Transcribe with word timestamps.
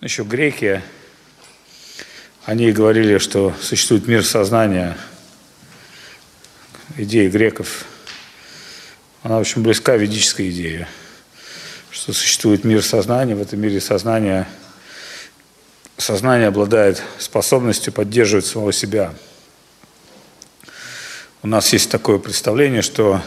Еще 0.00 0.22
греки, 0.22 0.80
они 2.46 2.72
говорили, 2.72 3.18
что 3.18 3.54
существует 3.60 4.08
мир 4.08 4.24
сознания. 4.24 4.96
Идея 6.96 7.28
греков, 7.28 7.84
она 9.22 9.38
очень 9.38 9.62
близка 9.62 9.96
ведической 9.96 10.48
идее, 10.48 10.88
что 11.90 12.14
существует 12.14 12.64
мир 12.64 12.82
сознания, 12.82 13.34
в 13.34 13.42
этом 13.42 13.60
мире 13.60 13.78
сознания 13.78 14.48
сознание 15.98 16.48
обладает 16.48 17.02
способностью 17.18 17.92
поддерживать 17.92 18.46
самого 18.46 18.72
себя. 18.72 19.12
У 21.42 21.46
нас 21.46 21.74
есть 21.74 21.90
такое 21.90 22.18
представление, 22.18 22.80
что 22.80 23.20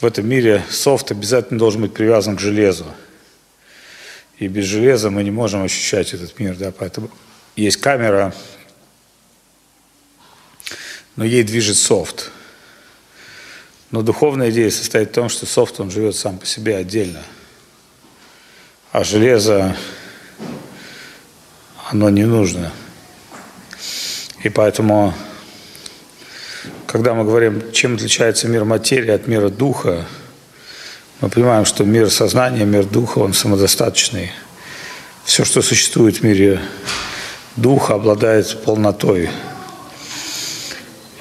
в 0.00 0.04
этом 0.04 0.28
мире 0.28 0.64
софт 0.68 1.12
обязательно 1.12 1.60
должен 1.60 1.82
быть 1.82 1.94
привязан 1.94 2.36
к 2.36 2.40
железу. 2.40 2.86
И 4.40 4.48
без 4.48 4.64
железа 4.64 5.10
мы 5.10 5.22
не 5.22 5.30
можем 5.30 5.62
ощущать 5.62 6.14
этот 6.14 6.38
мир, 6.38 6.56
да, 6.56 6.72
поэтому 6.72 7.10
есть 7.56 7.76
камера, 7.76 8.34
но 11.14 11.24
ей 11.24 11.42
движет 11.42 11.76
софт. 11.76 12.30
Но 13.90 14.00
духовная 14.00 14.50
идея 14.50 14.70
состоит 14.70 15.10
в 15.10 15.12
том, 15.12 15.28
что 15.28 15.44
софт, 15.44 15.78
он 15.78 15.90
живет 15.90 16.16
сам 16.16 16.38
по 16.38 16.46
себе 16.46 16.76
отдельно. 16.76 17.22
А 18.92 19.04
железо, 19.04 19.76
оно 21.90 22.08
не 22.08 22.24
нужно. 22.24 22.72
И 24.42 24.48
поэтому, 24.48 25.12
когда 26.86 27.12
мы 27.12 27.24
говорим, 27.24 27.72
чем 27.72 27.96
отличается 27.96 28.48
мир 28.48 28.64
материи 28.64 29.10
от 29.10 29.26
мира 29.26 29.50
духа, 29.50 30.06
мы 31.20 31.28
понимаем, 31.28 31.66
что 31.66 31.84
мир 31.84 32.10
сознания, 32.10 32.64
мир 32.64 32.84
духа, 32.84 33.18
он 33.18 33.34
самодостаточный. 33.34 34.32
Все, 35.24 35.44
что 35.44 35.60
существует 35.60 36.18
в 36.18 36.22
мире 36.22 36.60
духа, 37.56 37.94
обладает 37.94 38.62
полнотой. 38.64 39.28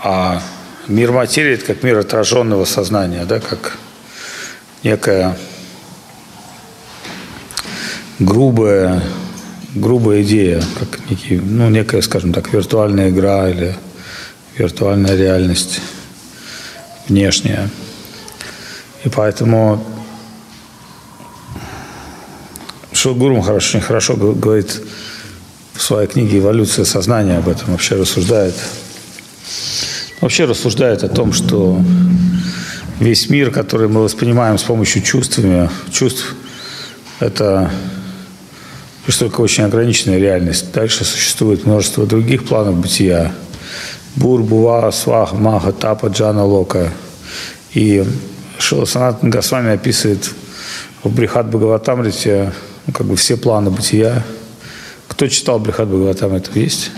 А 0.02 0.42
мир 0.88 1.12
материи– 1.12 1.54
это 1.56 1.66
как 1.66 1.84
мир 1.84 1.98
отраженного 1.98 2.64
сознания, 2.64 3.26
да, 3.26 3.42
как 3.42 3.78
некая 4.84 5.38
грубая, 8.20 9.04
грубая 9.76 10.22
идея, 10.24 10.64
как 10.80 11.10
некий, 11.10 11.40
ну, 11.40 11.70
некая, 11.70 12.02
скажем 12.02 12.32
так, 12.32 12.54
виртуальная 12.54 13.10
игра 13.10 13.50
или 13.50 13.76
виртуальная 14.58 15.18
реальность 15.18 15.82
внешняя. 17.10 17.70
И 19.04 19.10
поэтому 19.10 19.84
Шилгуру 23.00 23.40
хорошо, 23.40 23.80
очень 23.80 24.18
говорит 24.18 24.82
в 25.74 25.82
своей 25.82 26.10
книге 26.10 26.40
«Эволюция 26.40 26.84
сознания» 26.84 27.38
об 27.38 27.48
этом, 27.48 27.72
вообще 27.72 27.96
рассуждает. 27.96 28.54
Вообще 30.20 30.44
рассуждает 30.44 31.06
о 31.06 31.08
том, 31.08 31.32
что 31.32 31.82
весь 33.00 33.30
мир, 33.30 33.52
который 33.52 33.88
мы 33.88 34.04
воспринимаем 34.04 34.58
с 34.58 34.64
помощью 34.64 35.02
чувствами, 35.02 35.70
чувств, 35.94 36.36
это 37.22 37.72
лишь 39.08 39.16
только 39.16 39.40
очень 39.40 39.64
ограниченная 39.64 40.20
реальность. 40.20 40.74
Дальше 40.74 41.06
существует 41.06 41.66
множество 41.66 42.06
других 42.06 42.44
планов 42.44 42.82
бытия. 42.82 43.32
Бур, 44.18 44.44
Бува, 44.44 44.92
Свах, 44.92 45.32
Маха, 45.32 45.72
Тапа, 45.72 46.08
Джана, 46.08 46.44
Лока. 46.44 46.92
И 47.74 48.04
Шиласанат 48.58 49.24
Госвами 49.24 49.72
описывает 49.72 50.30
в 51.02 51.16
Брихат 51.16 51.48
Бхагаватамрите 51.48 52.52
ну, 52.90 52.94
как 52.94 53.06
бы 53.06 53.16
все 53.16 53.38
планы 53.38 53.70
бытия. 53.70 54.24
Кто 55.08 55.28
читал 55.28 55.60
Брихат 55.60 55.88
Бхагаватамритам? 55.88 56.56
Есть? 56.56 56.90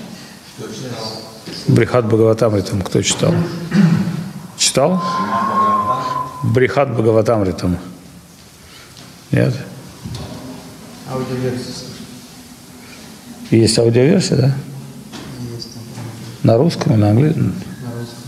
Брихат 1.67 2.05
Бхагаватамритам 2.05 2.81
кто 2.81 3.01
читал? 3.01 3.33
Читал? 4.57 5.03
Брихат 6.43 6.93
Бхагаватамритам. 6.93 7.77
Нет? 9.31 9.53
Аудиоверсия 11.09 11.73
Есть 13.49 13.77
аудиоверсия, 13.77 14.37
да? 14.37 14.55
есть 15.53 15.67
На 16.43 16.57
русском, 16.57 16.97
на 16.97 17.09
английском? 17.09 17.47
на 17.47 17.51
русском. 17.99 18.21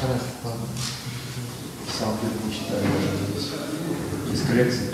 Хорошо, 0.00 0.24
ладно. 0.44 0.66
Сам 1.98 2.08
ты 2.20 2.26
не 2.48 2.52
читаю 2.52 2.82
Из 4.32 4.42
коллекции. 4.48 4.90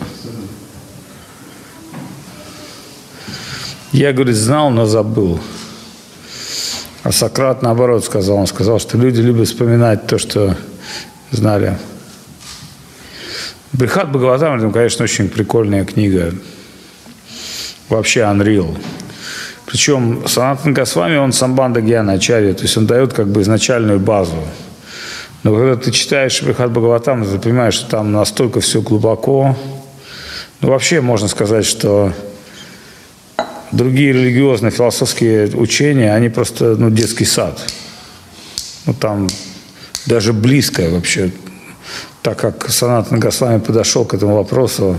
Я, 3.92 4.12
говорит, 4.12 4.36
знал, 4.36 4.70
но 4.70 4.86
забыл. 4.86 5.40
А 7.02 7.10
Сократ, 7.10 7.62
наоборот, 7.62 8.04
сказал. 8.04 8.36
Он 8.36 8.46
сказал, 8.46 8.78
что 8.78 8.96
люди 8.96 9.20
любят 9.20 9.48
вспоминать 9.48 10.06
то, 10.06 10.16
что 10.16 10.56
знали. 11.32 11.76
Брихат 13.72 14.12
Бхагаватам, 14.12 14.70
конечно, 14.72 15.04
очень 15.04 15.28
прикольная 15.28 15.84
книга. 15.84 16.32
Вообще 17.88 18.20
Unreal. 18.20 18.78
Причем 19.66 20.22
Санатан 20.28 20.72
Госвами, 20.72 21.16
он 21.16 21.32
самбанда 21.32 21.80
гьяна 21.80 22.12
ачарья, 22.12 22.54
то 22.54 22.62
есть 22.62 22.76
он 22.76 22.86
дает 22.86 23.12
как 23.12 23.28
бы 23.28 23.42
изначальную 23.42 23.98
базу. 23.98 24.36
Но 25.42 25.52
когда 25.54 25.74
ты 25.74 25.90
читаешь 25.90 26.42
Брихат 26.42 26.70
Бхагаватам, 26.70 27.24
ты 27.24 27.38
понимаешь, 27.40 27.74
что 27.74 27.90
там 27.90 28.12
настолько 28.12 28.60
все 28.60 28.82
глубоко. 28.82 29.56
Ну, 30.60 30.68
вообще 30.68 31.00
можно 31.00 31.26
сказать, 31.26 31.64
что 31.64 32.12
другие 33.72 34.12
религиозно-философские 34.12 35.48
учения, 35.56 36.14
они 36.14 36.28
просто 36.28 36.76
ну, 36.76 36.90
детский 36.90 37.24
сад. 37.24 37.60
Ну, 38.86 38.94
там 38.94 39.28
даже 40.06 40.32
близко 40.32 40.88
вообще, 40.90 41.30
так 42.22 42.38
как 42.38 42.70
Санат 42.70 43.10
Нагасвами 43.10 43.60
подошел 43.60 44.04
к 44.04 44.14
этому 44.14 44.36
вопросу, 44.36 44.98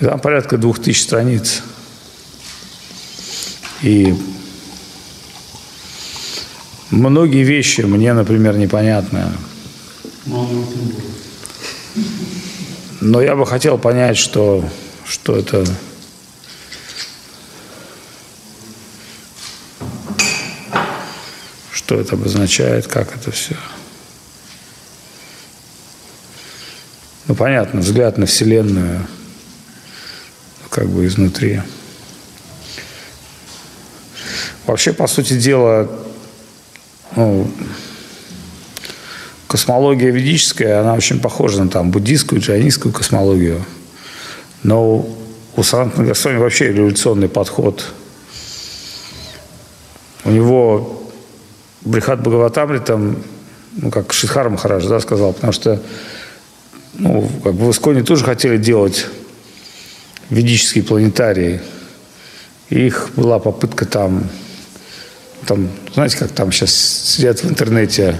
там 0.00 0.20
порядка 0.20 0.56
двух 0.58 0.78
тысяч 0.78 1.02
страниц. 1.02 1.62
И 3.82 4.14
многие 6.90 7.42
вещи 7.42 7.82
мне, 7.82 8.12
например, 8.12 8.56
непонятны. 8.56 9.24
Но 13.00 13.20
я 13.22 13.36
бы 13.36 13.46
хотел 13.46 13.78
понять, 13.78 14.16
что, 14.16 14.64
что 15.06 15.36
это 15.36 15.64
что 21.88 21.98
это 21.98 22.16
обозначает, 22.16 22.86
как 22.86 23.16
это 23.16 23.30
все. 23.30 23.56
Ну, 27.26 27.34
понятно, 27.34 27.80
взгляд 27.80 28.18
на 28.18 28.26
Вселенную 28.26 29.06
как 30.68 30.86
бы 30.90 31.06
изнутри. 31.06 31.62
Вообще, 34.66 34.92
по 34.92 35.06
сути 35.06 35.32
дела, 35.32 35.90
ну, 37.16 37.50
космология 39.46 40.10
ведическая, 40.10 40.80
она 40.80 40.92
очень 40.92 41.20
похожа 41.20 41.64
на 41.64 41.70
там, 41.70 41.90
буддийскую, 41.90 42.42
джайнистскую 42.42 42.92
космологию. 42.92 43.64
Но 44.62 45.08
у 45.56 45.62
Санатана 45.62 46.08
Госвами 46.08 46.36
вообще 46.36 46.70
революционный 46.70 47.30
подход. 47.30 47.82
У 50.24 50.30
него 50.30 50.98
Брихат 51.88 52.20
Бхагаватамри 52.20 52.80
там, 52.80 53.16
ну, 53.72 53.90
как 53.90 54.12
Шидхар 54.12 54.50
Махарадж, 54.50 54.86
да, 54.86 55.00
сказал, 55.00 55.32
потому 55.32 55.52
что, 55.52 55.80
ну, 56.94 57.28
как 57.42 57.54
бы 57.54 57.66
в 57.66 57.70
Исконе 57.70 58.02
тоже 58.02 58.24
хотели 58.24 58.58
делать 58.58 59.06
ведические 60.28 60.84
планетарии. 60.84 61.60
Их 62.68 63.08
была 63.16 63.38
попытка 63.38 63.86
там, 63.86 64.28
там, 65.46 65.70
знаете, 65.94 66.18
как 66.18 66.32
там 66.32 66.52
сейчас 66.52 66.74
сидят 66.74 67.42
в 67.42 67.48
интернете, 67.48 68.18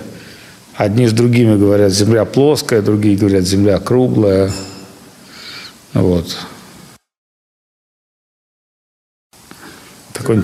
одни 0.75 1.07
с 1.07 1.13
другими 1.13 1.57
говорят, 1.57 1.93
земля 1.93 2.25
плоская, 2.25 2.81
другие 2.81 3.19
говорят, 3.19 3.45
земля 3.45 3.79
круглая. 3.79 4.51
Вот. 5.93 6.39
Такой... 10.15 10.43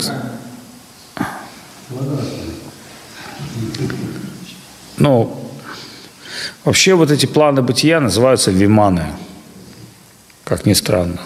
Ну, 5.04 5.38
вообще 6.64 6.94
вот 6.94 7.10
эти 7.10 7.26
планы 7.26 7.60
бытия 7.60 8.00
называются 8.00 8.50
виманы, 8.50 9.04
как 10.44 10.64
ни 10.64 10.72
странно. 10.72 11.20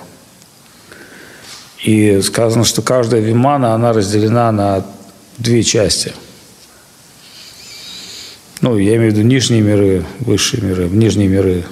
И 1.85 2.21
сказано, 2.23 2.65
что 2.65 2.83
каждая 2.83 3.21
вимана, 3.21 3.75
она 3.75 3.93
разделена 3.93 4.51
на 4.51 4.85
две 5.37 5.63
части. 5.63 6.13
Ну, 8.63 8.77
я 8.77 8.97
имею 8.97 9.13
в 9.13 9.15
виду 9.15 9.23
нижние 9.23 9.61
миры, 9.61 10.05
высшие 10.19 10.61
миры. 10.61 10.89
Нижние 10.89 11.29
миры 11.29 11.65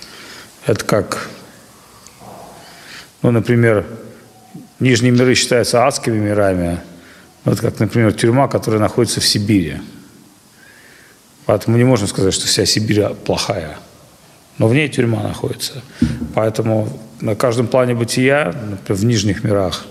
–это 0.66 0.84
как 0.84 1.30
Ну, 3.22 3.32
например, 3.32 3.86
нижние 4.78 5.10
миры 5.10 5.34
считаются 5.34 5.84
адскими 5.84 6.16
мирами. 6.16 6.78
Вот 7.44 7.58
как, 7.60 7.80
например, 7.80 8.12
тюрьма, 8.12 8.46
которая 8.46 8.80
находится 8.80 9.20
в 9.20 9.26
Сибири. 9.26 9.80
Поэтому 11.46 11.76
не 11.76 11.84
можем 11.84 12.08
сказать, 12.08 12.34
что 12.34 12.46
вся 12.46 12.64
Сибирь 12.66 13.08
плохая. 13.24 13.76
Но 14.58 14.68
в 14.68 14.74
ней 14.74 14.88
тюрьма 14.88 15.22
находится. 15.22 15.82
Поэтому 16.34 16.88
на 17.20 17.34
каждом 17.34 17.66
плане 17.66 17.94
бытия, 17.94 18.46
например, 18.46 19.00
в 19.00 19.04
нижних 19.04 19.44
мирах, 19.44 19.86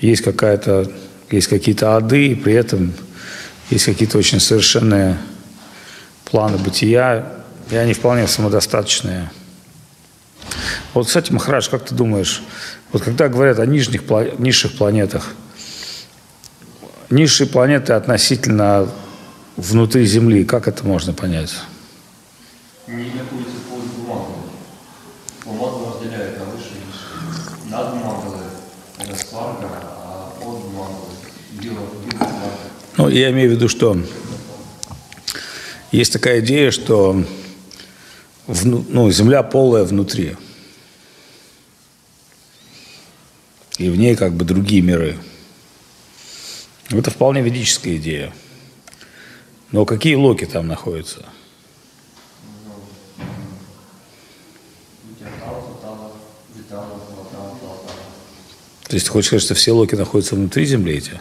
есть 0.00 0.22
какая-то, 0.22 0.90
есть 1.30 1.48
какие-то 1.48 1.96
ады, 1.96 2.28
и 2.28 2.34
при 2.34 2.54
этом 2.54 2.92
есть 3.70 3.86
какие-то 3.86 4.18
очень 4.18 4.40
совершенные 4.40 5.16
планы 6.24 6.58
бытия, 6.58 7.32
и 7.70 7.76
они 7.76 7.94
вполне 7.94 8.26
самодостаточные. 8.26 9.30
Вот, 10.92 11.06
кстати, 11.06 11.32
Махарадж, 11.32 11.68
как 11.70 11.86
ты 11.86 11.94
думаешь, 11.94 12.42
вот 12.92 13.02
когда 13.02 13.28
говорят 13.28 13.58
о 13.58 13.66
нижних, 13.66 14.02
низших 14.38 14.76
планетах, 14.76 15.32
низшие 17.10 17.48
планеты 17.48 17.94
относительно 17.94 18.88
внутри 19.56 20.06
Земли, 20.06 20.44
как 20.44 20.68
это 20.68 20.84
можно 20.84 21.12
понять? 21.12 21.54
Не 22.86 23.12
находится 23.12 23.58
под 23.68 23.84
бумагой. 23.96 24.36
Бумагу 25.44 25.94
разделяет 25.94 26.38
на 26.38 26.44
высшие 26.46 26.76
и 26.76 26.86
низшие. 26.86 27.70
Над 27.70 27.90
бумагой 27.90 28.40
это 28.98 29.16
сварга, 29.16 29.68
а 29.72 30.32
под 30.38 30.60
бумагой 30.60 31.14
био, 31.60 31.72
Ну, 32.96 33.08
я 33.08 33.30
имею 33.30 33.50
в 33.50 33.52
виду, 33.54 33.68
что 33.68 33.98
есть 35.92 36.12
такая 36.12 36.40
идея, 36.40 36.70
что 36.70 37.24
ну, 38.46 39.10
Земля 39.10 39.42
полая 39.42 39.84
внутри. 39.84 40.36
И 43.78 43.88
в 43.88 43.96
ней 43.96 44.14
как 44.14 44.34
бы 44.34 44.44
другие 44.44 44.82
миры. 44.82 45.18
Это 46.90 47.10
вполне 47.10 47.42
ведическая 47.42 47.96
идея. 47.96 48.32
Но 49.70 49.84
какие 49.84 50.14
локи 50.14 50.44
там 50.44 50.66
находятся? 50.66 51.24
То 58.86 58.96
есть 58.96 59.06
ты 59.06 59.12
хочешь 59.12 59.28
сказать, 59.28 59.42
что 59.44 59.54
все 59.54 59.72
локи 59.72 59.94
находятся 59.94 60.36
внутри 60.36 60.66
Земли 60.66 60.94
эти? 60.94 61.20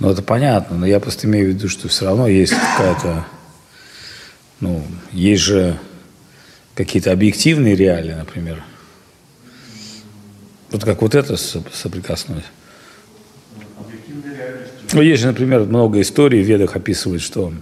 Ну, 0.00 0.10
это 0.10 0.22
понятно, 0.22 0.78
но 0.78 0.86
я 0.86 0.98
просто 0.98 1.26
имею 1.26 1.46
в 1.46 1.48
виду, 1.50 1.68
что 1.68 1.86
все 1.86 2.06
равно 2.06 2.26
есть 2.26 2.54
какая-то, 2.54 3.26
ну, 4.58 4.82
есть 5.12 5.42
же 5.42 5.78
какие-то 6.84 7.12
объективные 7.12 7.74
реалии, 7.74 8.12
например. 8.12 8.62
Вот 10.70 10.84
как 10.84 11.02
вот 11.02 11.14
это 11.14 11.36
соприкоснулось. 11.36 12.44
Ну, 14.92 15.02
есть 15.02 15.20
же, 15.22 15.28
например, 15.28 15.60
много 15.64 16.00
историй 16.00 16.42
в 16.42 16.46
ведах 16.46 16.76
описывают, 16.76 17.22
что 17.22 17.52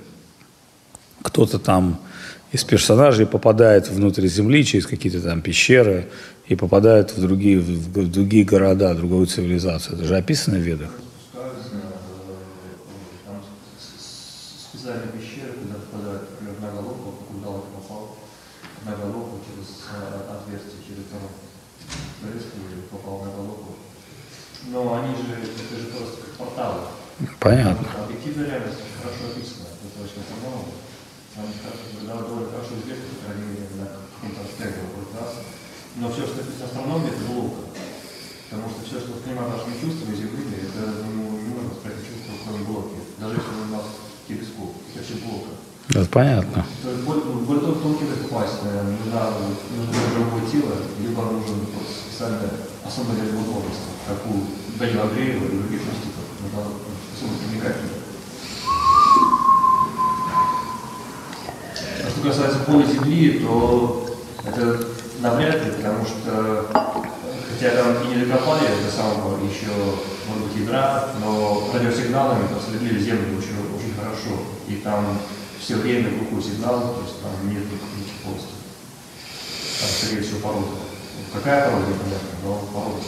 кто-то 1.23 1.59
там 1.59 2.01
из 2.53 2.65
персонажей 2.65 3.27
попадает 3.27 3.89
внутрь 3.89 4.27
Земли 4.27 4.65
через 4.65 4.87
какие-то 4.87 5.21
там 5.21 5.43
пещеры 5.43 6.09
и 6.47 6.55
попадает 6.55 7.17
в 7.17 7.21
другие, 7.21 7.59
в 7.59 8.11
другие 8.11 8.45
города, 8.45 8.95
другую 8.95 9.27
цивилизацию. 9.27 9.97
Это 9.97 10.05
же 10.05 10.17
описано 10.17 10.59
в 10.59 10.63
ведах. 10.63 10.91
специальные 14.89 15.09
пещеры, 15.13 15.53
куда 15.53 15.75
попадают, 15.75 16.23
например, 16.31 16.61
на 16.63 16.71
головку, 16.81 17.15
куда 17.29 17.49
он 17.51 17.63
попал, 17.77 18.17
на 18.87 18.93
головку 18.97 19.41
через 19.45 19.85
отверстие, 20.33 20.81
через 20.87 21.05
там 21.13 21.21
нарезку 22.23 22.57
или 22.57 22.81
попал 22.91 23.25
на 23.25 23.31
головку. 23.31 23.77
Но 24.73 24.95
они 24.95 25.15
же, 25.15 25.45
это 25.45 25.77
же 25.77 25.87
просто 25.89 26.17
как 26.23 26.31
порталы. 26.37 26.81
Понятно. 27.19 27.28
Объективная 27.28 27.28
реальность 27.28 27.28
хорошо 27.28 27.28
описана, 27.28 27.28
это 27.28 27.28
очень 27.28 27.28
по-моему. 27.28 27.28
Они 27.28 27.28
довольно 27.28 27.28
хорошо 27.28 27.28
известны, 27.28 27.28
по 27.28 27.28
крайней 27.28 27.28
мере, 27.28 27.28
на 27.28 27.28
каком-то 27.28 27.28
расстоянии 27.28 27.28
вокруг 27.28 27.28
нас. 35.15 35.39
Но 35.97 36.11
все, 36.11 36.27
что 36.27 36.43
написано 36.43 36.67
астрономия, 36.67 37.15
это 37.15 37.31
ловко. 37.31 37.63
Потому 38.51 38.71
что 38.71 38.81
все, 38.83 38.99
что 38.99 39.13
воспринимает 39.13 39.55
нашими 39.55 39.79
чувствами 39.79 40.17
земными, 40.17 40.57
это 40.67 40.83
ну, 41.05 41.39
не 41.39 41.51
можно 41.55 41.71
воспринять 41.71 42.03
чувства, 42.03 42.33
кроме 42.43 42.65
блоки. 42.65 42.99
Даже 43.23 43.39
если 43.39 43.55
у 43.55 43.71
нас 43.71 43.87
телескоп, 44.27 44.73
это 44.95 45.05
все 45.05 45.17
плохо. 45.23 45.53
Это 45.95 46.09
понятно. 46.11 46.67
То 46.83 46.91
есть 46.91 47.03
более, 47.05 47.25
более 47.47 47.63
того, 47.63 47.81
тонкий 47.81 48.11
попасть, 48.29 48.67
нужна, 48.67 49.31
нужно 49.79 49.95
другое 50.17 50.45
тело, 50.51 50.75
либо 51.01 51.23
нужен 51.23 51.65
специально 51.87 52.51
особая 52.85 53.17
как 54.09 54.27
у 54.27 54.49
Данила 54.79 55.05
Андреева 55.05 55.45
и 55.45 55.57
других 55.61 55.81
мистиков. 55.85 56.25
Нужно 56.41 56.65
А 62.05 62.11
что 62.11 62.21
касается 62.23 62.59
поля 62.61 62.87
Земли, 62.87 63.41
то 63.41 64.07
это 64.45 64.87
навряд 65.21 65.65
ли, 65.65 65.73
потому 65.73 66.07
что 66.07 66.67
хотя 67.51 67.71
там 67.71 68.03
и 68.05 68.15
не 68.15 68.25
докопали 68.25 68.67
до 68.85 68.91
самого 68.91 69.45
еще, 69.45 69.73
может 70.29 70.45
быть, 70.47 70.63
ядра, 70.63 71.09
но 71.21 71.71
радиосигналами 71.75 72.47
проследили 72.47 73.01
Землю 73.01 73.37
очень 73.37 73.95
хорошо, 73.99 74.43
и 74.69 74.77
там 74.77 75.19
все 75.61 75.77
время 75.77 76.11
глухой 76.11 76.43
сигнал, 76.43 76.95
то 76.95 77.03
есть 77.05 77.21
там 77.21 77.33
нет 77.49 77.65
никаких 77.65 78.15
полностью. 78.25 78.57
Там, 79.81 79.89
скорее 79.99 80.23
всего, 80.23 80.41
порода. 80.41 80.67
Какая 81.35 81.65
порода, 81.67 81.87
непонятно, 81.89 82.29
но 82.45 82.55
порода, 82.73 83.03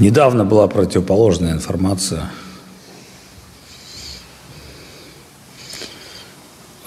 Недавно 0.00 0.44
была 0.44 0.66
противоположная 0.66 1.52
информация. 1.52 2.28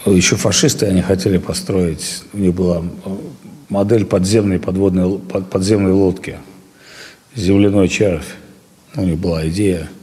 Еще 0.05 0.35
фашисты 0.35 0.87
они 0.87 1.01
хотели 1.01 1.37
построить, 1.37 2.23
у 2.33 2.37
них 2.37 2.53
была 2.53 2.83
модель 3.69 4.05
подземной 4.05 4.59
подводной 4.59 5.17
подземной 5.17 5.93
лодки, 5.93 6.39
земляной 7.35 7.87
червь. 7.87 8.35
У 8.95 9.01
них 9.01 9.17
была 9.17 9.47
идея– 9.47 9.89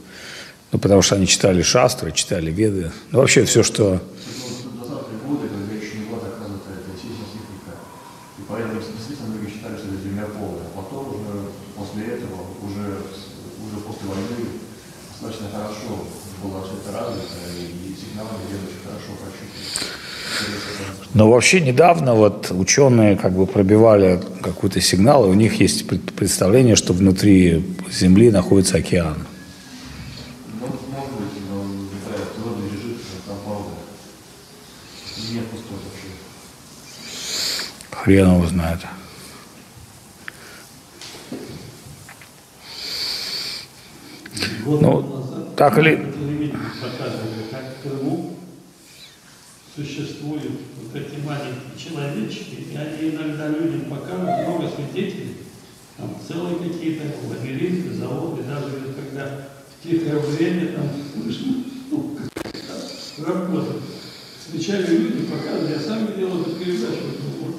ну, 0.71 0.79
потому 0.79 1.01
что 1.01 1.15
они 1.15 1.27
читали 1.27 1.61
шастры, 1.61 2.13
читали 2.13 2.49
веды. 2.49 2.91
Ну, 3.11 3.19
вообще 3.19 3.43
все, 3.43 3.61
что... 3.61 3.99
годы, 5.27 5.49
когда 5.49 5.75
еще 5.75 5.97
не 5.99 6.05
была 6.05 6.19
доказана 6.23 6.59
эта 6.63 6.95
техника. 6.95 7.75
И 8.39 8.41
поэтому 8.47 8.79
действительно 8.79 9.35
многие 9.35 9.51
считали, 9.51 9.75
что 9.75 9.87
это 9.91 9.99
земля 10.01 10.27
полная. 10.31 10.63
А 10.71 10.81
потом 10.81 11.11
уже 11.11 11.51
после 11.75 12.03
этого, 12.15 12.55
уже, 12.63 13.03
уже 13.67 13.77
после 13.83 14.07
войны, 14.07 14.63
достаточно 15.11 15.51
хорошо 15.51 16.07
было 16.41 16.63
все 16.63 16.79
это 16.79 16.89
развито, 16.95 17.35
и 17.51 17.91
сигналы 17.91 18.31
где 18.47 18.55
очень 18.55 18.79
хорошо 18.87 19.11
прочитаны. 19.19 19.91
Но 21.21 21.29
вообще 21.29 21.61
недавно 21.61 22.15
вот 22.15 22.49
ученые 22.49 23.15
как 23.15 23.33
бы 23.33 23.45
пробивали 23.45 24.19
какой-то 24.41 24.81
сигнал, 24.81 25.25
и 25.25 25.29
у 25.29 25.35
них 25.35 25.59
есть 25.59 25.85
представление, 26.15 26.75
что 26.75 26.93
внутри 26.93 27.63
Земли 27.91 28.31
находится 28.31 28.77
океан. 28.77 29.17
Хрен 37.91 38.33
его 38.33 38.47
знает. 38.47 38.79
Ну, 44.65 45.53
так 45.55 45.77
или 45.77 46.03
вот 50.93 51.01
эти 51.01 51.25
маленькие 51.25 51.77
человечки, 51.77 52.67
и 52.71 52.75
они 52.75 53.00
иногда 53.11 53.47
людям 53.47 53.81
показывают 53.89 54.47
много 54.47 54.69
свидетелей, 54.75 55.37
там 55.97 56.15
целые 56.27 56.55
какие-то 56.57 57.03
лабиринты, 57.29 57.93
заводы, 57.93 58.43
даже 58.43 58.71
когда 58.95 59.41
в 59.79 59.83
тихое 59.83 60.19
время 60.19 60.73
там 60.73 60.89
слышно, 61.13 61.53
ну, 61.91 62.17
работа. 63.25 63.73
Встречали 64.39 64.97
люди, 64.97 65.25
показывали, 65.25 65.73
я 65.73 65.79
сам 65.79 66.07
видел 66.07 66.41
эту 66.41 66.51
передачу, 66.55 67.03
вот, 67.41 67.55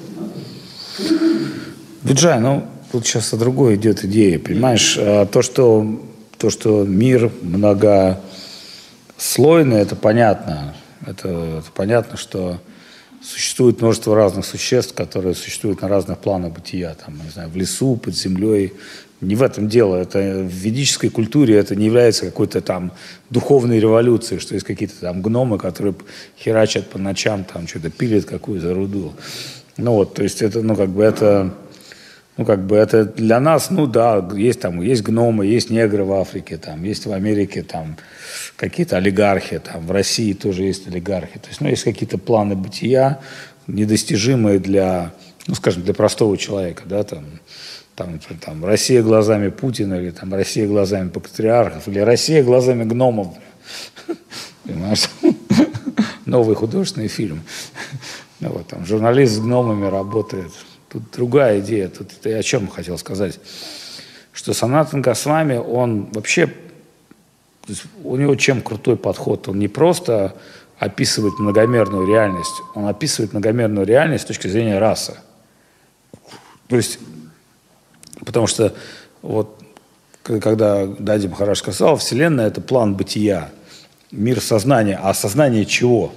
Биджай, 2.03 2.39
ну, 2.39 2.67
тут 2.91 3.05
сейчас 3.07 3.33
о 3.33 3.37
другой 3.37 3.75
идет 3.75 4.03
идея, 4.05 4.37
понимаешь? 4.37 4.97
А, 4.99 5.25
то, 5.25 5.41
что, 5.41 6.01
то, 6.37 6.49
что 6.49 6.83
мир 6.83 7.31
многослойный, 7.41 8.21
это 9.79 9.95
понятно. 9.95 10.75
Это, 11.05 11.29
это 11.29 11.71
понятно, 11.73 12.17
что 12.17 12.59
существует 13.23 13.81
множество 13.81 14.15
разных 14.15 14.45
существ, 14.45 14.93
которые 14.93 15.33
существуют 15.33 15.81
на 15.81 15.87
разных 15.87 16.19
планах 16.19 16.53
бытия, 16.53 16.93
там, 16.93 17.15
не 17.23 17.29
знаю, 17.29 17.49
в 17.49 17.55
лесу, 17.55 17.95
под 17.95 18.15
землей. 18.15 18.73
Не 19.21 19.35
в 19.35 19.43
этом 19.43 19.69
дело. 19.69 19.95
Это 19.95 20.19
в 20.19 20.51
ведической 20.51 21.09
культуре 21.09 21.55
это 21.55 21.77
не 21.77 21.85
является 21.85 22.25
какой-то 22.25 22.59
там 22.59 22.91
духовной 23.29 23.79
революцией, 23.79 24.41
что 24.41 24.53
есть 24.53 24.65
какие-то 24.65 24.95
там 24.99 25.21
гномы, 25.21 25.57
которые 25.57 25.95
херачат 26.37 26.89
по 26.89 26.99
ночам, 26.99 27.45
там 27.45 27.65
что-то 27.65 27.89
пилят 27.89 28.25
какую-то 28.25 28.73
руду. 28.73 29.13
Ну 29.77 29.93
вот, 29.93 30.13
то 30.13 30.23
есть 30.23 30.41
это, 30.41 30.61
ну 30.61 30.75
как 30.75 30.89
бы 30.89 31.03
это, 31.03 31.53
ну 32.37 32.45
как 32.45 32.65
бы 32.65 32.75
это 32.75 33.05
для 33.05 33.39
нас, 33.39 33.69
ну 33.69 33.85
да, 33.87 34.27
есть 34.35 34.59
там, 34.61 34.81
есть 34.81 35.03
гномы, 35.03 35.45
есть 35.45 35.69
негры 35.69 36.03
в 36.03 36.13
Африке, 36.13 36.57
там, 36.57 36.83
есть 36.83 37.05
в 37.05 37.11
Америке 37.11 37.63
там 37.63 37.97
какие-то 38.55 38.97
олигархи, 38.97 39.59
там 39.59 39.85
в 39.85 39.91
России 39.91 40.33
тоже 40.33 40.63
есть 40.63 40.87
олигархи. 40.87 41.39
То 41.39 41.49
есть, 41.49 41.61
ну, 41.61 41.69
есть 41.69 41.83
какие-то 41.83 42.17
планы 42.17 42.55
бытия, 42.55 43.19
недостижимые 43.67 44.59
для, 44.59 45.13
ну, 45.47 45.55
скажем, 45.55 45.83
для 45.83 45.93
простого 45.93 46.37
человека, 46.37 46.83
да, 46.85 47.03
там, 47.03 47.25
там, 47.95 48.19
там 48.41 48.65
Россия 48.65 49.03
глазами 49.03 49.49
Путина, 49.49 49.95
или 49.95 50.09
там 50.09 50.33
Россия 50.33 50.67
глазами 50.67 51.09
патриархов, 51.09 51.87
или 51.87 51.99
Россия 51.99 52.43
глазами 52.43 52.83
гномов. 52.83 53.35
Понимаешь? 54.63 55.09
Новый 56.25 56.55
художественный 56.55 57.09
фильм. 57.09 57.43
Ну, 58.39 58.49
вот, 58.49 58.67
там, 58.67 58.85
журналист 58.85 59.35
с 59.35 59.39
гномами 59.39 59.85
работает. 59.85 60.51
Тут 60.93 61.09
другая 61.11 61.59
идея. 61.59 61.89
Тут 61.89 62.11
я 62.23 62.37
о 62.37 62.43
чем 62.43 62.67
хотел 62.67 62.99
сказать. 62.99 63.39
Что 64.31 64.53
Санатан 64.53 65.01
Госвами, 65.01 65.57
он 65.57 66.09
вообще 66.11 66.53
у 68.03 68.15
него 68.15 68.35
чем 68.35 68.61
крутой 68.61 68.95
подход? 68.95 69.47
Он 69.47 69.57
не 69.57 69.67
просто 69.67 70.35
описывает 70.77 71.39
многомерную 71.39 72.07
реальность, 72.07 72.61
он 72.75 72.87
описывает 72.87 73.31
многомерную 73.33 73.87
реальность 73.87 74.25
с 74.25 74.27
точки 74.27 74.47
зрения 74.47 74.77
расы. 74.77 75.15
То 76.67 76.75
есть, 76.75 76.99
потому 78.23 78.47
что 78.47 78.75
вот 79.21 79.59
когда 80.23 80.85
Дадим 80.85 81.33
Хараш 81.33 81.59
сказал, 81.59 81.97
Вселенная– 81.97 82.47
это 82.49 82.61
план 82.61 82.95
бытия, 82.95 83.49
мир 84.11 84.39
сознания. 84.41 84.99
А 85.01 85.13
сознание 85.13 85.65
чего? 85.65 86.13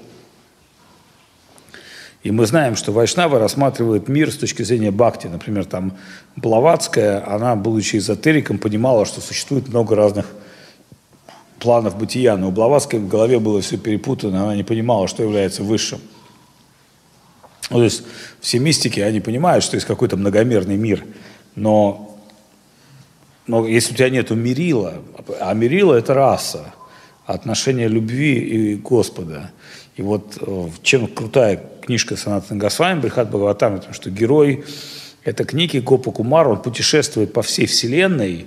И 2.26 2.32
мы 2.32 2.44
знаем, 2.44 2.74
что 2.74 2.90
Вайшнава 2.90 3.38
рассматривает 3.38 4.08
мир 4.08 4.32
с 4.32 4.36
точки 4.36 4.64
зрения 4.64 4.90
бхакти. 4.90 5.28
Например, 5.28 5.64
там 5.64 5.96
Блаватская, 6.34 7.24
она, 7.24 7.54
будучи 7.54 7.98
эзотериком, 7.98 8.58
понимала, 8.58 9.06
что 9.06 9.20
существует 9.20 9.68
много 9.68 9.94
разных 9.94 10.26
планов 11.60 11.96
бытия, 11.96 12.36
но 12.36 12.48
у 12.48 12.50
Блаватской 12.50 12.98
в 12.98 13.06
голове 13.06 13.38
было 13.38 13.60
все 13.60 13.76
перепутано, 13.76 14.42
она 14.42 14.56
не 14.56 14.64
понимала, 14.64 15.06
что 15.06 15.22
является 15.22 15.62
высшим. 15.62 16.00
Ну, 17.70 17.76
то 17.76 17.84
есть 17.84 18.02
все 18.40 18.58
мистики, 18.58 18.98
они 18.98 19.20
понимают, 19.20 19.62
что 19.62 19.76
есть 19.76 19.86
какой-то 19.86 20.16
многомерный 20.16 20.76
мир, 20.76 21.04
но, 21.54 22.18
но 23.46 23.68
если 23.68 23.92
у 23.92 23.96
тебя 23.96 24.10
нет 24.10 24.30
мерила, 24.30 24.94
а 25.40 25.54
мерила– 25.54 25.94
это 25.94 26.12
раса, 26.12 26.74
отношение 27.26 27.88
любви 27.88 28.34
и 28.34 28.74
Господа. 28.76 29.50
И 29.96 30.02
вот 30.02 30.38
э, 30.40 30.68
чем 30.82 31.06
крутая 31.06 31.62
книжка 31.84 32.16
Санатана 32.16 32.60
Госвами, 32.60 33.00
Брихат 33.00 33.28
Бхагаватам, 33.28 33.76
потому 33.76 33.94
что 33.94 34.10
герой 34.10 34.64
этой 35.24 35.44
книги 35.44 35.78
Гопа 35.78 36.12
Кумар, 36.12 36.48
он 36.48 36.62
путешествует 36.62 37.32
по 37.32 37.42
всей 37.42 37.66
вселенной, 37.66 38.46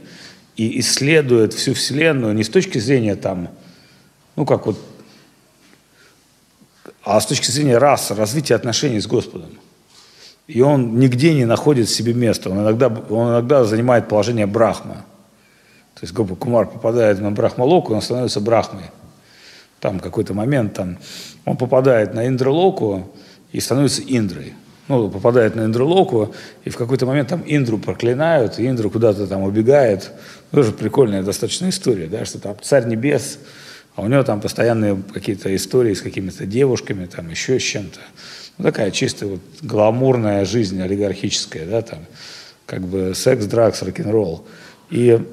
и 0.60 0.82
исследует 0.82 1.54
всю 1.54 1.74
Вселенную 1.74 2.36
не 2.36 2.44
с 2.44 2.50
точки 2.50 2.80
зрения 2.80 3.16
там, 3.16 3.48
ну 4.36 4.46
как 4.46 4.66
вот, 4.66 4.78
а 7.02 7.22
с 7.22 7.26
точки 7.26 7.50
зрения 7.50 7.78
расы, 7.78 8.14
развития 8.14 8.56
отношений 8.56 9.00
с 9.00 9.08
Господом. 9.08 9.52
И 10.48 10.60
он 10.60 11.00
нигде 11.00 11.34
не 11.34 11.46
находит 11.46 11.90
себе 11.90 12.14
места. 12.14 12.50
Он 12.50 12.60
иногда, 12.60 12.88
он 12.88 13.30
иногда 13.30 13.64
занимает 13.64 14.10
положение 14.10 14.48
Брахма. 14.48 15.06
То 16.00 16.06
есть 16.06 16.14
Гопа 16.14 16.36
Кумар 16.36 16.68
попадает 16.68 17.20
на 17.20 17.32
Брахмалоку, 17.32 17.94
он 17.94 18.02
становится 18.02 18.40
Брахмой. 18.40 18.86
Там 19.80 20.00
какой-то 20.00 20.34
момент, 20.34 20.74
там, 20.74 20.98
он 21.46 21.58
попадает 21.58 22.14
на 22.14 22.28
Индралоку 22.28 23.12
и 23.52 23.60
становится 23.60 24.02
Индрой 24.02 24.54
ну, 24.90 25.08
попадает 25.08 25.56
на 25.56 25.66
Индрулоку, 25.66 26.34
и 26.66 26.72
в 26.72 26.76
какой-то 26.76 27.06
момент 27.06 27.30
там 27.30 27.44
Индру 27.46 27.78
проклинают, 27.78 28.60
и 28.60 28.68
Индра 28.68 28.90
куда-то 28.90 29.28
там 29.28 29.44
убегает. 29.44 30.12
Тоже 30.52 30.72
прикольная 30.72 31.22
достаточно 31.22 31.70
история, 31.70 32.08
да, 32.08 32.26
что 32.26 32.40
там 32.40 32.58
царь 32.62 32.88
небес, 32.88 33.38
а 33.96 34.02
у 34.02 34.08
него 34.08 34.24
там 34.24 34.42
постоянные 34.42 35.00
какие-то 35.14 35.56
истории 35.56 35.94
с 35.94 36.02
какими-то 36.02 36.48
девушками, 36.48 37.06
там 37.06 37.30
еще 37.30 37.60
с 37.60 37.64
чем-то. 37.64 38.00
Ну, 38.58 38.64
такая 38.64 38.90
чисто 38.90 39.28
вот 39.28 39.42
гламурная 39.62 40.44
жизнь 40.44 40.82
олигархическая, 40.82 41.68
да, 41.68 41.84
там, 41.84 42.00
как 42.66 42.82
бы 42.82 43.14
секс, 43.14 43.46
дракс, 43.46 43.84
рок-н-ролл. 43.84 44.48
И 44.90 45.24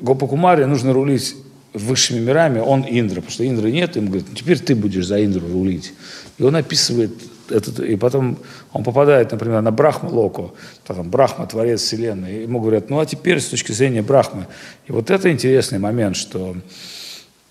Гопакумаре 0.00 0.66
нужно 0.66 0.92
рулить 0.92 1.36
высшими 1.72 2.18
мирами, 2.18 2.60
он 2.60 2.84
Индра, 2.88 3.16
потому 3.16 3.30
что 3.30 3.46
Индры 3.46 3.70
нет, 3.70 3.96
ему 3.96 4.08
говорят, 4.08 4.26
ну, 4.28 4.34
теперь 4.34 4.58
ты 4.58 4.74
будешь 4.74 5.06
за 5.06 5.24
Индру 5.24 5.46
рулить. 5.48 5.92
И 6.38 6.42
он 6.42 6.56
описывает 6.56 7.12
этот, 7.50 7.80
и 7.80 7.96
потом 7.96 8.38
он 8.72 8.84
попадает, 8.84 9.32
например, 9.32 9.60
на 9.62 9.70
Брахма 9.70 10.08
Локу, 10.08 10.54
там 10.86 11.10
Брахма, 11.10 11.46
Творец 11.46 11.80
Вселенной, 11.82 12.38
и 12.38 12.42
ему 12.42 12.60
говорят, 12.60 12.90
ну 12.90 13.00
а 13.00 13.06
теперь 13.06 13.40
с 13.40 13.46
точки 13.46 13.72
зрения 13.72 14.02
Брахмы. 14.02 14.46
И 14.86 14.92
вот 14.92 15.10
это 15.10 15.30
интересный 15.30 15.78
момент, 15.78 16.16
что, 16.16 16.56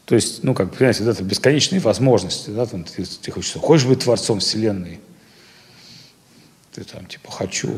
то 0.06 0.16
есть, 0.16 0.44
ну 0.44 0.54
как, 0.54 0.74
понимаете, 0.74 1.04
это 1.04 1.24
бесконечные 1.24 1.82
возможности, 1.82 2.50
да, 2.50 2.66
там, 2.66 2.84
ты, 2.84 3.04
ты 3.04 3.32
хочешь, 3.32 3.54
хочешь 3.54 3.88
быть 3.88 4.00
Творцом 4.00 4.40
Вселенной? 4.40 5.00
Ты 6.74 6.84
там, 6.84 7.06
типа, 7.08 7.32
хочу. 7.32 7.72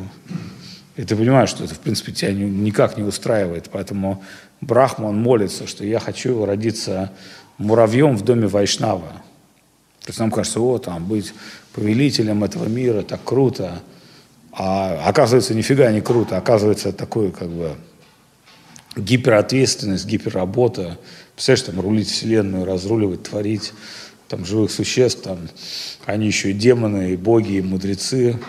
И 0.97 1.03
ты 1.03 1.15
понимаешь, 1.15 1.49
что 1.49 1.63
это, 1.63 1.73
в 1.73 1.79
принципе, 1.79 2.11
тебя 2.11 2.33
никак 2.33 2.97
не 2.97 3.03
устраивает, 3.03 3.69
поэтому 3.71 4.21
Брахма, 4.61 5.05
он 5.07 5.21
молится, 5.21 5.67
что 5.67 5.85
я 5.85 5.99
хочу 5.99 6.45
родиться 6.45 7.11
муравьем 7.57 8.17
в 8.17 8.23
доме 8.23 8.47
Вайшнава. 8.47 9.21
То 10.01 10.07
есть 10.07 10.19
нам 10.19 10.31
кажется, 10.31 10.59
о, 10.59 10.77
там, 10.79 11.05
быть 11.05 11.33
повелителем 11.73 12.43
этого 12.43 12.65
мира, 12.65 13.03
так 13.03 13.23
круто. 13.23 13.81
А 14.51 15.03
оказывается, 15.05 15.53
нифига 15.53 15.91
не 15.91 16.01
круто. 16.01 16.37
Оказывается, 16.37 16.91
такой, 16.91 17.31
как 17.31 17.49
бы, 17.49 17.75
гиперответственность, 18.95 20.05
гиперработа. 20.05 20.97
Представляешь, 21.35 21.65
там, 21.67 21.79
рулить 21.79 22.09
вселенную, 22.09 22.65
разруливать, 22.65 23.23
творить, 23.23 23.73
там, 24.27 24.45
живых 24.45 24.71
существ, 24.71 25.21
там, 25.23 25.49
они 26.05 26.27
еще 26.27 26.51
и 26.51 26.53
демоны, 26.53 27.13
и 27.13 27.15
боги, 27.15 27.53
и 27.53 27.61
мудрецы. 27.61 28.39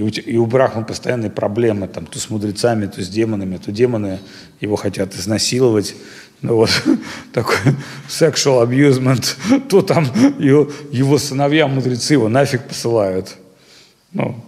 И 0.00 0.02
у, 0.02 0.08
и 0.08 0.36
у 0.38 0.46
Брахмы 0.46 0.86
постоянные 0.86 1.30
проблемы, 1.30 1.86
там, 1.86 2.06
то 2.06 2.18
с 2.18 2.30
мудрецами, 2.30 2.86
то 2.86 3.02
с 3.02 3.08
демонами, 3.08 3.58
то 3.58 3.70
демоны 3.70 4.18
его 4.58 4.76
хотят 4.76 5.14
изнасиловать, 5.14 5.94
ну 6.40 6.54
вот, 6.56 6.70
такой 7.34 7.56
sexual 8.08 8.66
abusement, 8.66 9.36
то 9.68 9.82
там 9.82 10.04
его, 10.38 10.70
его 10.90 11.18
сыновья, 11.18 11.68
мудрецы 11.68 12.14
его 12.14 12.30
нафиг 12.30 12.62
посылают. 12.62 13.36
Ну, 14.12 14.42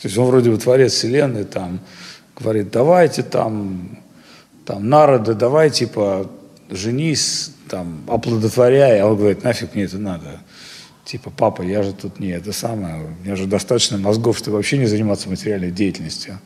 то 0.00 0.04
есть 0.04 0.16
он 0.16 0.28
вроде 0.28 0.52
бы 0.52 0.56
творец 0.56 0.94
вселенной, 0.94 1.44
там, 1.44 1.78
говорит, 2.34 2.70
давайте 2.70 3.22
там, 3.22 3.98
там, 4.64 4.88
народы, 4.88 5.34
давай, 5.34 5.68
типа, 5.68 6.30
женись, 6.70 7.52
там, 7.68 8.04
оплодотворяй, 8.08 9.00
а 9.00 9.06
он 9.06 9.18
говорит, 9.18 9.44
нафиг 9.44 9.74
мне 9.74 9.84
это 9.84 9.98
надо. 9.98 10.40
Типа, 11.08 11.30
папа, 11.30 11.62
я 11.62 11.82
же 11.82 11.94
тут 11.94 12.20
не 12.20 12.28
это 12.28 12.52
самое, 12.52 13.06
у 13.06 13.24
меня 13.24 13.34
же 13.34 13.46
достаточно 13.46 13.96
мозгов, 13.96 14.36
чтобы 14.36 14.58
вообще 14.58 14.76
не 14.76 14.84
заниматься 14.84 15.30
материальной 15.30 15.70
деятельностью. 15.70 16.38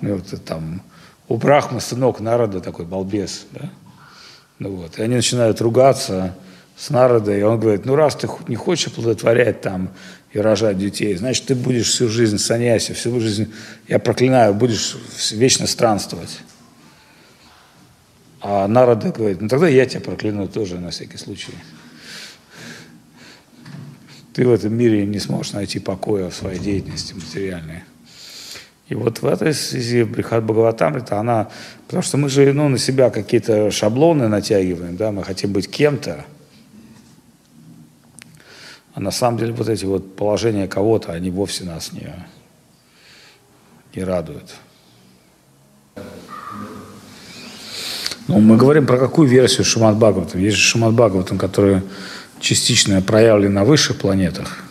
Ну, 0.00 0.14
вот, 0.14 0.44
там, 0.46 0.80
у 1.28 1.36
Брахмы 1.36 1.82
сынок 1.82 2.18
народа 2.18 2.62
такой 2.62 2.86
балбес, 2.86 3.44
да? 3.52 3.70
Ну 4.58 4.76
вот, 4.76 4.98
и 4.98 5.02
они 5.02 5.16
начинают 5.16 5.60
ругаться 5.60 6.34
с 6.74 6.88
народа, 6.88 7.36
и 7.36 7.42
он 7.42 7.60
говорит, 7.60 7.84
ну 7.84 7.96
раз 7.96 8.16
ты 8.16 8.30
не 8.48 8.56
хочешь 8.56 8.86
оплодотворять 8.86 9.60
там 9.60 9.90
и 10.32 10.38
рожать 10.38 10.78
детей, 10.78 11.14
значит, 11.14 11.44
ты 11.44 11.54
будешь 11.54 11.90
всю 11.90 12.08
жизнь 12.08 12.38
саняси, 12.38 12.94
всю 12.94 13.20
жизнь, 13.20 13.52
я 13.88 13.98
проклинаю, 13.98 14.54
будешь 14.54 14.96
вечно 15.32 15.66
странствовать. 15.66 16.40
А 18.40 18.66
народа 18.68 19.10
говорит, 19.10 19.42
ну 19.42 19.48
тогда 19.48 19.68
я 19.68 19.84
тебя 19.84 20.00
прокляну 20.00 20.48
тоже 20.48 20.78
на 20.78 20.92
всякий 20.92 21.18
случай. 21.18 21.52
Ты 24.38 24.46
в 24.46 24.52
этом 24.52 24.72
мире 24.72 25.04
не 25.04 25.18
сможешь 25.18 25.52
найти 25.52 25.80
покоя 25.80 26.30
в 26.30 26.34
своей 26.34 26.60
деятельности 26.60 27.12
материальной. 27.12 27.82
И 28.88 28.94
вот 28.94 29.20
в 29.20 29.26
этой 29.26 29.52
связи 29.52 30.04
Брихат 30.04 30.44
Бхагаватамрита, 30.44 31.18
она, 31.18 31.48
потому 31.88 32.04
что 32.04 32.18
мы 32.18 32.28
же 32.28 32.52
ну, 32.52 32.68
на 32.68 32.78
себя 32.78 33.10
какие-то 33.10 33.72
шаблоны 33.72 34.28
натягиваем, 34.28 34.96
да, 34.96 35.10
мы 35.10 35.24
хотим 35.24 35.52
быть 35.52 35.68
кем-то, 35.68 36.24
а 38.94 39.00
на 39.00 39.10
самом 39.10 39.38
деле 39.38 39.54
вот 39.54 39.68
эти 39.68 39.84
вот 39.84 40.14
положения 40.14 40.68
кого-то, 40.68 41.12
они 41.12 41.32
вовсе 41.32 41.64
нас 41.64 41.92
не, 41.92 42.08
не 43.92 44.04
радуют. 44.04 44.54
Ну, 48.28 48.38
мы 48.38 48.56
говорим 48.56 48.86
про 48.86 48.98
какую 48.98 49.28
версию 49.28 49.64
Шимат 49.64 49.96
Бхагаватам? 49.96 50.40
Есть 50.40 50.58
же 50.58 50.62
Шимат 50.62 50.94
Бхагаватам, 50.94 51.38
который 51.38 51.82
частично 52.40 53.02
проявлен 53.02 53.54
на 53.54 53.64
высших 53.64 53.98
планетах. 53.98 54.64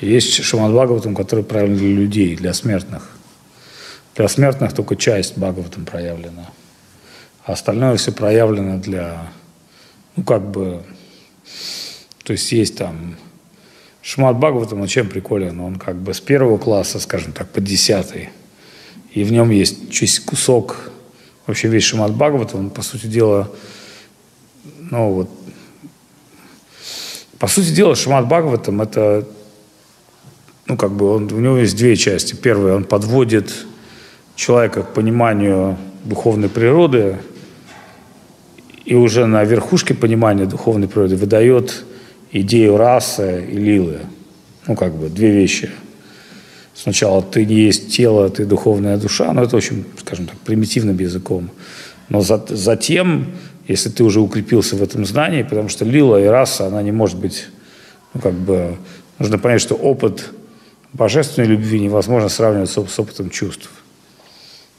И 0.00 0.08
есть 0.08 0.42
Шимад 0.42 0.72
Бхагаватам, 0.72 1.14
который 1.14 1.44
проявлен 1.44 1.76
для 1.76 1.88
людей, 1.88 2.36
для 2.36 2.54
смертных. 2.54 3.10
Для 4.16 4.28
смертных 4.28 4.72
только 4.72 4.96
часть 4.96 5.36
Бхагаватам 5.36 5.84
проявлена. 5.84 6.50
А 7.44 7.52
остальное 7.52 7.96
все 7.96 8.12
проявлено 8.12 8.78
для, 8.78 9.30
ну, 10.16 10.24
как 10.24 10.50
бы, 10.50 10.82
то 12.24 12.32
есть 12.32 12.52
есть 12.52 12.76
там 12.76 13.16
Шмат 14.02 14.36
Бхагаватам, 14.36 14.80
он 14.80 14.86
чем 14.86 15.08
приколен? 15.08 15.60
Он 15.60 15.76
как 15.76 15.96
бы 15.96 16.14
с 16.14 16.20
первого 16.20 16.58
класса, 16.58 17.00
скажем 17.00 17.32
так, 17.32 17.50
по 17.50 17.60
десятый. 17.60 18.30
И 19.12 19.24
в 19.24 19.32
нем 19.32 19.50
есть 19.50 19.90
чуть 19.90 20.20
кусок, 20.20 20.90
вообще 21.46 21.68
весь 21.68 21.84
Шимат 21.84 22.12
Бхагаватам, 22.12 22.60
он, 22.60 22.70
по 22.70 22.82
сути 22.82 23.06
дела, 23.06 23.50
ну 24.90 25.12
вот, 25.12 25.30
по 27.40 27.48
сути 27.48 27.70
дела, 27.70 27.96
Шимат 27.96 28.26
Бхагаватам 28.26 28.82
это 28.82 29.26
ну, 30.66 30.76
как 30.76 30.92
бы 30.92 31.10
он, 31.10 31.32
у 31.32 31.40
него 31.40 31.56
есть 31.56 31.76
две 31.76 31.96
части. 31.96 32.36
Первая, 32.36 32.76
он 32.76 32.84
подводит 32.84 33.50
человека 34.36 34.84
к 34.84 34.94
пониманию 34.94 35.76
духовной 36.04 36.48
природы 36.48 37.16
и 38.84 38.94
уже 38.94 39.26
на 39.26 39.42
верхушке 39.42 39.94
понимания 39.94 40.44
духовной 40.44 40.86
природы 40.86 41.16
выдает 41.16 41.84
идею 42.30 42.76
расы 42.76 43.44
и 43.50 43.56
лилы. 43.56 44.00
Ну, 44.68 44.76
как 44.76 44.94
бы, 44.94 45.08
две 45.08 45.32
вещи. 45.32 45.70
Сначала 46.74 47.20
ты 47.20 47.46
не 47.46 47.56
есть 47.56 47.92
тело, 47.92 48.28
ты 48.28 48.44
духовная 48.44 48.96
душа, 48.96 49.32
но 49.32 49.42
это 49.42 49.56
очень, 49.56 49.84
скажем 49.98 50.26
так, 50.26 50.36
примитивным 50.38 50.98
языком. 50.98 51.50
Но 52.10 52.20
за, 52.20 52.44
затем, 52.48 53.32
если 53.66 53.88
ты 53.88 54.04
уже 54.04 54.20
укрепился 54.20 54.76
в 54.76 54.82
этом 54.82 55.04
знании, 55.04 55.42
потому 55.42 55.68
что 55.68 55.84
лила 55.84 56.20
и 56.20 56.26
раса, 56.26 56.66
она 56.66 56.82
не 56.82 56.92
может 56.92 57.18
быть, 57.18 57.46
ну, 58.14 58.20
как 58.20 58.34
бы, 58.34 58.76
нужно 59.18 59.38
понять, 59.38 59.60
что 59.60 59.74
опыт 59.74 60.30
божественной 60.92 61.48
любви 61.48 61.80
невозможно 61.80 62.28
сравнивать 62.28 62.70
с, 62.70 62.72
с 62.72 62.98
опытом 62.98 63.30
чувств. 63.30 63.70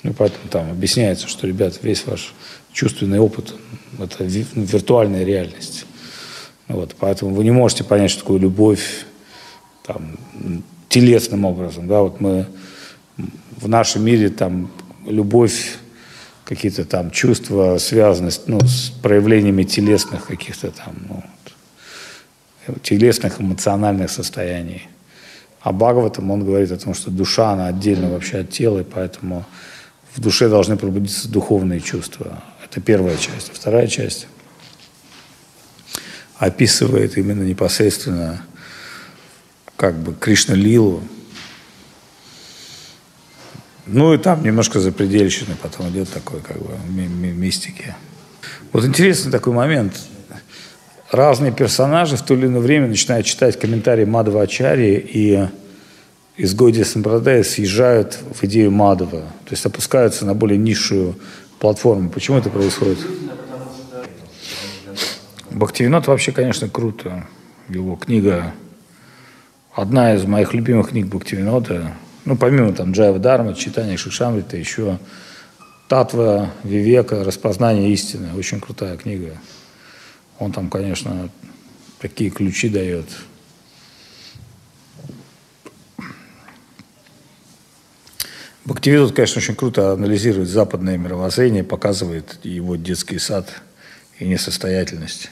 Ну, 0.03 0.13
поэтому 0.13 0.49
там 0.49 0.71
объясняется, 0.71 1.27
что, 1.27 1.47
ребят, 1.47 1.79
весь 1.83 2.05
ваш 2.05 2.33
чувственный 2.73 3.19
опыт– 3.19 3.53
это 3.99 4.23
виртуальная 4.23 5.23
реальность. 5.23 5.85
Вот, 6.67 6.95
поэтому 6.99 7.35
вы 7.35 7.43
не 7.43 7.51
можете 7.51 7.83
понять, 7.83 8.11
что 8.11 8.21
такое 8.21 8.39
любовь 8.39 9.05
там, 9.83 10.17
телесным 10.89 11.45
образом. 11.45 11.87
Да? 11.87 12.01
Вот 12.01 12.19
мы 12.19 12.47
в 13.57 13.67
нашем 13.67 14.05
мире 14.05 14.29
там 14.29 14.71
любовь, 15.05 15.77
какие-то 16.51 16.83
там 16.83 17.11
чувства 17.11 17.77
связаны 17.77 18.29
ну, 18.45 18.59
с 18.59 18.89
проявлениями 19.01 19.63
телесных 19.63 20.27
каких-то 20.27 20.69
там, 20.71 20.95
ну, 21.07 21.23
телесных 22.83 23.39
эмоциональных 23.39 24.11
состояний. 24.11 24.89
А 25.61 25.71
Бхагаватам, 25.71 26.29
он 26.29 26.43
говорит 26.43 26.69
о 26.73 26.77
том, 26.77 26.93
что 26.93 27.09
душа, 27.09 27.51
она 27.51 27.67
отдельно 27.67 28.09
вообще 28.09 28.39
от 28.39 28.49
тела, 28.49 28.81
и 28.81 28.83
поэтому 28.83 29.45
в 30.13 30.19
душе 30.19 30.49
должны 30.49 30.75
пробудиться 30.75 31.29
духовные 31.29 31.79
чувства. 31.79 32.43
Это 32.65 32.81
первая 32.81 33.15
часть. 33.15 33.49
Вторая 33.53 33.87
часть 33.87 34.27
описывает 36.37 37.17
именно 37.17 37.43
непосредственно 37.43 38.43
как 39.77 39.95
бы 39.95 40.13
Кришна 40.13 40.55
Лилу. 40.55 41.01
Ну 43.93 44.13
и 44.13 44.17
там 44.17 44.41
немножко 44.41 44.79
запредельщины 44.79 45.55
потом 45.61 45.89
идет 45.89 46.09
такой 46.09 46.39
как 46.39 46.57
бы 46.57 46.75
мистики. 46.87 47.93
Вот 48.71 48.85
интересный 48.85 49.31
такой 49.31 49.53
момент 49.53 49.93
разные 51.11 51.51
персонажи 51.51 52.15
в 52.15 52.21
то 52.21 52.33
или 52.33 52.45
иное 52.45 52.61
время 52.61 52.87
начинают 52.87 53.25
читать 53.25 53.59
комментарии 53.59 54.05
Мадова 54.05 54.43
Ачари 54.43 54.93
и 54.95 55.45
из 56.37 56.55
Гойди 56.55 56.85
Сампрадая 56.85 57.43
съезжают 57.43 58.17
в 58.33 58.41
идею 58.45 58.71
Мадова, 58.71 59.19
то 59.19 59.51
есть 59.51 59.65
опускаются 59.65 60.25
на 60.25 60.33
более 60.33 60.57
низшую 60.57 61.15
платформу. 61.59 62.09
Почему 62.09 62.37
это 62.37 62.49
происходит? 62.49 62.99
Бхактивинод 65.51 66.07
вообще, 66.07 66.31
конечно, 66.31 66.69
круто. 66.69 67.27
Его 67.67 67.97
книга, 67.97 68.53
одна 69.73 70.15
из 70.15 70.23
моих 70.23 70.53
любимых 70.53 70.89
книг 70.89 71.07
Бхактивинода, 71.07 71.91
ну, 72.25 72.37
помимо 72.37 72.73
там 72.73 72.91
Джайва 72.91 73.19
Дарма, 73.19 73.53
читания 73.53 73.97
Шишамрита, 73.97 74.57
еще 74.57 74.99
Татва, 75.87 76.51
Вивека, 76.63 77.23
Распознание 77.23 77.91
истины. 77.91 78.29
Очень 78.37 78.61
крутая 78.61 78.95
книга. 78.97 79.37
Он 80.39 80.51
там, 80.51 80.69
конечно, 80.69 81.29
такие 81.99 82.29
ключи 82.29 82.69
дает. 82.69 83.05
Бхактивидут, 88.63 89.15
конечно, 89.15 89.39
очень 89.39 89.55
круто 89.55 89.91
анализирует 89.91 90.47
западное 90.47 90.97
мировоззрение, 90.97 91.63
показывает 91.63 92.39
его 92.43 92.75
детский 92.75 93.17
сад 93.17 93.49
и 94.19 94.25
несостоятельность. 94.25 95.31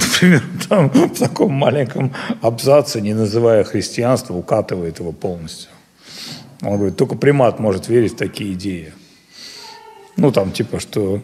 Например, 0.00 0.42
там 0.68 0.88
в 0.88 1.18
таком 1.18 1.52
маленьком 1.52 2.12
абзаце, 2.40 3.00
не 3.00 3.14
называя 3.14 3.64
христианство, 3.64 4.34
укатывает 4.34 4.98
его 4.98 5.12
полностью. 5.12 5.70
Он 6.62 6.76
говорит, 6.76 6.96
только 6.96 7.14
примат 7.14 7.58
может 7.60 7.88
верить 7.88 8.14
в 8.14 8.16
такие 8.16 8.52
идеи. 8.54 8.92
Ну, 10.16 10.32
там, 10.32 10.50
типа, 10.50 10.80
что 10.80 11.22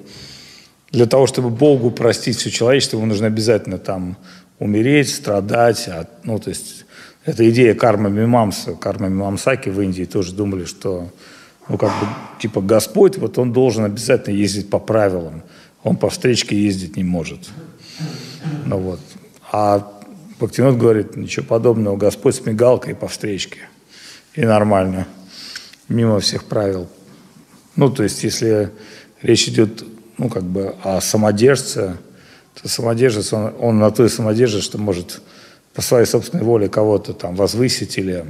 для 0.90 1.06
того, 1.06 1.26
чтобы 1.26 1.50
Богу 1.50 1.90
простить 1.90 2.37
все 2.37 2.50
человечество, 2.50 2.96
ему 2.96 3.06
нужно 3.06 3.26
обязательно 3.26 3.78
там 3.78 4.16
умереть, 4.60 5.12
страдать. 5.12 5.88
А, 5.88 6.06
ну, 6.22 6.38
то 6.38 6.50
есть 6.50 6.87
это 7.24 7.48
идея 7.50 7.74
карма 7.74 8.08
Мимамса. 8.08 8.74
Карма 8.74 9.08
Мимамсаки 9.08 9.70
в 9.70 9.80
Индии 9.80 10.04
тоже 10.04 10.32
думали, 10.32 10.64
что 10.64 11.10
ну, 11.68 11.78
как 11.78 11.90
бы, 11.90 12.06
типа, 12.38 12.60
Господь, 12.60 13.18
вот 13.18 13.38
он 13.38 13.52
должен 13.52 13.84
обязательно 13.84 14.34
ездить 14.34 14.70
по 14.70 14.78
правилам. 14.78 15.42
Он 15.82 15.96
по 15.96 16.10
встречке 16.10 16.56
ездить 16.56 16.96
не 16.96 17.04
может. 17.04 17.50
Ну 18.66 18.78
вот. 18.78 19.00
А 19.52 19.90
Бхактинот 20.38 20.76
говорит, 20.76 21.16
ничего 21.16 21.46
подобного, 21.46 21.96
Господь 21.96 22.35
с 22.35 22.44
мигалкой 22.44 22.94
по 22.94 23.09
встречке. 23.09 23.68
И 24.35 24.44
нормально. 24.44 25.07
Мимо 25.88 26.20
всех 26.20 26.44
правил. 26.44 26.88
Ну, 27.76 27.90
то 27.90 28.02
есть, 28.02 28.22
если 28.24 28.70
речь 29.22 29.48
идет 29.48 29.85
ну, 30.18 30.28
как 30.28 30.44
бы, 30.44 30.74
а 30.83 31.00
самодержца, 31.00 31.98
то 32.61 32.68
самодержец, 32.68 33.33
он, 33.33 33.54
он 33.59 33.78
на 33.78 33.90
той 33.90 34.09
самодержец, 34.09 34.62
что 34.62 34.78
может 34.78 35.20
по 35.72 35.83
своей 35.83 36.07
собственной 36.07 36.44
воле 36.44 36.68
кого-то 36.68 37.12
там 37.12 37.35
возвысить 37.35 37.98
или 37.98 38.24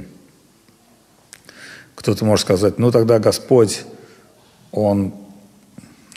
кто-то 1.93 2.25
может 2.25 2.45
сказать, 2.45 2.79
ну 2.79 2.91
тогда 2.91 3.19
Господь, 3.19 3.83
он, 4.71 5.13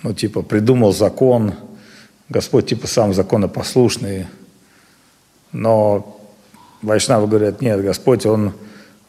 ну 0.03 0.15
типа 0.15 0.43
придумал 0.43 0.93
закон, 0.95 1.55
Господь 2.29 2.67
типа 2.67 2.87
сам 2.87 3.15
законопослушный, 3.15 4.27
но 5.53 6.21
Вайшнавы 6.83 7.27
говорят, 7.27 7.63
нет, 7.63 7.81
Господь, 7.83 8.27
он 8.27 8.53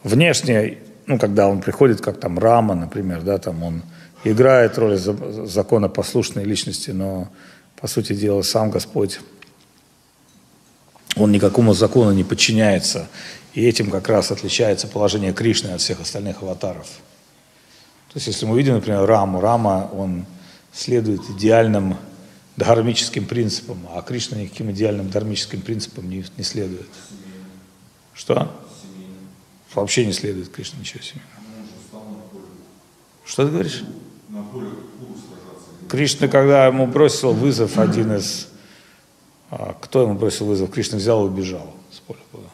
внешне, 0.02 0.78
ну 1.06 1.18
когда 1.18 1.48
он 1.48 1.60
приходит, 1.60 2.00
как 2.00 2.18
там 2.18 2.38
Рама, 2.38 2.74
например, 2.74 3.22
да, 3.22 3.38
там 3.38 3.62
он 3.62 3.82
играет 4.24 4.78
роль 4.78 4.96
законопослушной 4.96 6.44
личности, 6.44 6.90
но, 6.90 7.28
по 7.76 7.86
сути 7.86 8.14
дела, 8.14 8.42
сам 8.42 8.70
Господь, 8.70 9.20
он 11.16 11.32
никакому 11.32 11.74
закону 11.74 12.12
не 12.12 12.24
подчиняется. 12.24 13.08
И 13.52 13.66
этим 13.66 13.90
как 13.90 14.08
раз 14.08 14.30
отличается 14.30 14.86
положение 14.86 15.32
Кришны 15.32 15.70
от 15.70 15.80
всех 15.80 16.00
остальных 16.00 16.42
аватаров. 16.42 16.86
То 18.12 18.16
есть, 18.16 18.28
если 18.28 18.46
мы 18.46 18.56
видим, 18.56 18.74
например, 18.74 19.04
Раму, 19.04 19.40
Рама, 19.40 19.90
он 19.92 20.24
следует 20.72 21.20
идеальным 21.30 21.96
дхармическим 22.60 23.26
принципам, 23.26 23.78
а 23.94 24.02
Кришна 24.02 24.38
никаким 24.38 24.70
идеальным 24.70 25.08
дхармическим 25.08 25.62
принципам 25.62 26.08
не, 26.08 26.24
не 26.36 26.44
следует. 26.44 26.88
Что? 28.14 28.54
Вообще 29.74 30.04
не 30.04 30.12
следует 30.12 30.50
Кришна 30.50 30.78
ничего 30.78 31.02
себе. 31.02 31.22
Что 33.24 33.46
ты 33.46 33.50
говоришь? 33.50 33.82
на 34.28 34.42
поле 34.42 34.68
Кришна, 35.88 36.28
когда 36.28 36.66
ему 36.66 36.86
бросил 36.86 37.32
вызов 37.32 37.78
один 37.78 38.14
из... 38.14 38.48
А, 39.50 39.74
кто 39.80 40.02
ему 40.02 40.14
бросил 40.14 40.46
вызов? 40.46 40.70
Кришна 40.70 40.98
взял 40.98 41.24
и 41.24 41.28
убежал 41.28 41.74
с 41.90 41.98
поля 42.00 42.20
боя. 42.32 42.44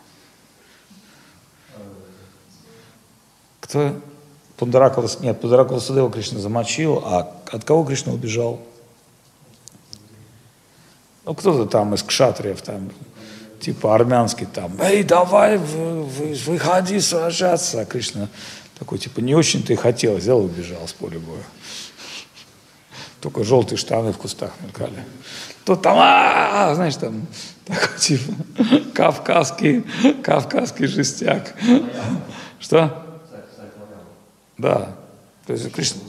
Кто? 3.60 4.00
Пундаракала, 4.56 5.10
нет, 5.20 5.40
Пундаракала 5.40 5.80
Садева 5.80 6.10
Кришна 6.10 6.38
замочил, 6.38 7.02
а 7.04 7.42
от 7.50 7.64
кого 7.64 7.84
Кришна 7.84 8.12
убежал? 8.12 8.60
Ну, 11.26 11.34
кто-то 11.34 11.66
там 11.66 11.92
из 11.92 12.04
кшатриев, 12.04 12.62
там, 12.62 12.92
типа 13.58 13.96
армянский, 13.96 14.46
там, 14.46 14.80
эй, 14.80 15.02
давай, 15.02 15.58
выходи 15.58 17.00
сражаться. 17.00 17.80
А 17.80 17.84
Кришна 17.84 18.28
такой, 18.78 18.98
типа, 18.98 19.18
не 19.18 19.34
очень-то 19.34 19.72
и 19.72 19.76
хотел, 19.76 20.16
взял 20.16 20.40
и 20.40 20.44
убежал 20.44 20.86
с 20.86 20.92
поля 20.92 21.18
боя. 21.18 21.42
только 23.20 23.42
желтые 23.42 23.76
штаны 23.76 24.12
в 24.12 24.18
кустах 24.18 24.52
мелькали. 24.62 25.04
То 25.64 25.74
там, 25.74 25.96
а, 25.98 26.72
знаешь, 26.76 26.94
там 26.94 27.26
такой 27.64 27.98
типа 27.98 28.32
кавказский, 28.94 29.84
кавказский 30.22 30.86
жестяк. 30.86 31.56
Что? 32.60 33.04
Да. 34.58 34.94
То 35.44 35.54
есть 35.54 35.72
Кришна, 35.72 36.02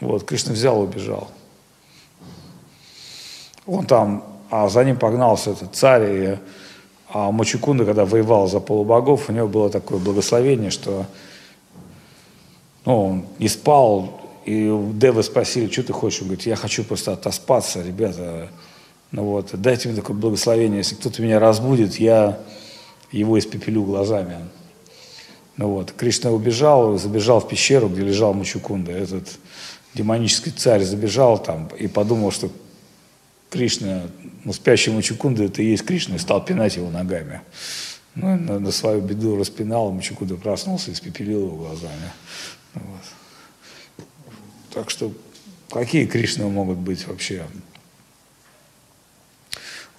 вот, 0.00 0.24
Кришна 0.24 0.54
взял 0.54 0.82
и 0.82 0.86
убежал. 0.86 1.30
Он 3.66 3.86
там, 3.86 4.24
а 4.50 4.68
за 4.68 4.84
ним 4.84 4.96
погнался 4.96 5.50
этот 5.50 5.74
царь, 5.74 6.02
и 6.10 6.38
а 7.12 7.32
Мочекунда, 7.32 7.84
когда 7.84 8.04
воевал 8.04 8.46
за 8.46 8.60
полубогов, 8.60 9.28
у 9.28 9.32
него 9.32 9.48
было 9.48 9.68
такое 9.68 9.98
благословение, 9.98 10.70
что 10.70 11.06
ну, 12.84 13.04
он 13.04 13.26
не 13.38 13.48
спал, 13.48 14.20
и 14.44 14.72
Девы 14.94 15.22
спросили, 15.22 15.70
что 15.70 15.82
ты 15.82 15.92
хочешь? 15.92 16.22
Он 16.22 16.28
говорит, 16.28 16.46
я 16.46 16.56
хочу 16.56 16.84
просто 16.84 17.12
отоспаться, 17.12 17.82
ребята. 17.82 18.48
Ну 19.10 19.24
вот, 19.24 19.50
дайте 19.54 19.88
мне 19.88 20.00
такое 20.00 20.16
благословение, 20.16 20.78
если 20.78 20.94
кто-то 20.94 21.20
меня 21.20 21.40
разбудит, 21.40 21.96
я 21.96 22.38
его 23.10 23.38
испепелю 23.38 23.82
глазами. 23.82 24.36
Ну 25.56 25.68
вот, 25.68 25.92
Кришна 25.92 26.30
убежал, 26.30 26.96
забежал 26.96 27.40
в 27.40 27.48
пещеру, 27.48 27.88
где 27.88 28.02
лежал 28.02 28.34
Мачукунда. 28.34 28.92
Этот 28.92 29.28
демонический 29.94 30.52
царь 30.52 30.82
забежал 30.84 31.38
там 31.38 31.68
и 31.76 31.88
подумал, 31.88 32.30
что 32.30 32.50
Кришна, 33.50 34.02
ну, 34.44 34.52
спящий 34.52 34.90
Мачукунда, 34.92 35.44
это 35.44 35.60
и 35.60 35.66
есть 35.66 35.84
Кришна, 35.84 36.16
и 36.16 36.18
стал 36.18 36.44
пинать 36.44 36.76
его 36.76 36.88
ногами. 36.90 37.42
Ну, 38.14 38.36
на, 38.36 38.58
на 38.58 38.70
свою 38.70 39.00
беду 39.00 39.36
распинал, 39.36 39.90
Мачукунда 39.90 40.36
проснулся 40.36 40.90
и 40.90 40.94
испепелил 40.94 41.46
его 41.46 41.56
глазами. 41.56 42.12
Вот. 42.74 43.02
Так 44.72 44.90
что 44.90 45.12
какие 45.68 46.06
Кришны 46.06 46.46
могут 46.48 46.78
быть 46.78 47.06
вообще? 47.06 47.44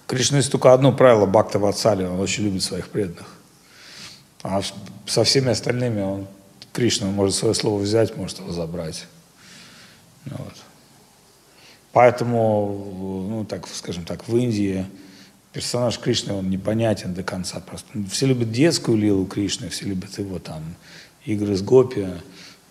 Кришна 0.06 0.38
есть 0.38 0.50
только 0.50 0.72
одно 0.72 0.92
правило 0.92 1.26
Бхакта 1.26 1.58
Ватсали, 1.58 2.04
он 2.04 2.20
очень 2.20 2.44
любит 2.44 2.62
своих 2.62 2.88
преданных. 2.88 3.38
А 4.42 4.60
со 5.06 5.24
всеми 5.24 5.50
остальными 5.50 6.00
он, 6.00 6.26
Кришна 6.72 7.08
может 7.08 7.34
свое 7.34 7.54
слово 7.54 7.80
взять, 7.80 8.16
может 8.16 8.38
его 8.38 8.50
забрать. 8.52 9.06
Вот. 10.24 10.54
Поэтому, 11.92 13.26
ну, 13.28 13.44
так, 13.44 13.68
скажем 13.68 14.04
так, 14.04 14.26
в 14.26 14.36
Индии 14.36 14.86
персонаж 15.52 15.98
Кришны, 15.98 16.32
он 16.32 16.48
непонятен 16.48 17.12
до 17.12 17.22
конца 17.22 17.60
просто. 17.60 17.86
Все 18.10 18.26
любят 18.26 18.50
детскую 18.50 18.96
лилу 18.96 19.26
Кришны, 19.26 19.68
все 19.68 19.84
любят 19.84 20.18
его 20.18 20.38
там 20.38 20.74
игры 21.26 21.54
с 21.54 21.62
гопи, 21.62 22.08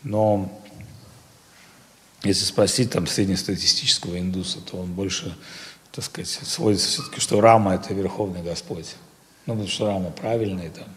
но 0.03 0.51
если 2.23 2.45
спросить 2.45 2.91
там 2.91 3.07
среднестатистического 3.07 4.17
индуса, 4.19 4.59
то 4.61 4.77
он 4.77 4.93
больше, 4.93 5.35
так 5.91 6.03
сказать, 6.03 6.27
сводится 6.27 6.87
все-таки, 6.87 7.19
что 7.19 7.41
Рама– 7.41 7.73
это 7.75 7.93
Верховный 7.93 8.43
Господь. 8.43 8.95
Ну, 9.45 9.53
потому 9.53 9.69
что 9.69 9.87
Рама 9.87 10.11
правильный, 10.11 10.69
там, 10.69 10.87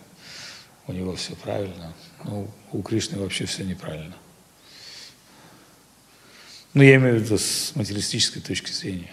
у 0.86 0.92
него 0.92 1.14
все 1.16 1.34
правильно. 1.36 1.94
Ну, 2.24 2.48
у 2.72 2.82
Кришны 2.82 3.18
вообще 3.18 3.46
все 3.46 3.64
неправильно. 3.64 4.14
Ну, 6.74 6.82
я 6.82 6.96
имею 6.96 7.20
в 7.20 7.22
виду 7.22 7.38
с 7.38 7.72
материалистической 7.76 8.42
точки 8.42 8.72
зрения. 8.72 9.12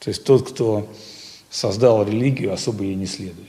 То 0.00 0.10
есть 0.10 0.22
тот, 0.24 0.50
кто 0.50 0.88
создал 1.50 2.04
религию, 2.04 2.52
особо 2.52 2.84
ей 2.84 2.94
не 2.94 3.06
следует. 3.06 3.48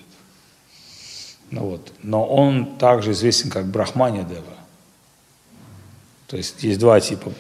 Ну 1.51 1.65
вот. 1.65 1.93
Но 2.01 2.25
он 2.25 2.77
также 2.77 3.11
известен 3.11 3.49
как 3.49 3.67
Брахмания 3.67 4.23
Дева. 4.23 4.55
То 6.27 6.37
есть 6.37 6.63
есть 6.63 6.79
два 6.79 6.99
типа 7.01 7.33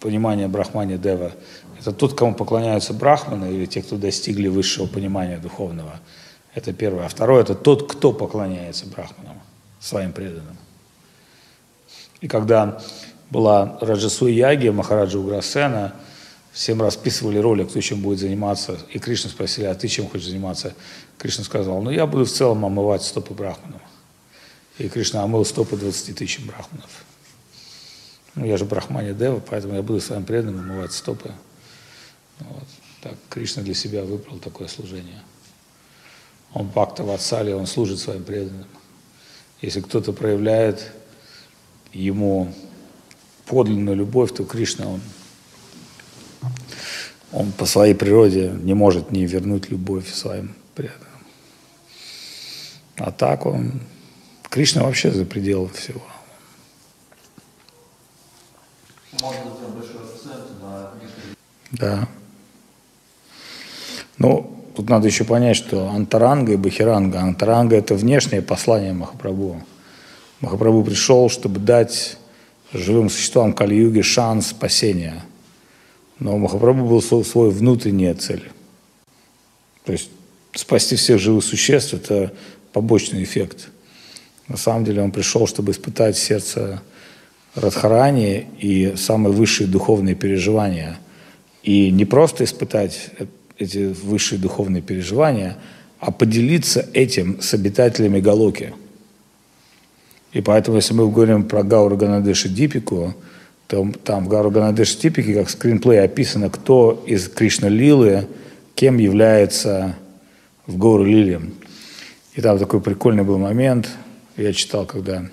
понимания 0.00 0.48
Брахмания 0.48 0.96
Дева. 0.96 1.32
Это 1.78 1.92
тот, 1.92 2.14
кому 2.14 2.34
поклоняются 2.34 2.94
брахманы, 2.94 3.52
или 3.52 3.66
те, 3.66 3.82
кто 3.82 3.98
достигли 3.98 4.48
высшего 4.48 4.86
понимания 4.86 5.36
духовного. 5.36 6.00
Это 6.54 6.72
первое. 6.72 7.04
А 7.04 7.08
второе– 7.08 7.42
это 7.42 7.54
тот, 7.54 7.92
кто 7.92 8.12
поклоняется 8.12 8.86
брахманам, 8.86 9.38
своим 9.80 10.12
преданным. 10.12 10.56
И 12.20 12.28
когда 12.28 12.80
была 13.34 13.76
Раджасу 13.80 14.28
Яги, 14.28 14.68
Махараджа 14.68 15.18
Уграсена, 15.18 15.92
всем 16.52 16.80
расписывали 16.80 17.38
роли, 17.38 17.64
кто 17.64 17.80
чем 17.80 18.00
будет 18.00 18.20
заниматься. 18.20 18.78
И 18.92 19.00
Кришна 19.00 19.28
спросили, 19.28 19.64
а 19.64 19.74
ты 19.74 19.88
чем 19.88 20.08
хочешь 20.08 20.28
заниматься? 20.28 20.72
Кришна 21.18 21.42
сказал, 21.42 21.82
ну 21.82 21.90
я 21.90 22.06
буду 22.06 22.26
в 22.26 22.30
целом 22.30 22.64
омывать 22.64 23.02
стопы 23.02 23.34
брахманов. 23.34 23.82
И 24.78 24.88
Кришна 24.88 25.24
омыл 25.24 25.44
стопы 25.44 25.76
20 25.76 26.16
тысяч 26.16 26.38
брахманов. 26.46 27.04
Ну 28.36 28.46
я 28.46 28.56
же 28.56 28.64
брахмани 28.64 29.12
дева, 29.12 29.42
поэтому 29.44 29.74
я 29.74 29.82
буду 29.82 30.00
своим 30.00 30.24
преданным 30.24 30.70
омывать 30.70 30.92
стопы. 30.92 31.32
Вот. 32.38 32.68
Так 33.02 33.14
Кришна 33.30 33.64
для 33.64 33.74
себя 33.74 34.04
выбрал 34.04 34.38
такое 34.38 34.68
служение. 34.68 35.20
Он 36.52 36.68
бхакта 36.68 37.02
ватсали, 37.02 37.50
он 37.50 37.66
служит 37.66 37.98
своим 37.98 38.22
преданным. 38.22 38.68
Если 39.60 39.80
кто-то 39.80 40.12
проявляет 40.12 40.92
ему 41.92 42.54
подлинную 43.46 43.96
любовь, 43.96 44.32
то 44.32 44.44
Кришна, 44.44 44.86
он, 44.86 45.00
он 47.32 47.52
по 47.52 47.66
своей 47.66 47.94
природе 47.94 48.50
не 48.62 48.74
может 48.74 49.10
не 49.10 49.26
вернуть 49.26 49.70
любовь 49.70 50.12
своим 50.12 50.54
преданным. 50.74 51.00
А 52.96 53.10
так 53.10 53.46
он, 53.46 53.80
Кришна 54.50 54.84
вообще 54.84 55.10
за 55.10 55.24
пределы 55.24 55.68
всего. 55.68 56.02
Да. 61.72 62.08
Ну, 64.16 64.64
тут 64.76 64.88
надо 64.88 65.08
еще 65.08 65.24
понять, 65.24 65.56
что 65.56 65.88
антаранга 65.88 66.52
и 66.52 66.56
бахиранга. 66.56 67.20
Антаранга– 67.20 67.76
это 67.76 67.94
внешнее 67.94 68.42
послание 68.42 68.92
Махапрабху. 68.92 69.60
Махапрабху 70.40 70.84
пришел, 70.84 71.28
чтобы 71.28 71.58
дать 71.58 72.16
живым 72.74 73.08
существам 73.08 73.52
Кали-юги 73.52 74.02
шанс 74.02 74.48
спасения. 74.48 75.24
Но 76.18 76.34
у 76.34 76.38
Махапрабху 76.38 76.84
был 76.84 77.02
свой 77.02 77.50
внутренняя 77.50 78.14
цель. 78.14 78.50
То 79.84 79.92
есть 79.92 80.10
спасти 80.54 80.96
всех 80.96 81.20
живых 81.20 81.44
существ– 81.44 81.94
это 81.94 82.32
побочный 82.72 83.22
эффект. 83.22 83.68
На 84.48 84.56
самом 84.56 84.84
деле 84.84 85.02
он 85.02 85.12
пришел, 85.12 85.46
чтобы 85.46 85.72
испытать 85.72 86.16
сердце 86.16 86.82
Радхарани 87.54 88.46
и 88.58 88.94
самые 88.96 89.32
высшие 89.32 89.68
духовные 89.68 90.14
переживания. 90.14 90.98
И 91.62 91.90
не 91.90 92.04
просто 92.04 92.44
испытать 92.44 93.10
эти 93.58 93.94
высшие 94.02 94.38
духовные 94.38 94.82
переживания, 94.82 95.56
а 96.00 96.10
поделиться 96.10 96.88
этим 96.92 97.40
с 97.40 97.54
обитателями 97.54 98.20
Галоки– 98.20 98.74
и 100.34 100.40
поэтому, 100.40 100.76
если 100.76 100.94
мы 100.94 101.08
говорим 101.08 101.44
про 101.44 101.62
Гауру 101.62 101.96
Ганадеши 101.96 102.48
Дипику, 102.48 103.14
то 103.68 103.88
там 104.02 104.24
в 104.24 104.28
Гауру 104.28 104.50
Ганадеши 104.50 104.98
Дипике, 104.98 105.32
как 105.32 105.48
скринплей, 105.48 106.02
описано, 106.02 106.50
кто 106.50 107.02
из 107.06 107.28
Кришна 107.28 107.68
Лилы, 107.68 108.26
кем 108.74 108.98
является 108.98 109.94
в 110.66 110.76
Гауру 110.76 111.04
Лиле. 111.04 111.40
И 112.34 112.40
там 112.40 112.58
такой 112.58 112.80
прикольный 112.80 113.22
был 113.22 113.38
момент, 113.38 113.88
я 114.36 114.52
читал, 114.52 114.86
когда 114.86 115.24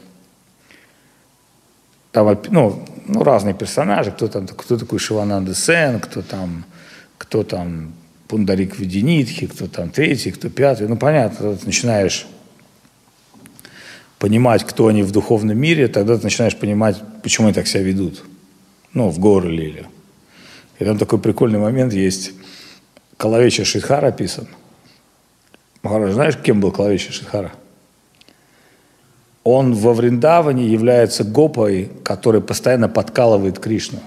там 2.12 2.38
ну, 2.50 2.86
ну, 3.08 3.24
разные 3.24 3.56
персонажи, 3.56 4.12
кто 4.12 4.28
там, 4.28 4.48
кто 4.48 4.78
такой 4.78 5.00
Шивананда 5.00 5.56
Сен, 5.56 6.00
кто 6.00 6.22
там, 6.22 6.64
кто 7.18 7.44
там 7.44 7.94
Пундарик 8.28 8.78
Веденитхи, 8.78 9.48
кто 9.48 9.66
там 9.66 9.90
третий, 9.90 10.30
кто 10.30 10.50
пятый. 10.50 10.88
Ну, 10.88 10.96
понятно, 10.96 11.58
начинаешь 11.66 12.28
понимать, 14.22 14.64
кто 14.64 14.86
они 14.86 15.02
в 15.02 15.12
духовном 15.12 15.58
мире, 15.58 15.88
тогда 15.88 16.16
ты 16.16 16.24
начинаешь 16.24 16.56
понимать, 16.56 16.96
почему 17.24 17.48
они 17.48 17.56
так 17.56 17.66
себя 17.66 17.82
ведут. 17.82 18.24
Ну, 18.94 19.10
в 19.10 19.18
горы 19.18 19.50
лили. 19.50 19.88
И 20.78 20.86
там 20.86 21.00
такой 21.00 21.18
прикольный 21.18 21.58
момент 21.58 21.92
есть. 21.92 22.34
Калавеча 23.18 23.66
Шидхара 23.66 24.10
описан. 24.10 24.48
Махарадж, 25.82 26.14
знаешь, 26.14 26.38
кем 26.38 26.62
был 26.62 26.72
Калавеча 26.72 27.12
Шидхара? 27.12 27.52
Он 29.44 29.74
во 29.74 29.92
Вриндаване 29.92 30.68
является 30.68 31.24
гопой, 31.24 31.90
который 32.04 32.42
постоянно 32.42 32.90
подкалывает 32.90 33.58
Кришну. 33.58 34.02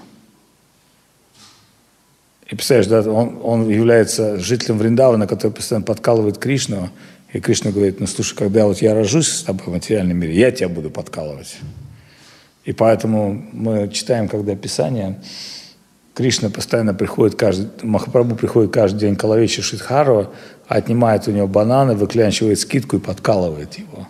И 2.47 2.55
представляешь, 2.55 2.87
да, 2.87 3.11
он, 3.11 3.37
он 3.43 3.67
является 3.67 4.39
жителем 4.39 4.77
Вриндавана, 4.77 5.27
который 5.27 5.51
постоянно 5.51 5.85
подкалывает 5.85 6.37
Кришну, 6.37 6.89
и 7.35 7.41
Кришна 7.41 7.71
говорит, 7.71 7.99
ну 7.99 8.07
слушай, 8.07 8.33
когда 8.33 8.65
вот 8.65 8.81
я 8.81 8.93
рожусь 8.93 9.27
с 9.27 9.43
тобой 9.43 9.65
в 9.65 9.71
материальном 9.71 10.17
мире, 10.17 10.39
я 10.39 10.51
тебя 10.51 10.69
буду 10.69 10.89
подкалывать. 10.89 11.57
И 12.63 12.71
поэтому 12.71 13.45
мы 13.51 13.89
читаем, 13.89 14.29
когда 14.29 14.55
Писание, 14.55 15.19
Кришна 16.13 16.49
постоянно 16.49 16.93
приходит 16.93 17.35
каждый, 17.35 17.67
Махапрабху 17.85 18.37
приходит 18.37 18.71
каждый 18.71 18.99
день 18.99 19.17
к 19.17 19.23
Лавечи 19.25 19.61
Шидхару, 19.61 20.31
отнимает 20.69 21.27
у 21.27 21.31
него 21.31 21.45
бананы, 21.45 21.95
выклянчивает 21.95 22.57
скидку 22.57 22.95
и 22.95 22.99
подкалывает 23.01 23.77
его. 23.79 24.07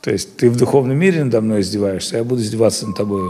То 0.00 0.12
есть 0.12 0.38
ты 0.38 0.48
в 0.48 0.56
духовном 0.56 0.96
мире 0.96 1.24
надо 1.24 1.42
мной 1.42 1.60
издеваешься, 1.60 2.16
я 2.16 2.24
буду 2.24 2.40
издеваться 2.40 2.86
над 2.86 2.96
тобой 2.96 3.20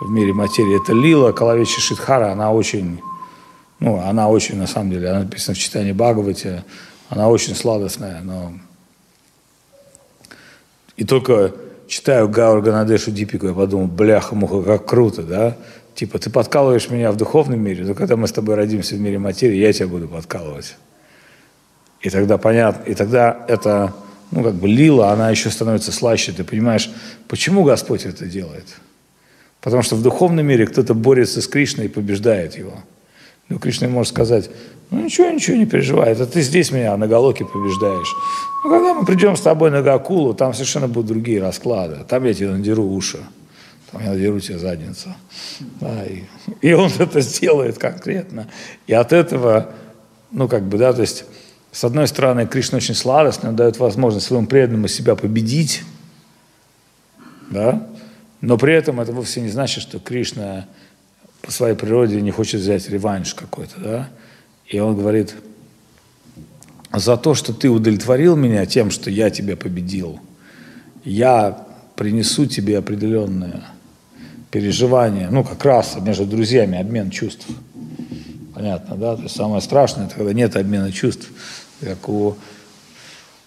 в 0.00 0.10
мире 0.10 0.32
материи. 0.32 0.82
Это 0.82 0.92
Лила, 0.92 1.30
Калавичи 1.30 1.80
Шидхара, 1.80 2.32
она 2.32 2.50
очень, 2.50 2.98
ну, 3.78 4.00
она 4.00 4.28
очень, 4.28 4.56
на 4.56 4.66
самом 4.66 4.90
деле, 4.90 5.08
она 5.08 5.20
написана 5.20 5.54
в 5.54 5.58
читании 5.58 5.92
Бхагавати, 5.92 6.64
она 7.12 7.28
очень 7.28 7.54
сладостная, 7.54 8.22
но... 8.22 8.54
И 10.96 11.04
только 11.04 11.52
читаю 11.86 12.26
Гаур 12.26 12.62
Ганадешу 12.62 13.10
Дипику, 13.10 13.48
я 13.48 13.52
подумал, 13.52 13.86
бляха-муха, 13.86 14.62
как 14.62 14.86
круто, 14.86 15.22
да? 15.22 15.58
Типа, 15.94 16.18
ты 16.18 16.30
подкалываешь 16.30 16.88
меня 16.88 17.12
в 17.12 17.18
духовном 17.18 17.60
мире, 17.60 17.84
но 17.84 17.92
когда 17.92 18.16
мы 18.16 18.28
с 18.28 18.32
тобой 18.32 18.54
родимся 18.54 18.94
в 18.94 19.00
мире 19.00 19.18
материи, 19.18 19.58
я 19.58 19.70
тебя 19.74 19.88
буду 19.88 20.08
подкалывать. 20.08 20.76
И 22.00 22.08
тогда 22.08 22.38
понятно, 22.38 22.90
и 22.90 22.94
тогда 22.94 23.44
это 23.46 23.92
ну, 24.30 24.42
как 24.42 24.54
бы 24.54 24.66
лила, 24.66 25.12
она 25.12 25.28
еще 25.28 25.50
становится 25.50 25.92
слаще. 25.92 26.32
Ты 26.32 26.44
понимаешь, 26.44 26.90
почему 27.28 27.62
Господь 27.62 28.06
это 28.06 28.24
делает? 28.24 28.64
Потому 29.60 29.82
что 29.82 29.96
в 29.96 30.02
духовном 30.02 30.46
мире 30.46 30.66
кто-то 30.66 30.94
борется 30.94 31.42
с 31.42 31.46
Кришной 31.46 31.84
и 31.84 31.88
побеждает 31.88 32.56
его. 32.56 32.72
Ну, 33.50 33.58
Кришна 33.58 33.88
может 33.88 34.14
сказать, 34.14 34.48
ну 34.92 35.04
ничего, 35.04 35.30
ничего 35.30 35.56
не 35.56 35.66
переживай, 35.66 36.12
это 36.12 36.26
ты 36.26 36.42
здесь 36.42 36.70
меня 36.70 36.96
на 36.96 37.08
Галоке 37.08 37.44
побеждаешь. 37.44 38.14
Ну, 38.64 38.70
когда 38.70 38.94
мы 38.94 39.04
придем 39.04 39.36
с 39.36 39.40
тобой 39.40 39.70
на 39.70 39.82
Гакулу, 39.82 40.34
там 40.34 40.54
совершенно 40.54 40.86
будут 40.86 41.06
другие 41.06 41.40
расклады. 41.40 42.04
Там 42.06 42.24
я 42.24 42.34
тебе 42.34 42.50
надеру 42.50 42.84
уши, 42.84 43.18
там 43.90 44.02
я 44.02 44.10
надеру 44.10 44.38
тебе 44.38 44.58
задницу. 44.58 45.08
Да, 45.80 46.04
и, 46.04 46.24
и 46.60 46.72
он 46.72 46.90
это 46.98 47.20
сделает 47.22 47.78
конкретно. 47.78 48.48
И 48.86 48.92
от 48.92 49.12
этого, 49.12 49.70
ну, 50.30 50.46
как 50.46 50.64
бы, 50.64 50.78
да, 50.78 50.92
то 50.92 51.00
есть 51.00 51.24
с 51.72 51.84
одной 51.84 52.06
стороны, 52.06 52.46
Кришна 52.46 52.76
очень 52.76 52.94
сладостный, 52.94 53.48
он 53.48 53.56
дает 53.56 53.78
возможность 53.78 54.26
своему 54.26 54.46
преданному 54.46 54.88
себя 54.88 55.16
победить, 55.16 55.82
да? 57.50 57.88
но 58.42 58.58
при 58.58 58.74
этом 58.74 59.00
это 59.00 59.12
вовсе 59.12 59.40
не 59.40 59.48
значит, 59.48 59.82
что 59.82 59.98
Кришна 59.98 60.66
по 61.40 61.50
своей 61.50 61.74
природе 61.74 62.20
не 62.20 62.30
хочет 62.30 62.60
взять 62.60 62.90
реванш 62.90 63.34
какой-то. 63.34 63.80
Да? 63.80 64.08
И 64.72 64.80
он 64.80 64.96
говорит, 64.96 65.36
за 66.92 67.16
то, 67.16 67.34
что 67.34 67.52
ты 67.52 67.68
удовлетворил 67.68 68.34
меня 68.34 68.66
тем, 68.66 68.90
что 68.90 69.10
я 69.10 69.30
тебя 69.30 69.56
победил, 69.56 70.18
я 71.04 71.66
принесу 71.94 72.46
тебе 72.46 72.78
определенное 72.78 73.64
переживание, 74.50 75.28
ну, 75.30 75.44
как 75.44 75.64
раз 75.64 75.96
между 76.00 76.26
друзьями 76.26 76.78
обмен 76.78 77.10
чувств. 77.10 77.46
Понятно, 78.54 78.96
да? 78.96 79.16
То 79.16 79.22
есть 79.22 79.36
самое 79.36 79.62
страшное, 79.62 80.06
это 80.06 80.16
когда 80.16 80.32
нет 80.32 80.56
обмена 80.56 80.90
чувств 80.90 81.30
как 81.80 82.08
у 82.08 82.36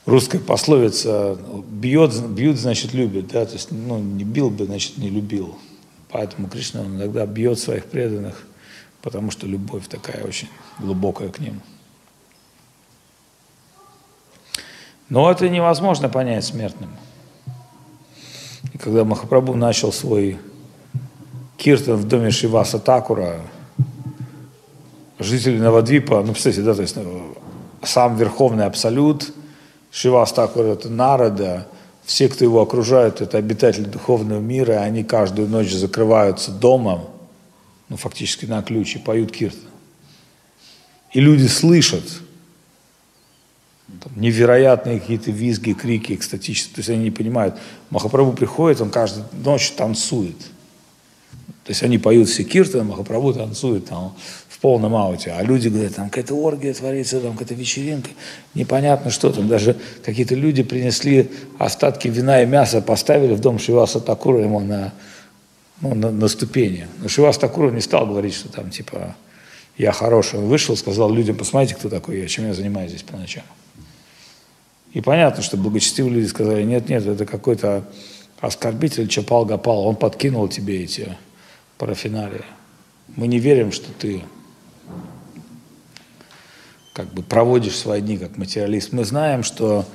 русской 0.05 0.39
пословица 0.39 1.37
бьет, 1.69 2.13
бьют, 2.29 2.57
значит, 2.57 2.93
любит, 2.93 3.27
да, 3.27 3.45
то 3.45 3.53
есть, 3.53 3.71
ну, 3.71 3.97
не 3.99 4.23
бил 4.23 4.49
бы, 4.49 4.65
значит, 4.65 4.97
не 4.97 5.09
любил. 5.09 5.57
Поэтому 6.09 6.47
Кришна 6.47 6.81
иногда 6.85 7.25
бьет 7.25 7.59
своих 7.59 7.85
преданных, 7.85 8.45
потому 9.05 9.29
что 9.29 9.45
любовь 9.45 9.87
такая 9.87 10.23
очень 10.23 10.49
глубокая 10.79 11.29
к 11.29 11.37
ним. 11.37 11.61
Но 15.09 15.29
это 15.29 15.47
невозможно 15.47 16.09
понять 16.09 16.43
смертным. 16.43 16.89
И 18.73 18.79
когда 18.79 19.05
Махапрабху 19.05 19.53
начал 19.53 19.93
свой 19.93 20.39
киртан 21.55 21.97
в 21.97 22.07
доме 22.07 22.31
Шиваса 22.31 22.79
Такура, 22.79 23.41
жители 25.19 25.59
Навадвипа, 25.59 26.23
ну, 26.25 26.33
представьте, 26.33 26.63
да, 26.63 26.73
то 26.73 26.81
есть 26.81 26.95
ну, 26.95 27.35
сам 27.83 28.15
Верховный 28.17 28.65
Абсолют, 28.65 29.31
Шивас 29.91 30.33
Такур– 30.33 30.65
это 30.65 30.89
народа, 30.89 31.67
все, 32.05 32.27
кто 32.27 32.43
его 32.43 32.59
окружают, 32.59 33.21
это 33.21 33.37
обитатели 33.37 33.85
духовного 33.85 34.39
мира, 34.39 34.73
и 34.73 34.77
они 34.77 35.03
каждую 35.03 35.47
ночь 35.47 35.71
закрываются 35.71 36.51
домом, 36.51 37.01
ну, 37.89 37.97
фактически 37.97 38.45
на 38.45 38.61
ключ, 38.61 38.97
поют 39.03 39.31
киртан. 39.31 39.69
И 41.13 41.19
люди 41.19 41.47
слышат 41.47 42.03
там, 44.01 44.11
невероятные 44.15 44.99
какие-то 44.99 45.31
визги, 45.31 45.73
крики, 45.73 46.13
экстатические, 46.13 46.75
то 46.75 46.79
есть 46.79 46.89
они 46.89 47.03
не 47.05 47.11
понимают. 47.11 47.55
Махапрабху 47.89 48.33
приходит, 48.33 48.81
он 48.81 48.89
каждую 48.89 49.25
ночь 49.43 49.71
танцует. 49.71 50.37
То 51.63 51.71
есть 51.71 51.83
они 51.83 51.97
поют 51.97 52.29
все 52.29 52.43
киртаны, 52.43 52.83
Махапрабху 52.83 53.33
танцует 53.33 53.85
там 53.85 54.15
в 54.49 54.59
полном 54.59 54.95
ауте. 54.95 55.31
А 55.31 55.43
люди 55.43 55.67
говорят, 55.67 55.95
там 55.95 56.09
какая-то 56.09 56.35
оргия 56.35 56.73
творится, 56.73 57.19
там 57.19 57.33
какая-то 57.33 57.53
вечеринка, 57.53 58.09
непонятно 58.53 59.11
что 59.11 59.31
там. 59.31 59.47
Даже 59.47 59.77
какие-то 60.03 60.35
люди 60.35 60.63
принесли 60.63 61.29
остатки 61.59 62.07
вина 62.07 62.41
и 62.41 62.45
мяса, 62.45 62.81
поставили 62.81 63.33
в 63.33 63.39
дом 63.39 63.59
Шиваса 63.59 63.99
Такура 63.99 64.41
ему 64.41 64.59
на, 64.59 64.93
ну, 65.81 65.95
на, 65.95 66.11
на 66.11 66.27
ступени. 66.27 66.87
Но 67.01 67.07
Шивас 67.07 67.37
Такура 67.37 67.71
не 67.71 67.81
стал 67.81 68.07
говорить, 68.07 68.33
что 68.33 68.49
там 68.49 68.69
типа 68.69 69.15
я 69.77 69.91
хороший. 69.91 70.39
Он 70.39 70.45
вышел, 70.45 70.75
сказал 70.75 71.11
людям, 71.11 71.35
посмотрите, 71.35 71.75
кто 71.75 71.89
такой 71.89 72.19
я, 72.19 72.27
чем 72.27 72.47
я 72.47 72.53
занимаюсь 72.53 72.91
здесь 72.91 73.03
по 73.03 73.17
ночам. 73.17 73.43
И 74.93 75.01
понятно, 75.01 75.43
что 75.43 75.57
благочестивые 75.57 76.15
люди 76.15 76.27
сказали, 76.27 76.63
нет, 76.63 76.87
нет, 76.87 77.05
это 77.05 77.25
какой-то 77.25 77.83
оскорбитель 78.39 79.07
Чапал 79.07 79.45
Гапал, 79.45 79.85
он 79.85 79.95
подкинул 79.97 80.47
тебе 80.47 80.83
эти 80.83 81.17
парафинарии. 81.77 82.45
Мы 83.15 83.27
не 83.27 83.39
верим, 83.39 83.71
что 83.71 83.91
ты 83.91 84.23
как 86.93 87.13
бы 87.13 87.23
проводишь 87.23 87.75
свои 87.77 87.99
дни 87.99 88.17
как 88.17 88.37
материалист. 88.37 88.93
Мы 88.93 89.03
знаем, 89.03 89.43
что 89.43 89.85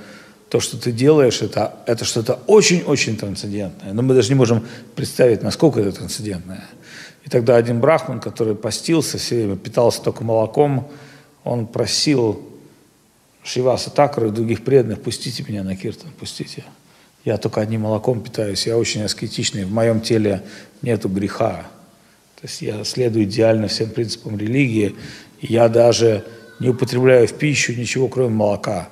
то, 0.51 0.59
что 0.59 0.77
ты 0.77 0.91
делаешь, 0.91 1.43
это, 1.43 1.77
это 1.87 2.05
что-то 2.05 2.41
очень-очень 2.49 3.17
трансцендентное. 3.17 3.93
Но 3.93 4.03
мы 4.03 4.15
даже 4.15 4.31
не 4.31 4.35
можем 4.35 4.67
представить, 4.97 5.43
насколько 5.43 5.81
это 5.81 5.93
трансцендентное. 5.93 6.65
И 7.25 7.31
тогда 7.31 7.55
один 7.57 7.81
брахман, 7.81 8.19
который 8.21 8.57
постился, 8.57 9.17
все 9.17 9.37
время 9.37 9.57
питался 9.57 10.03
только 10.03 10.25
молоком, 10.25 10.91
он 11.45 11.69
просил 11.69 12.45
Шиваса 13.45 13.91
Такара 13.91 14.27
и 14.27 14.31
других 14.33 14.65
преданных, 14.65 15.01
пустите 15.01 15.45
меня 15.47 15.63
на 15.63 15.77
киртан, 15.77 16.11
пустите. 16.19 16.65
Я 17.25 17.39
только 17.39 17.61
одним 17.61 17.83
молоком 17.83 18.21
питаюсь, 18.21 18.67
я 18.67 18.77
очень 18.77 19.03
аскетичный, 19.03 19.65
в 19.65 19.73
моем 19.73 20.01
теле 20.01 20.43
нету 20.83 21.09
греха. 21.09 21.67
То 22.41 22.49
есть 22.49 22.61
я 22.61 22.83
следую 22.83 23.25
идеально 23.25 23.69
всем 23.69 23.91
принципам 23.91 24.37
религии, 24.37 24.97
и 25.41 25.53
я 25.53 25.69
даже 25.69 26.25
не 26.59 26.71
употребляю 26.71 27.29
в 27.29 27.35
пищу 27.35 27.73
ничего, 27.73 28.09
кроме 28.09 28.35
молока. 28.35 28.89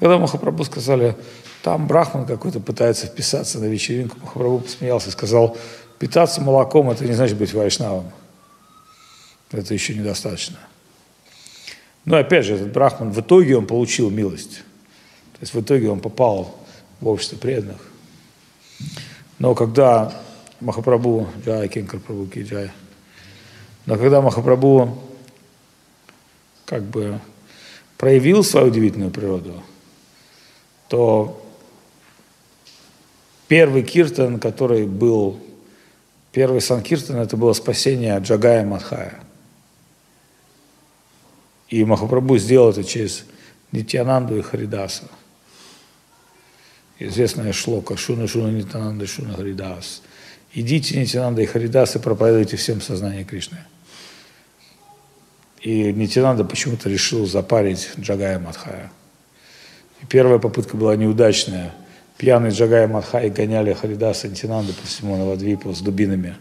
Когда 0.00 0.18
Махапрабху 0.18 0.64
сказали, 0.64 1.16
там 1.62 1.86
брахман 1.86 2.26
какой-то 2.26 2.60
пытается 2.60 3.06
вписаться 3.06 3.58
на 3.58 3.66
вечеринку, 3.66 4.18
Махапрабху 4.20 4.58
посмеялся 4.60 5.08
и 5.08 5.12
сказал, 5.12 5.56
питаться 5.98 6.40
молоком– 6.40 6.90
это 6.90 7.04
не 7.04 7.12
значит 7.12 7.38
быть 7.38 7.52
вайшнавом. 7.52 8.10
Это 9.50 9.72
еще 9.72 9.94
недостаточно. 9.94 10.58
Но 12.04 12.16
опять 12.16 12.44
же, 12.44 12.54
этот 12.54 12.72
брахман, 12.72 13.12
в 13.12 13.20
итоге 13.20 13.56
он 13.56 13.66
получил 13.66 14.10
милость. 14.10 14.58
То 15.32 15.38
есть 15.40 15.54
в 15.54 15.60
итоге 15.60 15.88
он 15.88 16.00
попал 16.00 16.58
в 17.00 17.08
общество 17.08 17.36
преданных. 17.36 17.80
Но 19.38 19.54
когда 19.54 20.12
Махапрабху, 20.60 21.28
Джай, 21.44 21.68
Кенкар 21.68 22.00
Прабху 22.00 22.28
Джай, 22.34 22.70
но 23.86 23.96
когда 23.96 24.20
Махапрабху 24.20 24.98
как 26.64 26.82
бы 26.82 27.20
проявил 27.96 28.42
свою 28.42 28.68
удивительную 28.68 29.10
природу, 29.10 29.62
то 30.94 31.44
первый 33.48 33.82
киртан, 33.82 34.38
который 34.38 34.86
был, 34.86 35.40
первый 36.30 36.60
санкиртан, 36.60 37.16
это 37.16 37.36
было 37.36 37.52
спасение 37.52 38.16
Джагая 38.20 38.64
Мадхая. 38.64 39.18
И 41.68 41.84
Махапрабху 41.84 42.38
сделал 42.38 42.70
это 42.70 42.84
через 42.84 43.24
Нитянанду 43.72 44.38
и 44.38 44.42
Харидаса. 44.42 45.08
Известная 47.00 47.52
шлока 47.52 47.96
Шуна 47.96 48.28
Шуна 48.28 48.52
Нитянанда 48.52 49.08
Шуна 49.08 49.34
Харидас. 49.34 50.00
Идите, 50.52 51.00
Нитянанда 51.00 51.42
и 51.42 51.46
Харидас, 51.46 51.96
и 51.96 51.98
проповедуйте 51.98 52.56
всем 52.56 52.80
сознание 52.80 53.24
Кришны. 53.24 53.58
И 55.60 55.92
Нитинанда 55.92 56.44
почему-то 56.44 56.88
решил 56.88 57.26
запарить 57.26 57.90
Джагая 57.98 58.38
Мадхая. 58.38 58.92
Первая 60.08 60.38
попытка 60.38 60.76
была 60.76 60.96
неудачная. 60.96 61.74
Пьяный 62.16 62.50
Джагая 62.50 62.86
Мадхай 62.86 63.30
гоняли 63.30 63.72
Харидаса 63.72 64.28
Нитинанду 64.28 64.72
по 64.72 64.86
всему 64.86 65.16
Навадвипу 65.16 65.74
с 65.74 65.80
дубинами. 65.80 66.36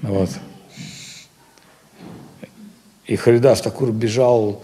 Вот. 0.00 0.30
И 3.06 3.16
Харидас 3.16 3.60
Такур 3.60 3.92
бежал, 3.92 4.62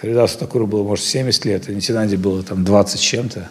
Харидасу 0.00 0.38
Такуру 0.38 0.66
было, 0.66 0.82
может, 0.82 1.04
70 1.04 1.44
лет, 1.44 1.68
а 1.68 1.72
Нитинанде 1.72 2.16
было 2.16 2.42
там 2.42 2.64
20 2.64 3.00
чем-то. 3.00 3.48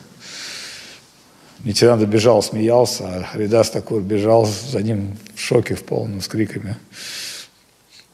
Нитинанда 1.63 2.05
бежал, 2.05 2.43
смеялся, 2.43 3.03
а 3.07 3.23
Харидас 3.23 3.69
Такур 3.71 4.01
бежал 4.01 4.45
за 4.45 4.81
ним 4.81 5.17
в 5.33 5.39
шоке, 5.39 5.75
в 5.75 5.83
полном, 5.83 6.21
с 6.21 6.27
криками. 6.27 6.77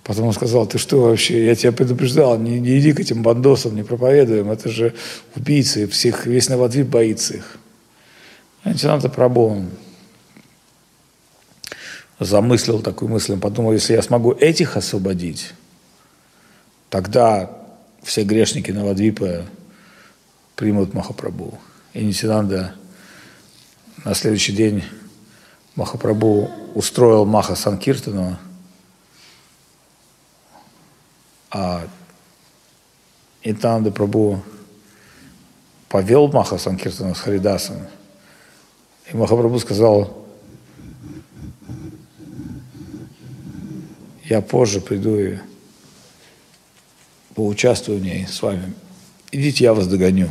Потом 0.03 0.27
он 0.27 0.33
сказал, 0.33 0.65
ты 0.65 0.77
что 0.77 1.01
вообще, 1.01 1.45
я 1.45 1.55
тебя 1.55 1.71
предупреждал, 1.71 2.37
не, 2.39 2.59
не 2.59 2.79
иди 2.79 2.91
к 2.93 2.99
этим 2.99 3.21
бандосам, 3.21 3.75
не 3.75 3.83
проповедуем, 3.83 4.49
это 4.49 4.69
же 4.69 4.95
убийцы, 5.35 5.87
всех, 5.87 6.25
весь 6.25 6.49
Новодвип 6.49 6.87
боится 6.87 7.35
их. 7.35 7.57
Нитянанда 8.65 9.09
Прабhu 9.09 9.65
замыслил 12.19 12.81
такую 12.81 13.09
мысль, 13.09 13.37
подумал, 13.37 13.73
если 13.73 13.93
я 13.93 14.01
смогу 14.01 14.31
этих 14.31 14.77
освободить, 14.77 15.53
тогда 16.89 17.49
все 18.03 18.23
грешники 18.23 18.71
Навадвипа 18.71 19.45
примут 20.55 20.93
Махапрабху. 20.93 21.59
И 21.93 22.03
Нитянанда 22.03 22.75
на 24.03 24.13
следующий 24.13 24.53
день 24.53 24.83
Махапрабху 25.75 26.49
устроил 26.75 27.25
Маха 27.25 27.55
Санкиртану, 27.55 28.37
а 31.51 31.87
Нитянанда 33.43 33.91
Прабху 33.91 34.41
повел 35.89 36.29
Маха 36.29 36.57
Санкиртану 36.57 37.13
с 37.13 37.19
Харидасом. 37.19 37.77
И 39.11 39.15
Махапрабху 39.15 39.59
сказал, 39.59 40.25
я 44.23 44.41
позже 44.41 44.79
приду 44.79 45.19
и 45.19 45.37
поучаствую 47.35 47.99
в 47.99 48.01
ней 48.01 48.25
с 48.25 48.41
вами. 48.41 48.73
Идите, 49.31 49.65
я 49.65 49.73
вас 49.73 49.87
догоню. 49.87 50.29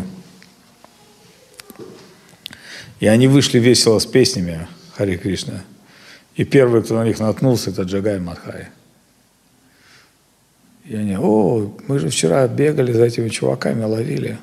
И 3.00 3.06
они 3.06 3.28
вышли 3.28 3.59
весело 3.59 3.98
с 3.98 4.06
песнями 4.06 4.66
Хари 4.94 5.16
Кришна. 5.16 5.64
И 6.37 6.44
первый, 6.44 6.83
кто 6.83 6.94
на 6.94 7.04
них 7.04 7.18
наткнулся, 7.18 7.70
это 7.70 7.83
Джагай 7.83 8.18
Мадхай. 8.18 8.68
И 10.90 10.96
они, 10.96 11.16
о, 11.16 11.72
мы 11.87 12.00
же 12.00 12.09
вчера 12.09 12.48
бегали 12.48 12.90
за 12.90 13.05
этими 13.05 13.29
чуваками, 13.29 13.85
ловили. 13.85 14.38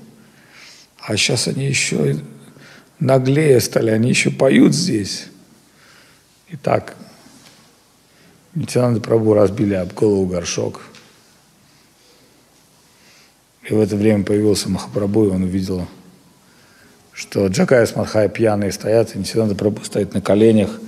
А 0.97 1.17
сейчас 1.17 1.49
они 1.49 1.65
еще 1.65 2.21
наглее 3.01 3.59
стали, 3.59 3.89
они 3.89 4.07
еще 4.07 4.31
поют 4.31 4.73
здесь. 4.73 5.25
И 6.47 6.55
так, 6.55 6.95
Нитянанда 8.55 9.01
Прабу 9.01 9.33
разбили 9.33 9.73
об 9.73 9.93
голову 9.93 10.25
горшок. 10.25 10.83
И 13.65 13.73
в 13.73 13.81
это 13.81 13.97
время 13.97 14.23
появился 14.23 14.69
Махапрабху, 14.69 15.25
и 15.25 15.29
он 15.31 15.43
увидел, 15.43 15.85
что 17.11 17.47
Джакая 17.47 17.85
с 17.85 17.93
Мадхай 17.93 18.29
пьяные 18.29 18.71
стоят, 18.71 19.13
и 19.13 19.19
Нитянанда 19.19 19.53
Прабу 19.53 19.83
стоит 19.83 20.13
на 20.13 20.21
коленях, 20.21 20.79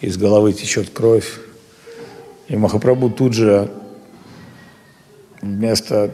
из 0.00 0.16
головы 0.16 0.52
течет 0.52 0.90
кровь. 0.90 1.40
И 2.46 2.56
Махапрабху 2.56 3.10
тут 3.10 3.32
же 3.32 3.68
вместо... 5.40 6.10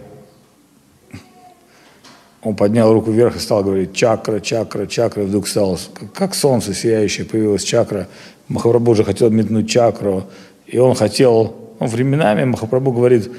Он 2.43 2.55
поднял 2.57 2.93
руку 2.93 3.11
вверх 3.11 3.37
и 3.37 3.39
стал 3.39 3.65
говорить 3.65 3.95
чакра, 3.95 4.39
чакра, 4.39 4.87
чакра. 4.87 5.23
И 5.23 5.27
вдруг 5.27 5.49
стало, 5.49 5.79
как 6.15 6.35
солнце 6.35 6.75
сияющее, 6.75 7.25
появилась 7.25 7.65
чакра. 7.65 8.07
Махапрабху 8.49 8.91
уже 8.91 9.05
хотел 9.05 9.31
метнуть 9.31 9.71
чакру, 9.71 10.25
и 10.67 10.77
он 10.77 10.95
хотел, 10.95 11.57
ну, 11.81 11.87
временами 11.87 12.45
Махапрабху 12.45 12.93
говорит, 12.93 13.31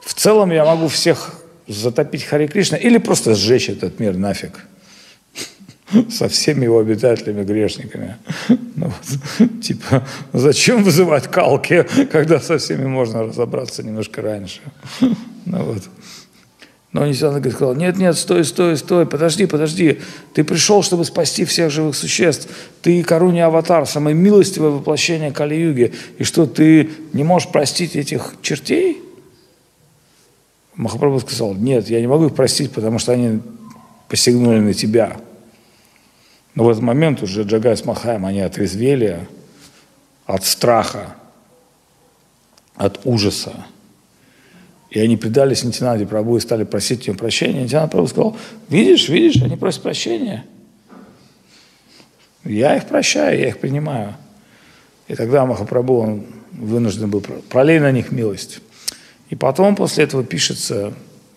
в 0.00 0.14
целом 0.14 0.50
я 0.50 0.64
могу 0.64 0.88
всех 0.88 1.40
затопить 1.68 2.24
Хари 2.24 2.48
Кришна 2.48 2.76
или 2.76 2.98
просто 2.98 3.36
сжечь 3.36 3.68
этот 3.68 4.00
мир 4.00 4.16
нафиг 4.16 4.66
со 6.10 6.28
всеми 6.28 6.64
его 6.64 6.78
обитателями 6.78 7.44
грешниками. 7.44 8.16
Ну, 8.48 8.86
вот, 8.86 9.50
типа, 9.62 10.06
зачем 10.32 10.82
вызывать 10.82 11.28
калки, 11.28 11.86
когда 12.12 12.40
со 12.40 12.58
всеми 12.58 12.86
можно 12.86 13.24
разобраться 13.24 13.82
немножко 13.82 14.22
раньше? 14.22 14.60
Ну, 15.00 15.64
вот. 15.64 15.82
Но 16.92 17.06
Нитянанда 17.06 17.48
сказал, 17.50 17.76
нет, 17.76 17.98
нет, 17.98 18.16
стой, 18.16 18.44
стой, 18.44 18.76
стой, 18.76 19.06
подожди, 19.06 19.46
подожди. 19.46 20.00
Ты 20.34 20.42
пришел, 20.42 20.82
чтобы 20.82 21.04
спасти 21.04 21.44
всех 21.44 21.70
живых 21.70 21.94
существ. 21.94 22.48
Ты 22.82 23.04
Каруни 23.04 23.38
Аватар, 23.38 23.86
самое 23.86 24.16
милостивое 24.16 24.70
воплощение 24.70 25.30
Кали-юги. 25.30 25.92
И 26.18 26.24
что, 26.24 26.46
ты 26.46 26.90
не 27.12 27.22
можешь 27.22 27.48
простить 27.48 27.94
этих 27.94 28.34
чертей? 28.42 29.00
Махапрабху 30.74 31.20
сказал, 31.20 31.54
нет, 31.54 31.88
я 31.88 32.00
не 32.00 32.08
могу 32.08 32.26
их 32.26 32.34
простить, 32.34 32.72
потому 32.72 32.98
что 32.98 33.12
они 33.12 33.40
посягнули 34.08 34.58
на 34.58 34.74
тебя. 34.74 35.16
Но 36.54 36.64
в 36.64 36.68
этот 36.68 36.82
момент 36.82 37.22
уже 37.22 37.42
Джагай 37.42 37.76
с 37.76 37.84
Махаем, 37.84 38.26
они 38.26 38.40
отрезвели 38.40 39.18
от 40.26 40.44
страха, 40.44 41.14
от 42.74 43.00
ужаса. 43.04 43.66
И 44.90 44.98
они 44.98 45.16
предались 45.16 45.62
Нитинанде 45.62 46.06
Прабу 46.06 46.36
и 46.36 46.40
стали 46.40 46.64
просить 46.64 47.06
у 47.06 47.12
него 47.12 47.18
прощения. 47.18 47.62
Нитинанда 47.62 47.88
Прабу 47.90 48.08
сказал, 48.08 48.36
видишь, 48.68 49.08
видишь, 49.08 49.42
они 49.42 49.56
просят 49.56 49.82
прощения. 49.82 50.44
Я 52.44 52.76
их 52.76 52.86
прощаю, 52.86 53.38
я 53.38 53.48
их 53.48 53.58
принимаю. 53.58 54.16
И 55.06 55.14
тогда 55.14 55.44
Махапрабху, 55.44 55.98
он 55.98 56.26
вынужден 56.52 57.10
был 57.10 57.20
пролей 57.20 57.78
на 57.78 57.92
них 57.92 58.10
милость. 58.10 58.60
И 59.28 59.36
потом 59.36 59.76
после 59.76 60.04
этого 60.04 60.24
пишется, 60.24 60.92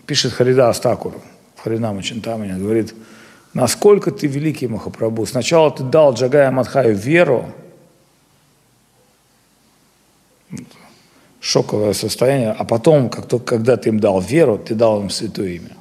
пишет 0.08 0.34
Харида 0.34 0.70
Астакур 0.70 1.22
Харинаму 1.64 2.02
Чинтамане, 2.02 2.56
говорит, 2.56 2.94
насколько 3.54 4.12
ты 4.12 4.28
великий 4.28 4.68
Махапрабху. 4.68 5.26
Сначала 5.26 5.72
ты 5.72 5.84
дал 5.84 6.14
Джагая 6.14 6.52
Мадхаю 6.52 6.96
веру, 6.96 7.52
шоковое 11.40 11.94
состояние, 11.94 12.52
а 12.52 12.64
потом, 12.64 13.10
как 13.10 13.28
только, 13.28 13.46
когда 13.46 13.76
ты 13.76 13.90
им 13.90 14.00
дал 14.00 14.22
веру, 14.22 14.58
ты 14.58 14.76
дал 14.76 15.02
им 15.02 15.10
святое 15.10 15.50
имя. 15.50 15.76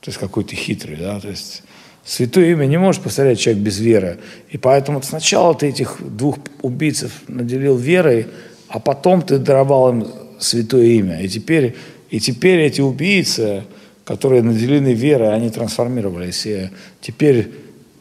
То 0.00 0.10
есть 0.10 0.18
какой 0.18 0.44
то 0.44 0.54
хитрый, 0.54 0.96
да, 0.96 1.20
то 1.20 1.28
есть 1.28 1.62
святое 2.04 2.50
имя 2.52 2.66
не 2.66 2.78
может 2.78 3.02
поставлять 3.02 3.38
человек 3.38 3.62
без 3.62 3.78
веры. 3.78 4.18
И 4.50 4.58
поэтому 4.58 5.02
сначала 5.02 5.54
ты 5.54 5.68
этих 5.68 5.98
двух 6.00 6.38
убийцев 6.62 7.12
наделил 7.28 7.76
верой, 7.76 8.26
а 8.68 8.80
потом 8.80 9.22
ты 9.22 9.38
даровал 9.38 9.90
им 9.90 10.06
святое 10.38 10.86
имя. 10.86 11.20
И 11.22 11.28
теперь, 11.28 11.76
и 12.10 12.20
теперь 12.20 12.60
эти 12.60 12.80
убийцы, 12.80 13.64
которые 14.06 14.40
наделены 14.40 14.94
верой, 14.94 15.34
они 15.34 15.50
трансформировались. 15.50 16.46
И 16.46 16.70
теперь 17.00 17.52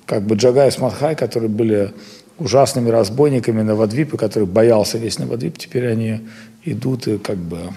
как 0.06 0.22
бы 0.22 0.36
Джагай 0.36 0.68
и 0.68 0.72
Смадхай, 0.72 1.16
которые 1.16 1.50
были 1.50 1.94
ужасными 2.38 2.90
разбойниками 2.90 3.64
Новодвипа, 3.64 4.16
которых 4.16 4.48
боялся 4.48 5.00
весь 5.00 5.18
Новодвип, 5.18 5.58
теперь 5.58 5.88
они 5.88 6.22
идут 6.64 7.08
и 7.08 7.18
как 7.18 7.38
бы 7.38 7.74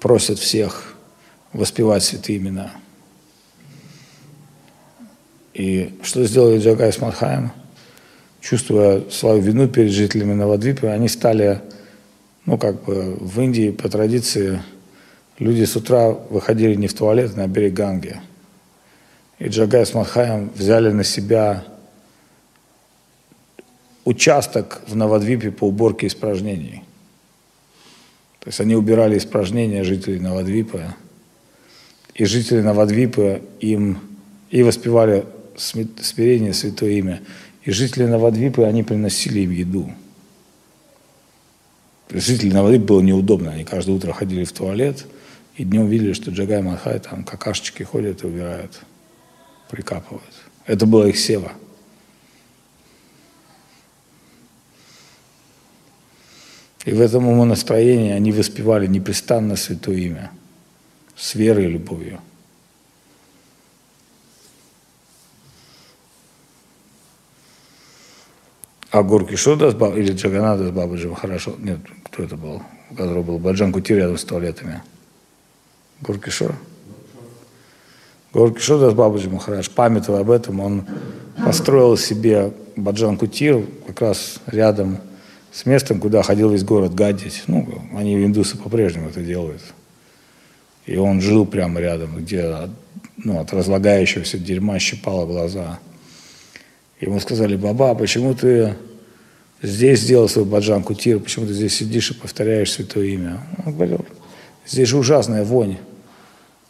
просят 0.00 0.38
всех 0.38 0.94
воспевать 1.52 2.04
святые 2.04 2.38
имена. 2.38 2.70
И 5.52 5.98
что 6.04 6.24
сделали 6.24 6.60
Джагай 6.60 6.92
с 6.92 7.00
Мадхаем? 7.00 7.50
Чувствуя 8.40 9.02
свою 9.10 9.42
вину 9.42 9.66
перед 9.66 9.90
жителями 9.90 10.34
Новодвипа, 10.34 10.92
они 10.92 11.08
стали, 11.08 11.60
ну 12.46 12.56
как 12.56 12.84
бы 12.84 13.16
в 13.18 13.40
Индии 13.40 13.72
по 13.72 13.88
традиции, 13.88 14.62
люди 15.38 15.64
с 15.64 15.76
утра 15.76 16.10
выходили 16.10 16.74
не 16.74 16.88
в 16.88 16.94
туалет, 16.94 17.36
на 17.36 17.46
берег 17.46 17.74
Ганги. 17.74 18.20
И 19.38 19.48
Джагай 19.48 19.86
с 19.86 19.94
Мадхаем 19.94 20.50
взяли 20.54 20.90
на 20.90 21.04
себя 21.04 21.64
участок 24.04 24.82
в 24.86 24.96
Новодвипе 24.96 25.50
по 25.50 25.68
уборке 25.68 26.06
испражнений. 26.06 26.82
То 28.40 28.48
есть 28.48 28.60
они 28.60 28.74
убирали 28.74 29.18
испражнения 29.18 29.84
жителей 29.84 30.18
Новодвипа, 30.18 30.96
и 32.14 32.24
жители 32.24 32.62
Новодвипа 32.62 33.40
им 33.60 33.98
и 34.50 34.62
воспевали 34.62 35.24
смирение, 35.56 36.52
святое 36.52 36.92
имя. 36.92 37.22
И 37.62 37.70
жители 37.70 38.06
Новодвипа, 38.06 38.66
они 38.66 38.82
приносили 38.82 39.40
им 39.40 39.50
еду. 39.50 39.92
Жители 42.10 42.50
Новодвипа 42.50 42.86
было 42.86 43.00
неудобно. 43.02 43.52
Они 43.52 43.64
каждое 43.64 43.92
утро 43.92 44.12
ходили 44.12 44.44
в 44.44 44.52
туалет, 44.52 45.04
и 45.58 45.64
днем 45.64 45.88
видели, 45.88 46.12
что 46.12 46.30
Джагай 46.30 46.62
Махай 46.62 47.00
там 47.00 47.24
какашечки 47.24 47.82
ходят 47.82 48.22
и 48.22 48.26
убирают, 48.26 48.80
прикапывают. 49.68 50.22
Это 50.66 50.86
было 50.86 51.06
их 51.06 51.18
сева. 51.18 51.52
И 56.84 56.92
в 56.92 57.00
этом 57.00 57.26
умонастроении 57.26 58.12
они 58.12 58.30
воспевали 58.30 58.86
непрестанно 58.86 59.56
святое 59.56 59.96
имя, 59.96 60.30
с 61.16 61.34
верой 61.34 61.64
и 61.64 61.72
любовью. 61.72 62.20
А 68.90 69.02
Горки 69.02 69.34
Шода 69.34 69.70
или 69.96 70.12
Джаганада 70.12 70.68
с 70.68 70.70
Бабаджи 70.70 71.12
хорошо. 71.14 71.56
Нет, 71.58 71.80
кто 72.04 72.22
это 72.22 72.36
был? 72.36 72.62
У 72.90 72.94
которого 72.94 73.22
был 73.22 73.38
Баджан 73.38 73.72
Кути 73.72 73.94
рядом 73.94 74.16
с 74.16 74.24
туалетами. 74.24 74.82
Горки 76.00 76.30
Шор? 76.30 76.54
Горки 78.32 78.60
Шода 78.60 78.90
с 78.90 78.94
Бабаджи 78.94 79.28
Махараш, 79.28 79.70
памятуя 79.70 80.20
об 80.20 80.30
этом, 80.30 80.60
он 80.60 80.84
построил 81.44 81.96
себе 81.96 82.52
Баджан 82.76 83.16
Кутир 83.16 83.64
как 83.86 84.00
раз 84.02 84.36
рядом 84.46 84.98
с 85.52 85.66
местом, 85.66 86.00
куда 86.00 86.22
ходил 86.22 86.50
весь 86.50 86.62
город 86.62 86.94
гадить. 86.94 87.42
Ну, 87.46 87.66
они, 87.96 88.14
индусы, 88.24 88.56
по-прежнему 88.56 89.08
это 89.08 89.22
делают. 89.22 89.62
И 90.86 90.96
он 90.96 91.20
жил 91.20 91.46
прямо 91.46 91.80
рядом, 91.80 92.16
где 92.16 92.68
ну, 93.16 93.40
от 93.40 93.52
разлагающегося 93.52 94.38
дерьма 94.38 94.78
щипало 94.78 95.26
глаза. 95.26 95.78
Ему 97.00 97.18
сказали, 97.20 97.56
баба, 97.56 97.94
почему 97.94 98.34
ты 98.34 98.74
здесь 99.62 100.00
сделал 100.00 100.28
свой 100.28 100.44
баджан 100.44 100.82
кутир, 100.82 101.18
почему 101.18 101.46
ты 101.46 101.52
здесь 101.52 101.74
сидишь 101.74 102.10
и 102.10 102.14
повторяешь 102.14 102.72
святое 102.72 103.06
имя? 103.06 103.40
Он 103.64 103.74
говорил, 103.74 104.04
здесь 104.66 104.88
же 104.88 104.98
ужасная 104.98 105.44
вонь. 105.44 105.78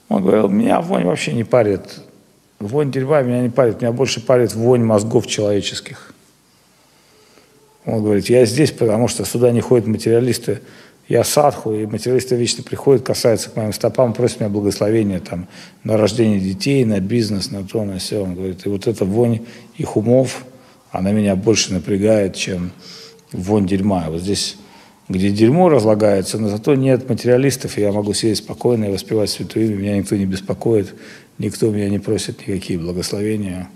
Он 0.08 0.22
говорил, 0.22 0.48
меня 0.48 0.80
вонь 0.80 1.04
вообще 1.04 1.32
не 1.32 1.44
парит. 1.44 2.00
Вонь 2.58 2.90
дерьма 2.90 3.22
меня 3.22 3.42
не 3.42 3.50
парит, 3.50 3.80
меня 3.80 3.92
больше 3.92 4.24
парит 4.24 4.54
вонь 4.54 4.82
мозгов 4.82 5.26
человеческих. 5.26 6.14
Он 7.84 8.02
говорит, 8.02 8.28
я 8.28 8.44
здесь, 8.44 8.70
потому 8.70 9.08
что 9.08 9.24
сюда 9.24 9.50
не 9.50 9.60
ходят 9.60 9.86
материалисты. 9.86 10.60
Я 11.08 11.24
садху, 11.24 11.72
и 11.72 11.86
материалисты 11.86 12.36
вечно 12.36 12.62
приходят, 12.62 13.02
касаются 13.02 13.48
к 13.48 13.56
моим 13.56 13.72
стопам, 13.72 14.12
просят 14.12 14.40
меня 14.40 14.50
благословения 14.50 15.20
там, 15.20 15.46
на 15.84 15.96
рождение 15.96 16.38
детей, 16.38 16.84
на 16.84 17.00
бизнес, 17.00 17.50
на 17.50 17.64
то, 17.64 17.82
на 17.84 17.98
все. 17.98 18.22
Он 18.22 18.34
говорит, 18.34 18.66
и 18.66 18.68
вот 18.68 18.86
эта 18.86 19.06
вонь 19.06 19.46
их 19.78 19.96
умов, 19.96 20.44
она 20.90 21.12
меня 21.12 21.34
больше 21.34 21.72
напрягает, 21.72 22.34
чем 22.36 22.72
вонь 23.32 23.66
дерьма. 23.66 24.06
Вот 24.08 24.20
здесь, 24.20 24.58
где 25.08 25.30
дерьмо 25.30 25.68
разлагается, 25.68 26.38
но 26.38 26.48
зато 26.48 26.74
нет 26.74 27.08
материалистов, 27.08 27.78
и 27.78 27.80
я 27.80 27.92
могу 27.92 28.12
сидеть 28.12 28.38
спокойно 28.38 28.86
и 28.86 28.92
воспевать 28.92 29.30
святое 29.30 29.64
имя, 29.64 29.76
меня 29.76 29.96
никто 29.96 30.16
не 30.16 30.26
беспокоит, 30.26 30.94
никто 31.38 31.70
меня 31.70 31.88
не 31.88 31.98
просит 31.98 32.46
никакие 32.46 32.78
благословения. 32.78 33.70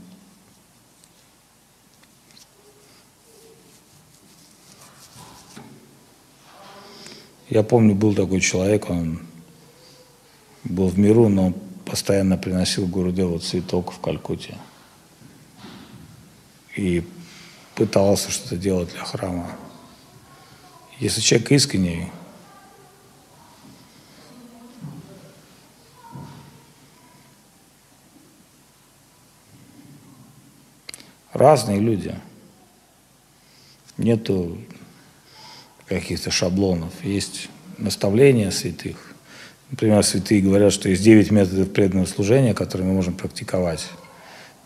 Я 7.48 7.62
помню, 7.62 7.94
был 7.94 8.14
такой 8.14 8.40
человек, 8.40 8.88
он 8.88 9.20
был 10.64 10.88
в 10.88 10.98
миру, 10.98 11.28
но 11.28 11.52
постоянно 11.84 12.38
приносил 12.38 12.86
Гурудеву 12.86 13.38
цветок 13.38 13.92
в 13.92 14.00
Калькутте. 14.00 14.56
И 16.76 17.04
пытался 17.74 18.30
что-то 18.30 18.56
делать 18.56 18.90
для 18.92 19.04
храма. 19.04 19.50
Если 21.02 21.20
человек 21.20 21.50
искренний, 21.50 22.06
разные 31.32 31.80
люди. 31.80 32.14
Нету 33.98 34.56
каких-то 35.88 36.30
шаблонов. 36.30 36.92
Есть 37.02 37.48
наставления 37.78 38.52
святых. 38.52 38.96
Например, 39.72 40.04
святые 40.04 40.40
говорят, 40.40 40.72
что 40.72 40.88
есть 40.88 41.02
девять 41.02 41.32
методов 41.32 41.72
преданного 41.72 42.06
служения, 42.06 42.54
которые 42.54 42.86
мы 42.86 42.94
можем 42.94 43.14
практиковать. 43.14 43.88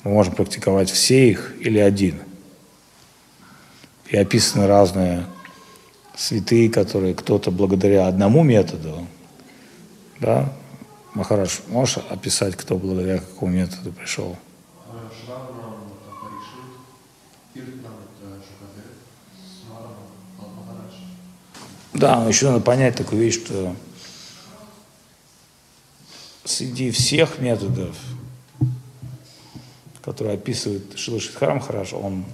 Мы 0.04 0.10
можем 0.10 0.34
практиковать 0.34 0.90
все 0.90 1.30
их 1.30 1.54
или 1.60 1.78
один. 1.78 2.18
И 4.10 4.18
описаны 4.18 4.66
разные 4.66 5.24
святые, 6.16 6.70
которые 6.70 7.14
кто-то 7.14 7.50
благодаря 7.50 8.08
одному 8.08 8.42
методу, 8.42 9.06
да, 10.18 10.52
Махараш, 11.14 11.62
можешь 11.68 11.98
описать, 12.08 12.56
кто 12.56 12.76
благодаря 12.76 13.18
какому 13.18 13.52
методу 13.52 13.92
пришел? 13.92 14.36
Да, 21.92 22.20
но 22.20 22.28
еще 22.28 22.50
надо 22.50 22.60
понять 22.60 22.96
такую 22.96 23.22
вещь, 23.22 23.36
что 23.36 23.74
среди 26.44 26.90
всех 26.90 27.38
методов, 27.38 27.96
которые 30.02 30.34
описывает 30.34 30.98
Шилашидхарам 30.98 31.60
хорошо, 31.60 31.98
он 31.98 32.24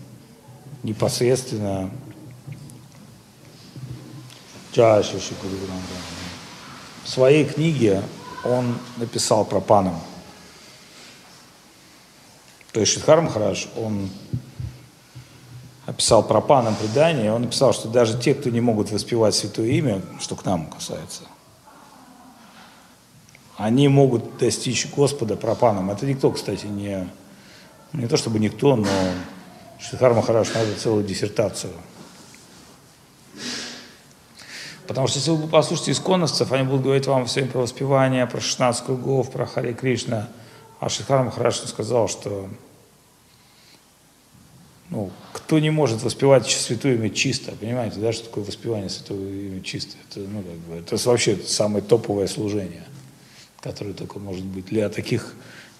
непосредственно 0.83 1.91
чаще 4.73 5.19
в 7.05 7.09
своей 7.09 7.45
книге 7.45 8.03
он 8.45 8.79
написал 8.97 9.45
про 9.45 9.61
Панам. 9.61 10.01
То 12.73 12.81
есть 12.81 12.93
Шидхар 12.93 13.21
Махарадж, 13.21 13.67
он 13.77 14.09
описал 15.85 16.23
про 16.23 16.41
панам 16.41 16.75
предание, 16.75 17.33
он 17.33 17.43
написал, 17.43 17.75
что 17.75 17.89
даже 17.89 18.19
те, 18.19 18.35
кто 18.35 18.49
не 18.49 18.63
могут 18.63 18.91
воспевать 18.91 19.35
святое 19.35 19.67
имя, 19.69 20.01
что 20.21 20.37
к 20.37 20.45
нам 20.47 20.67
касается, 20.71 21.23
они 23.59 23.89
могут 23.89 24.39
достичь 24.39 24.89
Господа 24.95 25.37
пропаном. 25.37 25.91
Это 25.91 26.07
никто, 26.07 26.31
кстати, 26.31 26.65
не, 26.65 27.09
не 27.93 28.07
то 28.07 28.17
чтобы 28.17 28.39
никто, 28.39 28.75
но 28.75 28.89
Шрихар 29.79 30.15
Махараш 30.15 30.55
на 30.55 30.75
целую 30.75 31.05
диссертацию. 31.05 31.73
Потому 34.87 35.07
что 35.07 35.19
если 35.19 35.31
вы 35.31 35.49
послушаете 35.49 35.93
исконновцев, 35.93 36.51
они 36.53 36.65
будут 36.65 36.83
говорить 36.83 37.07
вам 37.07 37.27
все 37.27 37.45
про 37.45 37.61
воспевание, 37.61 38.27
про 38.27 38.41
16 38.41 38.85
кругов, 38.85 39.31
про 39.31 39.47
Хари 39.47 39.73
Кришна. 39.73 40.29
А 40.81 40.89
Шрихар 40.89 41.25
Махараш 41.25 41.57
сказал, 41.61 42.09
что 42.09 42.49
ну, 44.93 45.11
кто 45.33 45.59
не 45.59 45.71
может 45.71 46.03
воспевать 46.03 46.47
святое 46.47 46.97
имя 46.97 47.09
чисто, 47.09 47.53
понимаете, 47.53 47.99
да, 47.99 48.13
что 48.13 48.25
такое 48.25 48.45
воспевание 48.45 48.91
святого 48.91 49.27
имя 49.27 49.63
чисто? 49.63 49.97
Это, 50.11 50.21
ну, 50.21 50.43
как 50.43 50.59
бы, 50.59 50.75
это 50.77 51.09
вообще 51.09 51.37
самое 51.37 51.83
топовое 51.83 52.27
служение, 52.27 52.85
которое 53.61 53.95
только 53.95 54.19
может 54.19 54.45
быть. 54.45 54.67
Для 54.67 54.91
таких 54.91 55.35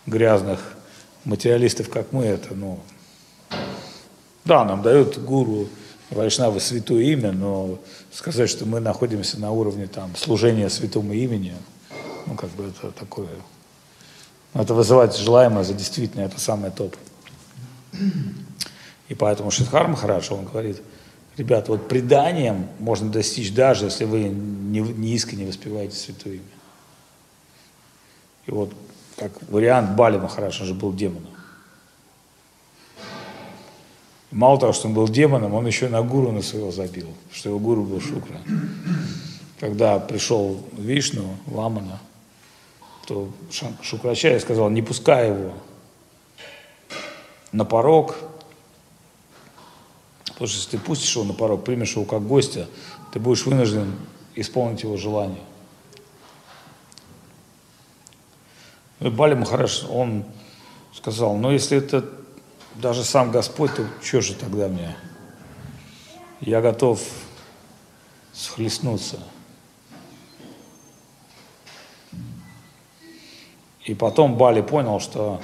грязных 0.07 0.77
материалистов, 1.25 1.91
как 1.91 2.13
мы, 2.13 2.25
это, 2.25 2.55
ну, 2.55 2.81
да, 4.47 4.65
нам 4.65 4.81
дают 4.81 5.19
гуру 5.19 5.69
Вайшнавы 6.15 6.61
святое 6.61 7.03
имя, 7.05 7.33
но 7.33 7.79
сказать, 8.13 8.51
что 8.51 8.67
мы 8.67 8.81
находимся 8.81 9.41
на 9.41 9.51
уровне 9.51 9.87
там 9.87 10.15
служения 10.17 10.69
святому 10.69 11.13
имени, 11.13 11.55
ну, 12.27 12.35
как 12.35 12.51
бы 12.51 12.65
это 12.65 12.91
такое, 12.93 13.29
это 14.55 14.75
вызывать 14.75 15.17
желаемое 15.17 15.65
за 15.65 15.75
действительно, 15.75 16.23
это 16.23 16.39
самое 16.39 16.73
топ. 16.73 16.95
И 19.09 19.15
поэтому 19.15 19.51
Шидхар 19.51 19.89
Махарадж, 19.89 20.33
он 20.33 20.45
говорит, 20.45 20.83
ребят, 21.37 21.69
вот 21.69 21.89
преданием 21.89 22.69
можно 22.79 23.11
достичь 23.11 23.53
даже, 23.53 23.87
если 23.87 24.05
вы 24.05 24.25
не, 24.25 24.81
не 24.81 25.15
искренне 25.15 25.47
воспеваете 25.47 25.97
Святое 25.97 26.35
Имя. 26.35 26.43
И 28.47 28.51
вот 28.51 28.73
как 29.17 29.33
вариант 29.51 29.97
Бали 29.97 30.19
Махарадж, 30.19 30.61
он 30.61 30.67
же 30.67 30.75
был 30.75 30.93
демоном. 30.93 31.32
Мало 34.33 34.59
того, 34.59 34.73
что 34.73 34.89
он 34.89 34.95
был 34.95 35.09
демоном, 35.09 35.55
он 35.55 35.67
еще 35.67 35.89
на 35.89 36.03
гуру 36.03 36.33
на 36.33 36.43
своего 36.43 36.73
забил, 36.73 37.09
что 37.31 37.51
его 37.51 37.59
гуру 37.59 37.85
был 37.85 38.01
Шукра. 38.01 38.41
Когда 39.61 39.99
пришел 39.99 40.59
Вишну, 40.73 41.37
Ламана, 41.47 42.01
то 43.07 43.29
Шукрачаря 43.83 44.41
сказал, 44.41 44.71
не 44.71 44.83
пускай 44.83 45.29
его 45.29 45.53
на 47.53 47.65
порог, 47.65 48.17
Потому 50.43 50.49
что 50.49 50.59
если 50.59 50.77
ты 50.77 50.79
пустишь 50.79 51.15
его 51.15 51.25
на 51.25 51.35
порог, 51.35 51.63
примешь 51.63 51.93
его 51.93 52.05
как 52.05 52.27
гостя, 52.27 52.67
ты 53.13 53.21
будешь 53.21 53.47
вынужден 53.47 53.95
исполнить 54.35 54.83
его 54.83 54.97
желание. 54.97 55.45
И 58.99 59.09
Бали 59.09 59.35
Махараш, 59.35 59.85
он 59.85 60.25
сказал, 60.95 61.37
ну 61.37 61.53
если 61.53 61.79
это 61.79 62.11
даже 62.77 63.05
сам 63.05 63.31
Господь, 63.31 63.75
то 63.75 63.87
что 64.03 64.21
же 64.21 64.35
тогда 64.35 64.69
мне? 64.69 64.97
Я 66.41 66.61
готов 66.61 67.01
схлестнуться. 68.33 69.19
И 73.85 73.95
потом 73.95 74.37
Бали 74.37 74.61
понял, 74.61 75.01
что 75.01 75.41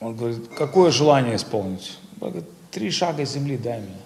Он 0.00 0.16
говорит, 0.16 0.48
какое 0.56 0.90
желание 0.90 1.36
исполнить? 1.36 1.98
Он 2.20 2.30
говорит, 2.30 2.48
три 2.70 2.90
шага 2.90 3.24
земли 3.24 3.56
дай 3.56 3.80
мне. 3.80 3.96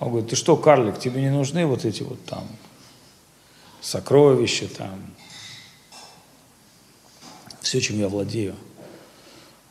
Он 0.00 0.08
говорит, 0.10 0.30
ты 0.30 0.36
что, 0.36 0.56
карлик, 0.56 0.98
тебе 0.98 1.20
не 1.20 1.30
нужны 1.30 1.66
вот 1.66 1.84
эти 1.84 2.02
вот 2.02 2.24
там 2.24 2.46
сокровища, 3.80 4.68
там, 4.68 5.14
все, 7.60 7.80
чем 7.80 7.98
я 7.98 8.08
владею. 8.08 8.54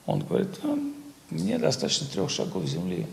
Он 0.08 0.22
говорит, 0.22 0.60
а, 0.64 0.76
мне 1.30 1.60
достаточно 1.60 2.08
трех 2.08 2.32
шагов 2.32 2.66
земли. 2.66 3.06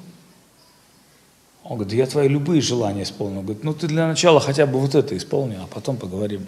Он 1.65 1.77
говорит, 1.77 1.93
я 1.93 2.07
твои 2.07 2.29
любые 2.29 2.63
желания 2.63 3.03
исполню. 3.03 3.41
Он 3.41 3.45
говорит, 3.45 3.65
ну 3.65 3.75
ты 3.75 3.89
для 3.89 4.07
начала 4.07 4.41
хотя 4.41 4.65
бы 4.65 4.79
вот 4.79 4.95
это 4.95 5.17
исполни, 5.17 5.59
а 5.61 5.67
потом 5.67 5.97
поговорим. 5.97 6.47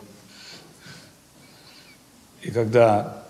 И 2.42 2.50
когда 2.50 3.24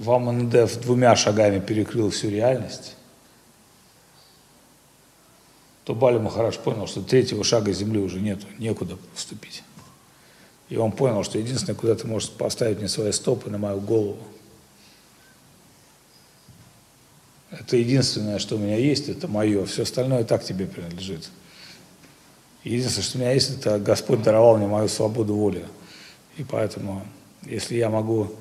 Вамандев 0.00 0.80
двумя 0.80 1.14
шагами 1.14 1.60
перекрыл 1.60 2.10
всю 2.10 2.30
реальность, 2.30 2.96
то 5.84 5.94
Бали 5.94 6.18
Махараш 6.18 6.58
понял, 6.58 6.86
что 6.88 7.02
третьего 7.02 7.44
шага 7.44 7.72
земли 7.72 8.00
уже 8.00 8.20
нету, 8.20 8.46
некуда 8.58 8.98
вступить. 9.14 9.62
И 10.68 10.76
он 10.76 10.90
понял, 10.90 11.22
что 11.22 11.38
единственное, 11.38 11.76
куда 11.76 11.94
ты 11.94 12.06
можешь 12.08 12.30
поставить 12.30 12.78
мне 12.78 12.88
свои 12.88 13.12
стопы, 13.12 13.50
на 13.50 13.58
мою 13.58 13.80
голову. 13.80 14.18
Это 17.50 17.76
единственное, 17.76 18.38
что 18.38 18.56
у 18.56 18.58
меня 18.58 18.76
есть, 18.76 19.08
это 19.08 19.26
мое. 19.26 19.64
Все 19.66 19.82
остальное 19.82 20.24
так 20.24 20.44
тебе 20.44 20.66
принадлежит. 20.66 21.28
Единственное, 22.62 23.04
что 23.04 23.18
у 23.18 23.20
меня 23.20 23.32
есть, 23.32 23.50
это 23.58 23.78
Господь 23.78 24.22
даровал 24.22 24.56
мне 24.56 24.66
мою 24.66 24.88
свободу 24.88 25.34
воли. 25.34 25.66
И 26.36 26.44
поэтому, 26.44 27.04
если 27.44 27.76
я 27.76 27.90
могу 27.90 28.32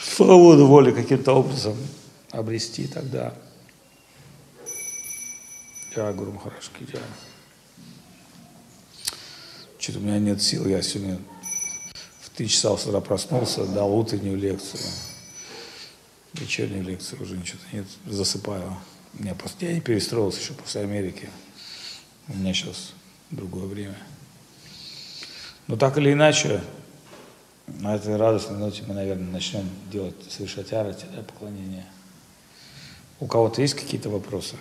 свободу 0.00 0.66
воли 0.66 0.90
каким-то 0.90 1.32
образом 1.32 1.76
обрести, 2.30 2.86
тогда 2.86 3.34
я 5.94 6.12
Гуру 6.12 6.32
Махараш 6.32 6.70
Кидя. 6.76 6.98
Что-то 9.78 9.98
у 9.98 10.02
меня 10.02 10.18
нет 10.18 10.42
сил, 10.42 10.66
я 10.66 10.82
сегодня 10.82 11.18
в 12.20 12.30
три 12.30 12.48
часа 12.48 12.76
с 12.76 12.86
утра 12.86 13.00
проснулся, 13.00 13.64
дал 13.66 13.94
утреннюю 13.94 14.36
лекцию, 14.36 14.80
вечернюю 16.34 16.84
лекцию, 16.84 17.22
уже 17.22 17.36
ничего 17.36 17.58
нет, 17.72 17.86
засыпаю. 18.06 18.76
Меня 19.14 19.34
просто, 19.34 19.66
я 19.66 19.74
не 19.74 19.80
перестроился 19.80 20.40
еще 20.40 20.54
после 20.54 20.82
Америки. 20.82 21.30
У 22.28 22.34
меня 22.34 22.52
сейчас 22.52 22.92
другое 23.30 23.66
время. 23.66 23.96
Но 25.66 25.76
так 25.76 25.96
или 25.98 26.12
иначе, 26.12 26.62
на 27.66 27.94
этой 27.94 28.16
радостной 28.16 28.58
ноте 28.58 28.82
мы, 28.86 28.94
наверное, 28.94 29.30
начнем 29.30 29.68
делать, 29.90 30.16
совершать 30.30 30.72
арати, 30.72 31.06
да, 31.14 31.22
поклонение. 31.22 31.86
У 33.20 33.26
кого-то 33.26 33.62
есть 33.62 33.74
какие-то 33.74 34.10
вопросы? 34.10 34.56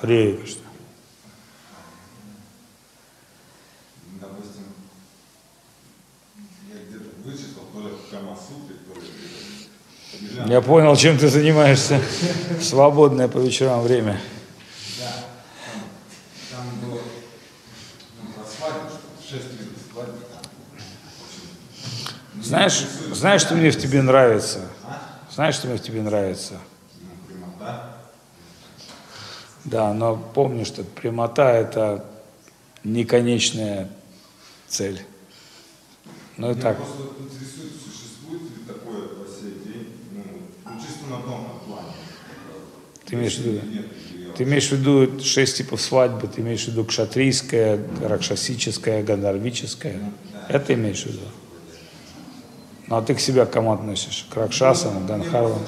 Харе 0.00 0.36
Кришна. 0.36 0.62
Допустим, 4.20 4.64
я 6.72 6.84
где-то 6.84 7.10
вычитал, 7.24 7.64
то 7.72 7.80
ли 7.80 7.94
в 7.94 8.05
Камасутре, 8.05 8.05
то 8.05 8.05
ли 8.05 8.05
где-то. 8.05 8.05
Я 10.46 10.60
понял, 10.60 10.96
чем 10.96 11.18
ты 11.18 11.28
занимаешься. 11.28 12.00
Свободное 12.60 13.28
по 13.28 13.38
вечерам 13.38 13.82
время. 13.82 14.20
Ну. 16.82 16.98
Знаешь, 22.42 22.84
знаешь, 23.12 23.40
что 23.40 23.54
мне 23.54 23.70
в 23.70 23.78
тебе 23.78 24.02
нравится? 24.02 24.60
Знаешь, 25.32 25.54
что 25.56 25.66
мне 25.66 25.76
в 25.76 25.82
тебе 25.82 26.00
нравится? 26.02 26.58
Ну. 27.28 27.66
Да, 29.64 29.92
но 29.92 30.16
помни, 30.16 30.64
что 30.64 30.84
прямота– 30.84 31.50
это 31.52 32.04
не 32.84 33.04
конечная 33.04 33.88
цель. 34.68 35.04
Ну 36.36 36.52
и 36.52 36.54
так. 36.54 36.76
просто 36.76 37.02
вот 37.02 37.20
интересует, 37.20 37.72
существует 37.82 38.42
ли 38.42 38.64
такое 38.66 39.08
по 39.08 39.28
сей 39.28 39.58
день, 39.64 39.92
ну, 40.12 40.22
ну 40.64 40.80
чисто 40.80 40.95
на 41.10 41.16
том 41.18 41.60
плане. 41.66 41.92
Ты 43.04 43.14
имеешь 43.14 43.36
в 43.36 43.40
виду? 43.42 43.60
Ты 44.36 44.42
имеешь 44.44 44.68
в 44.68 44.72
виду 44.72 45.20
шесть 45.22 45.56
типов 45.56 45.80
свадьбы, 45.80 46.28
ты 46.28 46.42
имеешь 46.42 46.64
в 46.64 46.68
виду 46.68 46.84
кшатрийская, 46.84 47.80
ракшасическая, 48.02 49.02
гандарвическая. 49.02 49.98
Это 50.48 50.74
имеешь 50.74 51.04
в 51.04 51.06
виду? 51.06 51.20
Ну 52.88 52.96
а 52.96 53.02
ты 53.02 53.14
к 53.14 53.20
себе 53.20 53.46
к 53.46 53.50
кому 53.50 53.72
относишь? 53.72 54.26
К 54.30 54.36
ракшасам, 54.36 55.06
ганхарвам? 55.06 55.58
Но 55.58 55.66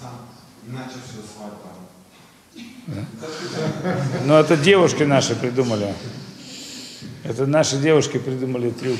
сам, 0.00 0.28
иначе 0.66 0.96
все 1.04 1.20
свадьба. 1.34 1.72
Ну 4.24 4.34
это 4.34 4.56
девушки 4.56 5.02
наши 5.02 5.34
придумали. 5.34 5.94
Это 7.24 7.46
наши 7.46 7.76
девушки 7.78 8.18
придумали 8.18 8.70
трюк. 8.70 8.98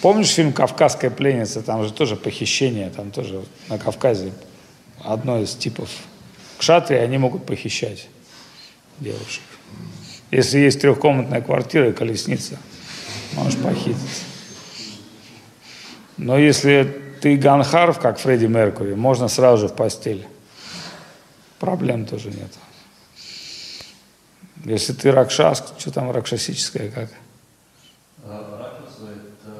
Помнишь 0.00 0.28
фильм 0.28 0.52
«Кавказская 0.52 1.10
пленница»? 1.10 1.62
Там 1.62 1.84
же 1.84 1.92
тоже 1.92 2.16
похищение, 2.16 2.90
там 2.90 3.10
тоже 3.10 3.44
на 3.68 3.78
Кавказе 3.78 4.32
одно 5.02 5.40
из 5.40 5.54
типов 5.54 5.90
кшатрии, 6.58 6.98
они 6.98 7.18
могут 7.18 7.46
похищать 7.46 8.08
девушек. 8.98 9.42
Если 10.30 10.58
есть 10.58 10.80
трехкомнатная 10.80 11.40
квартира 11.40 11.88
и 11.88 11.92
колесница, 11.92 12.58
можешь 13.34 13.58
похитить. 13.58 14.24
Но 16.16 16.36
если 16.36 17.00
ты 17.20 17.36
ганхарв, 17.36 17.98
как 17.98 18.18
Фредди 18.18 18.46
Меркури, 18.46 18.94
можно 18.94 19.28
сразу 19.28 19.62
же 19.62 19.68
в 19.68 19.76
постель. 19.76 20.26
Проблем 21.58 22.06
тоже 22.06 22.30
нет. 22.30 22.52
Если 24.64 24.92
ты 24.92 25.12
ракшас, 25.12 25.64
что 25.78 25.90
там 25.92 26.10
ракшасическое, 26.10 26.90
как? 26.90 27.10
А 28.24 28.58
Ракуса– 28.58 29.12
это 29.12 29.54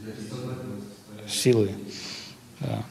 взять 0.00 0.30
Силы. 1.40 1.70
Да. 2.60 2.84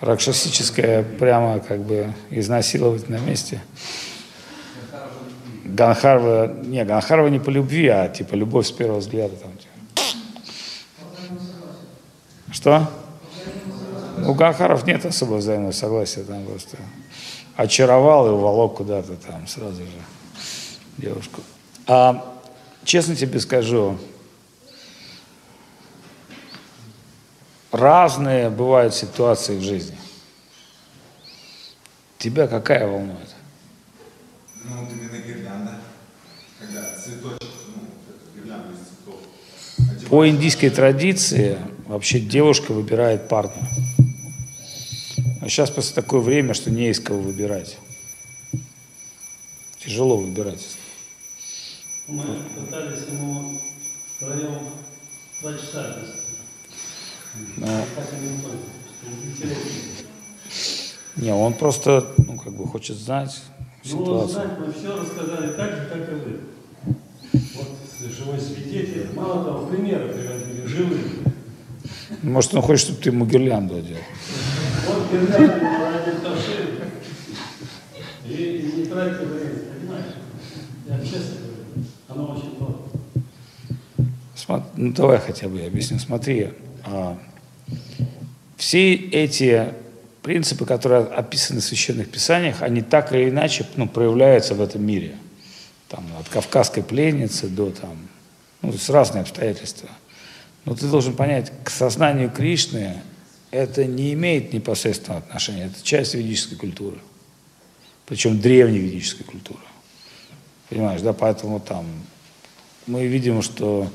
Ракшасическое 0.00 1.02
прямо 1.02 1.58
как 1.60 1.80
бы 1.80 2.12
изнасиловать 2.28 3.08
на 3.08 3.16
месте. 3.16 3.62
Ганхарва, 5.64 6.58
не, 6.62 6.84
Ганхарва 6.84 7.28
не 7.28 7.38
по 7.38 7.48
любви, 7.48 7.88
а 7.88 8.08
типа 8.08 8.34
любовь 8.34 8.66
с 8.66 8.72
первого 8.72 8.98
взгляда. 8.98 9.34
Там. 9.36 9.52
Что? 12.52 12.90
У 14.26 14.34
Ганхаров 14.34 14.86
нет 14.86 15.06
особо 15.06 15.36
взаимного 15.36 15.72
согласия, 15.72 16.22
там 16.24 16.44
просто 16.44 16.76
очаровал 17.56 18.26
и 18.26 18.30
уволок 18.30 18.76
куда-то 18.76 19.14
там 19.16 19.46
сразу 19.46 19.84
же 19.84 20.02
девушку. 20.98 21.40
А, 21.86 22.38
честно 22.84 23.16
тебе 23.16 23.40
скажу, 23.40 23.96
разные 27.72 28.50
бывают 28.50 28.94
ситуации 28.94 29.56
в 29.56 29.62
жизни. 29.62 29.96
Тебя 32.18 32.46
какая 32.46 32.86
волнует? 32.86 33.34
Ну, 34.64 34.76
вот 34.76 34.90
именно 34.92 35.22
гирлянда, 35.22 35.78
когда 36.58 36.82
цветочек, 36.96 37.48
ну, 37.74 37.82
гирлянда 38.34 38.72
из 38.72 38.78
цветов. 38.78 39.20
одеваешь. 39.78 40.08
По 40.08 40.28
индийской 40.28 40.70
традиции 40.70 41.58
вообще 41.86 42.20
девушка 42.20 42.72
выбирает 42.72 43.28
партнера. 43.28 43.66
А 45.40 45.48
сейчас 45.48 45.70
просто 45.70 45.94
такое 45.94 46.20
время, 46.20 46.52
что 46.52 46.70
не 46.70 46.90
из 46.90 47.00
кого 47.00 47.20
выбирать. 47.20 47.78
Тяжело 49.78 50.18
выбирать. 50.18 50.66
Мы 52.06 52.22
пытались 52.54 53.06
ему 53.10 53.58
втроем 54.16 54.68
два 55.40 55.52
часа 55.54 55.94
объяснить. 55.94 56.19
Но, 57.56 57.84
не 61.16 61.32
он 61.32 61.54
просто, 61.54 62.06
ну, 62.18 62.38
как 62.38 62.54
бы 62.56 62.66
хочет 62.66 62.96
знать 62.96 63.40
Ну, 63.84 63.90
ситуацию. 63.90 64.28
знать, 64.28 64.58
мы 64.58 64.72
все 64.72 64.96
рассказали 64.96 65.52
так 65.52 65.70
же, 65.70 65.88
как 65.88 66.08
и 66.08 66.14
вы. 66.14 66.40
Вот 67.54 67.68
живой 68.16 68.40
свидетель. 68.40 69.08
Мало 69.14 69.44
того, 69.44 69.66
примеры 69.66 70.08
приводили 70.12 70.66
живые. 70.66 71.04
Может, 72.22 72.54
он 72.54 72.62
хочет, 72.62 72.86
чтобы 72.86 73.00
ты 73.00 73.10
ему 73.10 73.26
гирлянду 73.26 73.76
одел. 73.76 73.98
Вот 74.86 75.10
гирлянду 75.12 76.40
шею. 76.44 76.80
И, 78.26 78.72
не 78.76 78.84
тратьте 78.86 79.24
время, 79.26 79.50
понимаешь? 79.78 80.14
Я 80.88 80.98
честно 81.00 81.36
говорю, 81.42 81.86
оно 82.08 82.32
очень 82.36 82.56
много. 82.56 82.78
Смо- 84.36 84.64
Ну, 84.76 84.92
давай 84.92 85.18
хотя 85.18 85.48
бы 85.48 85.58
я 85.58 85.66
объясню. 85.66 85.98
Смотри, 85.98 86.50
все 88.56 88.94
эти 88.94 89.72
принципы, 90.22 90.66
которые 90.66 91.04
описаны 91.04 91.60
в 91.60 91.64
священных 91.64 92.10
писаниях, 92.10 92.62
они 92.62 92.82
так 92.82 93.12
или 93.12 93.30
иначе 93.30 93.66
ну, 93.76 93.88
проявляются 93.88 94.54
в 94.54 94.60
этом 94.60 94.84
мире. 94.84 95.16
Там, 95.88 96.04
от 96.18 96.28
кавказской 96.28 96.82
пленницы 96.82 97.48
до 97.48 97.70
там, 97.70 97.96
ну, 98.62 98.70
есть 98.72 98.88
разные 98.90 99.22
обстоятельства. 99.22 99.88
Но 100.64 100.74
ты 100.74 100.86
должен 100.86 101.14
понять, 101.14 101.52
к 101.64 101.70
сознанию 101.70 102.30
Кришны 102.30 103.02
это 103.50 103.84
не 103.84 104.12
имеет 104.12 104.52
непосредственного 104.52 105.22
отношения, 105.22 105.66
это 105.66 105.82
часть 105.82 106.14
ведической 106.14 106.56
культуры. 106.56 106.98
Причем 108.06 108.40
древней 108.40 108.78
ведической 108.78 109.24
культуры. 109.24 109.60
Понимаешь, 110.68 111.00
да, 111.00 111.12
поэтому 111.12 111.58
там 111.58 111.86
мы 112.86 113.06
видим, 113.06 113.42
что 113.42 113.90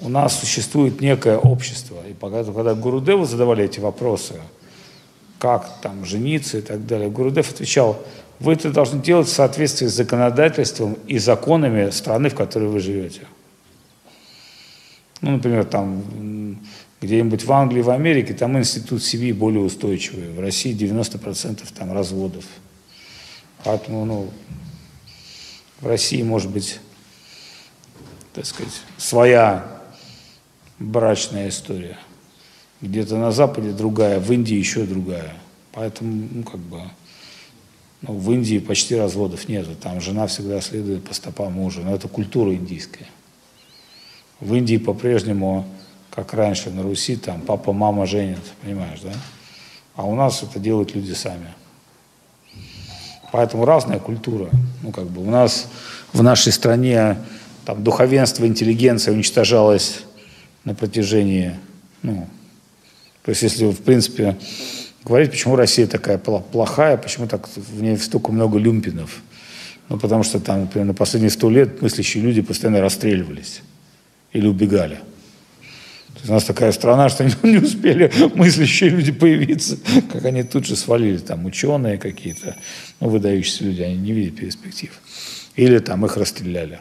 у 0.00 0.08
нас 0.08 0.38
существует 0.38 1.00
некое 1.00 1.36
общество. 1.36 1.96
И 2.08 2.14
пока, 2.14 2.44
когда 2.44 2.74
Гурудеву 2.74 3.24
задавали 3.24 3.64
эти 3.64 3.80
вопросы, 3.80 4.34
как 5.38 5.80
там 5.82 6.04
жениться 6.04 6.58
и 6.58 6.60
так 6.60 6.86
далее, 6.86 7.10
Гурудев 7.10 7.50
отвечал, 7.50 8.02
вы 8.38 8.54
это 8.54 8.70
должны 8.70 9.02
делать 9.02 9.28
в 9.28 9.32
соответствии 9.32 9.86
с 9.86 9.94
законодательством 9.94 10.94
и 11.06 11.18
законами 11.18 11.90
страны, 11.90 12.30
в 12.30 12.34
которой 12.34 12.68
вы 12.68 12.80
живете. 12.80 13.22
Ну, 15.20 15.32
например, 15.32 15.64
там 15.64 16.58
где-нибудь 17.02 17.44
в 17.44 17.52
Англии, 17.52 17.82
в 17.82 17.90
Америке, 17.90 18.32
там 18.32 18.58
институт 18.58 19.02
семьи 19.02 19.32
более 19.32 19.62
устойчивый. 19.62 20.30
В 20.30 20.40
России 20.40 20.74
90% 20.74 21.62
там 21.76 21.92
разводов. 21.92 22.44
Поэтому, 23.64 24.06
ну, 24.06 24.30
в 25.80 25.86
России 25.86 26.22
может 26.22 26.50
быть, 26.50 26.80
так 28.32 28.46
сказать, 28.46 28.72
своя 28.96 29.79
брачная 30.80 31.48
история. 31.50 31.98
Где-то 32.80 33.16
на 33.16 33.30
Западе 33.30 33.70
другая, 33.70 34.18
в 34.18 34.32
Индии 34.32 34.56
еще 34.56 34.84
другая. 34.84 35.34
Поэтому, 35.72 36.28
ну, 36.32 36.42
как 36.42 36.58
бы, 36.58 36.80
ну, 38.02 38.14
в 38.14 38.32
Индии 38.32 38.58
почти 38.58 38.96
разводов 38.96 39.48
нет. 39.48 39.66
Там 39.80 40.00
жена 40.00 40.26
всегда 40.26 40.60
следует 40.60 41.04
по 41.04 41.14
стопам 41.14 41.52
мужа. 41.52 41.82
Но 41.82 41.94
это 41.94 42.08
культура 42.08 42.52
индийская. 42.54 43.06
В 44.40 44.54
Индии 44.54 44.78
по-прежнему, 44.78 45.66
как 46.10 46.32
раньше 46.32 46.70
на 46.70 46.82
Руси, 46.82 47.16
там 47.16 47.42
папа, 47.42 47.72
мама 47.72 48.06
женят, 48.06 48.40
понимаешь, 48.62 49.00
да? 49.02 49.12
А 49.94 50.04
у 50.04 50.14
нас 50.14 50.42
это 50.42 50.58
делают 50.58 50.94
люди 50.94 51.12
сами. 51.12 51.48
Поэтому 53.32 53.66
разная 53.66 53.98
культура. 53.98 54.48
Ну, 54.82 54.92
как 54.92 55.06
бы 55.06 55.22
у 55.22 55.30
нас 55.30 55.68
в 56.14 56.22
нашей 56.22 56.52
стране 56.52 57.18
там 57.66 57.84
духовенство, 57.84 58.46
интеллигенция 58.46 59.12
уничтожалось 59.12 60.04
на 60.64 60.74
протяжении, 60.74 61.56
ну, 62.02 62.28
то 63.22 63.30
есть 63.30 63.42
если, 63.42 63.66
в 63.66 63.82
принципе, 63.82 64.36
говорить, 65.04 65.30
почему 65.30 65.56
Россия 65.56 65.86
такая 65.86 66.18
плохая, 66.18 66.96
почему 66.96 67.26
так 67.26 67.48
в 67.48 67.82
ней 67.82 67.96
столько 67.98 68.32
много 68.32 68.58
люмпинов. 68.58 69.22
Ну, 69.88 69.98
потому 69.98 70.22
что 70.22 70.38
там, 70.38 70.60
например, 70.60 70.86
на 70.86 70.94
последние 70.94 71.30
сто 71.30 71.50
лет 71.50 71.82
мыслящие 71.82 72.22
люди 72.22 72.42
постоянно 72.42 72.80
расстреливались 72.80 73.62
или 74.32 74.46
убегали. 74.46 75.00
То 76.14 76.16
есть 76.16 76.30
у 76.30 76.32
нас 76.32 76.44
такая 76.44 76.70
страна, 76.72 77.08
что 77.08 77.24
не 77.42 77.58
успели 77.58 78.12
мыслящие 78.34 78.90
люди 78.90 79.10
появиться, 79.10 79.78
как 80.12 80.24
они 80.24 80.42
тут 80.42 80.66
же 80.66 80.76
свалили, 80.76 81.18
там 81.18 81.44
ученые 81.44 81.98
какие-то, 81.98 82.56
ну, 83.00 83.08
выдающиеся 83.08 83.64
люди, 83.64 83.82
они 83.82 83.96
не 83.96 84.12
видят 84.12 84.36
перспектив. 84.36 84.92
Или 85.56 85.78
там 85.78 86.06
их 86.06 86.16
расстреляли. 86.16 86.80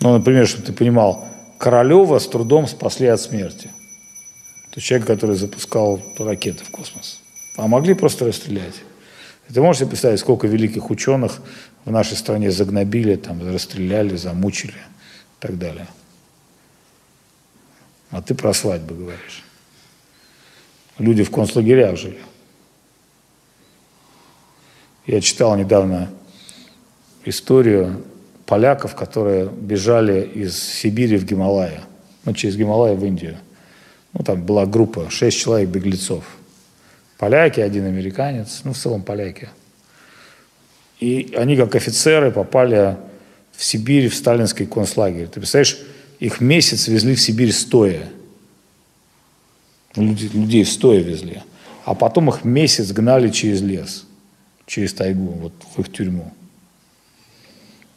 Ну, 0.00 0.12
например, 0.12 0.46
чтобы 0.46 0.66
ты 0.66 0.72
понимал, 0.72 1.26
Королева 1.58 2.18
с 2.18 2.28
трудом 2.28 2.66
спасли 2.66 3.06
от 3.06 3.20
смерти. 3.20 3.70
Это 4.70 4.80
человек, 4.80 5.06
который 5.06 5.36
запускал 5.36 6.02
ракеты 6.18 6.64
в 6.64 6.70
космос. 6.70 7.20
А 7.56 7.66
могли 7.66 7.94
просто 7.94 8.26
расстрелять. 8.26 8.74
Ты 9.52 9.62
можешь 9.62 9.80
себе 9.80 9.90
представить, 9.90 10.20
сколько 10.20 10.46
великих 10.46 10.90
ученых 10.90 11.40
в 11.84 11.90
нашей 11.90 12.16
стране 12.16 12.50
загнобили, 12.50 13.16
там, 13.16 13.48
расстреляли, 13.48 14.16
замучили 14.16 14.72
и 14.72 15.40
так 15.40 15.56
далее. 15.56 15.86
А 18.10 18.20
ты 18.20 18.34
про 18.34 18.52
свадьбы 18.52 18.94
говоришь. 18.94 19.44
Люди 20.98 21.24
в 21.24 21.30
концлагерях 21.30 21.96
жили. 21.96 22.20
Я 25.06 25.20
читал 25.20 25.56
недавно 25.56 26.10
историю 27.24 28.04
поляков, 28.46 28.94
которые 28.94 29.48
бежали 29.48 30.22
из 30.22 30.56
Сибири 30.56 31.16
в 31.16 31.24
Гималая, 31.24 31.82
ну, 32.24 32.32
через 32.32 32.56
Гималай 32.56 32.94
в 32.94 33.04
Индию. 33.04 33.36
Ну, 34.12 34.24
там 34.24 34.42
была 34.42 34.64
группа, 34.66 35.10
шесть 35.10 35.38
человек 35.38 35.68
беглецов. 35.68 36.24
Поляки, 37.18 37.60
один 37.60 37.84
американец, 37.84 38.60
ну, 38.64 38.72
в 38.72 38.78
целом 38.78 39.02
поляки. 39.02 39.48
И 41.00 41.34
они, 41.36 41.56
как 41.56 41.74
офицеры, 41.74 42.30
попали 42.30 42.96
в 43.52 43.64
Сибирь, 43.64 44.08
в 44.08 44.14
сталинский 44.14 44.66
концлагерь. 44.66 45.26
Ты 45.26 45.40
представляешь, 45.40 45.78
их 46.20 46.40
месяц 46.40 46.88
везли 46.88 47.14
в 47.14 47.20
Сибирь 47.20 47.52
стоя. 47.52 48.08
Люди, 49.96 50.30
людей 50.32 50.64
стоя 50.64 51.00
везли. 51.00 51.42
А 51.84 51.94
потом 51.94 52.28
их 52.30 52.44
месяц 52.44 52.92
гнали 52.92 53.30
через 53.30 53.60
лес, 53.60 54.06
через 54.66 54.92
тайгу, 54.92 55.32
вот 55.32 55.52
в 55.74 55.80
их 55.80 55.92
тюрьму. 55.92 56.32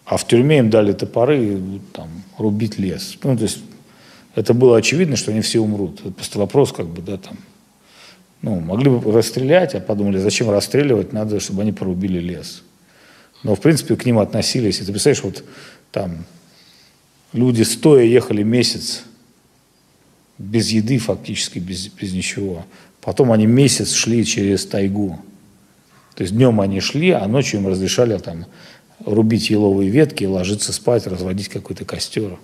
А 0.09 0.17
в 0.17 0.25
тюрьме 0.25 0.57
им 0.57 0.71
дали 0.71 0.91
топоры 0.91 1.45
и 1.45 1.81
там, 1.93 2.09
рубить 2.39 2.79
лес. 2.79 3.15
Ну, 3.21 3.37
то 3.37 3.43
есть 3.43 3.59
это 4.33 4.55
было 4.55 4.75
очевидно, 4.75 5.15
что 5.15 5.29
они 5.29 5.41
все 5.41 5.59
умрут. 5.59 5.99
Это 5.99 6.09
просто 6.09 6.39
вопрос, 6.39 6.71
как 6.71 6.87
бы, 6.87 7.03
да, 7.03 7.17
там. 7.17 7.37
Ну, 8.41 8.59
могли 8.59 8.89
бы 8.89 9.11
расстрелять, 9.11 9.75
а 9.75 9.79
подумали, 9.79 10.17
зачем 10.17 10.49
расстреливать, 10.49 11.13
надо, 11.13 11.39
чтобы 11.39 11.61
они 11.61 11.73
порубили 11.73 12.17
лес. 12.17 12.63
Но, 13.43 13.53
в 13.53 13.59
принципе, 13.59 13.95
к 13.95 14.03
ним 14.03 14.17
относились. 14.17 14.77
И 14.77 14.83
ты 14.83 14.91
представляешь, 14.91 15.23
вот 15.23 15.43
там 15.91 16.25
люди 17.31 17.61
стоя 17.61 18.03
ехали 18.03 18.41
месяц 18.41 19.03
без 20.39 20.71
еды 20.71 20.97
фактически, 20.97 21.59
без, 21.59 21.87
без 21.87 22.13
ничего. 22.13 22.65
Потом 23.01 23.31
они 23.31 23.45
месяц 23.45 23.93
шли 23.93 24.25
через 24.25 24.65
тайгу. 24.65 25.19
То 26.15 26.23
есть 26.23 26.33
днем 26.33 26.61
они 26.61 26.79
шли, 26.79 27.11
а 27.11 27.27
ночью 27.27 27.59
им 27.59 27.67
разрешали 27.67 28.17
там 28.17 28.47
рубить 29.05 29.49
еловые 29.49 29.89
ветки, 29.89 30.23
ложиться 30.25 30.73
спать, 30.73 31.07
разводить 31.07 31.49
какой-то 31.49 31.85
костер. 31.85 32.37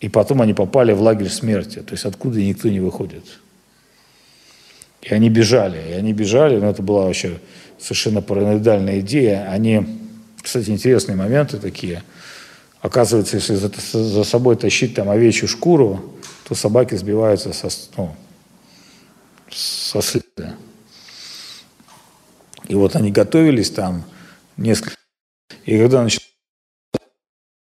И 0.00 0.08
потом 0.08 0.42
они 0.42 0.54
попали 0.54 0.92
в 0.92 1.00
лагерь 1.00 1.30
смерти, 1.30 1.80
то 1.80 1.92
есть 1.92 2.04
откуда 2.04 2.40
никто 2.40 2.68
не 2.68 2.80
выходит. 2.80 3.24
И 5.02 5.14
они 5.14 5.30
бежали, 5.30 5.80
и 5.90 5.92
они 5.92 6.12
бежали, 6.12 6.58
но 6.58 6.68
это 6.68 6.82
была 6.82 7.06
вообще 7.06 7.38
совершенно 7.78 8.20
параноидальная 8.20 9.00
идея. 9.00 9.48
Они, 9.50 9.86
кстати, 10.42 10.70
интересные 10.70 11.16
моменты 11.16 11.58
такие. 11.58 12.02
Оказывается, 12.80 13.36
если 13.36 13.54
за, 13.54 13.70
за 13.92 14.24
собой 14.24 14.56
тащить 14.56 14.94
там 14.94 15.08
овечью 15.08 15.48
шкуру, 15.48 16.14
то 16.46 16.54
собаки 16.54 16.94
сбиваются 16.94 17.52
со, 17.52 17.68
ну, 17.96 18.14
со 19.50 20.02
следа. 20.02 20.54
И 22.68 22.74
вот 22.74 22.96
они 22.96 23.10
готовились 23.10 23.70
там 23.70 24.04
несколько. 24.56 24.96
И 25.64 25.78
когда 25.78 26.02
началась 26.02 26.30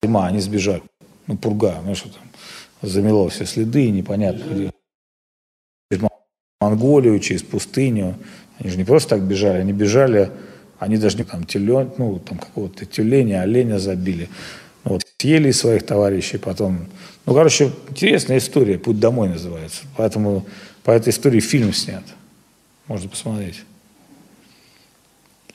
зима, 0.02 0.26
они 0.26 0.40
сбежали. 0.40 0.82
Ну, 1.26 1.36
пурга, 1.36 1.80
ну 1.84 1.94
что 1.94 2.08
там, 2.10 2.22
замело 2.82 3.28
все 3.28 3.46
следы, 3.46 3.90
непонятно 3.90 4.44
где. 4.44 4.72
Через 5.90 6.08
Монголию, 6.60 7.18
через 7.20 7.42
пустыню. 7.42 8.16
Они 8.58 8.70
же 8.70 8.76
не 8.76 8.84
просто 8.84 9.10
так 9.10 9.22
бежали, 9.22 9.58
они 9.58 9.72
бежали, 9.72 10.30
они 10.78 10.96
даже 10.96 11.18
не 11.18 11.24
там 11.24 11.44
телен, 11.44 11.92
ну, 11.98 12.18
там 12.18 12.38
какого-то 12.38 12.86
тюленя, 12.86 13.42
оленя 13.42 13.78
забили. 13.78 14.28
Ну, 14.84 14.92
вот, 14.92 15.02
съели 15.18 15.50
своих 15.50 15.84
товарищей 15.84 16.38
потом. 16.38 16.86
Ну, 17.26 17.34
короче, 17.34 17.72
интересная 17.88 18.38
история, 18.38 18.78
«Путь 18.78 19.00
домой» 19.00 19.28
называется. 19.28 19.82
Поэтому 19.96 20.46
по 20.84 20.92
этой 20.92 21.10
истории 21.10 21.40
фильм 21.40 21.72
снят. 21.72 22.04
Можно 22.86 23.08
посмотреть. 23.08 23.64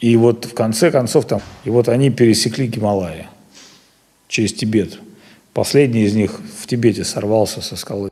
И 0.02 0.18
вот 0.18 0.46
в 0.46 0.54
конце 0.56 0.92
концов 0.92 1.28
там, 1.28 1.42
и 1.64 1.70
вот 1.70 1.88
они 1.88 2.10
пересекли 2.10 2.66
Гималаи 2.68 3.28
через 4.28 4.52
Тибет. 4.52 5.00
Последний 5.54 6.04
из 6.04 6.16
них 6.16 6.40
в 6.60 6.66
Тибете 6.66 7.04
сорвался 7.04 7.62
со 7.62 7.76
скалы. 7.76 8.10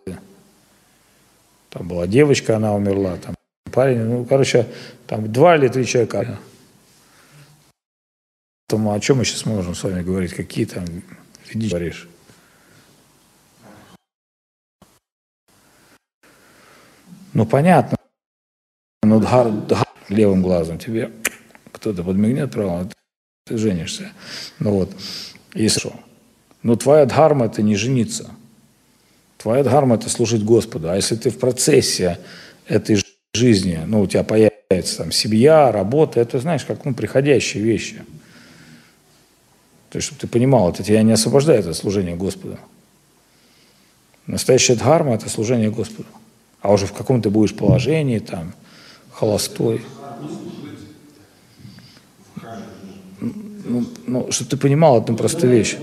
Там 1.72 1.88
была 1.88 2.06
девочка, 2.06 2.56
она 2.56 2.76
умерла, 2.76 3.18
там 3.18 3.36
парень, 3.72 4.04
ну, 4.04 4.26
короче, 4.26 4.68
там 5.08 5.32
два 5.32 5.56
или 5.56 5.68
три 5.68 5.86
человека. 5.86 6.40
Поэтому 8.68 8.94
о 8.94 9.00
чем 9.00 9.18
мы 9.18 9.26
сейчас 9.26 9.46
можем 9.46 9.74
с 9.74 9.84
вами 9.84 10.04
говорить? 10.04 10.34
Какие 10.34 10.66
там 10.66 10.86
иди 11.50 11.70
говоришь? 11.70 12.08
Ну, 17.34 17.48
понятно. 17.48 17.98
Ну, 19.02 19.20
левым 20.10 20.44
глазом 20.44 20.78
тебе 20.78 21.12
кто-то 21.80 22.04
подмигнет 22.04 22.52
правым, 22.52 22.92
ты 23.46 23.58
женишься. 23.58 24.12
Ну 24.60 24.72
вот, 24.72 24.92
если 25.54 25.80
что. 25.80 25.94
Но 26.62 26.76
твоя 26.76 27.06
дхарма– 27.06 27.46
это 27.48 27.62
не 27.62 27.76
жениться. 27.76 28.30
Твоя 29.38 29.64
дхарма– 29.64 29.96
это 29.98 30.10
служить 30.10 30.44
Господу. 30.44 30.90
А 30.90 30.96
если 30.96 31.16
ты 31.16 31.30
в 31.30 31.40
процессе 31.40 32.20
этой 32.68 33.02
жизни, 33.34 33.80
ну, 33.86 34.02
у 34.02 34.08
тебя 34.08 34.24
появится 34.24 34.98
там 34.98 35.12
семья, 35.12 35.72
работа, 35.72 36.20
это, 36.20 36.40
знаешь, 36.40 36.66
как, 36.66 36.84
ну, 36.84 36.94
приходящие 36.94 37.64
вещи. 37.64 38.04
То 39.90 39.98
есть, 39.98 40.08
чтобы 40.08 40.20
ты 40.20 40.28
понимал, 40.28 40.70
это 40.70 40.84
тебя 40.84 41.02
не 41.02 41.14
освобождает 41.14 41.66
от 41.66 41.78
служения 41.78 42.16
Господу. 42.16 42.60
Настоящая 44.28 44.76
дхарма– 44.76 45.14
это 45.16 45.30
служение 45.30 45.72
Господу. 45.72 46.10
А 46.62 46.74
уже 46.74 46.86
в 46.86 46.94
каком 46.94 47.22
ты 47.22 47.30
будешь 47.30 47.56
положении, 47.56 48.20
там, 48.20 48.54
холостой. 49.12 49.82
Ну, 53.70 53.86
ну, 54.08 54.32
чтобы 54.32 54.50
ты 54.50 54.58
понимал 54.58 54.98
одну 54.98 55.16
простую 55.16 55.54
вещь. 55.54 55.78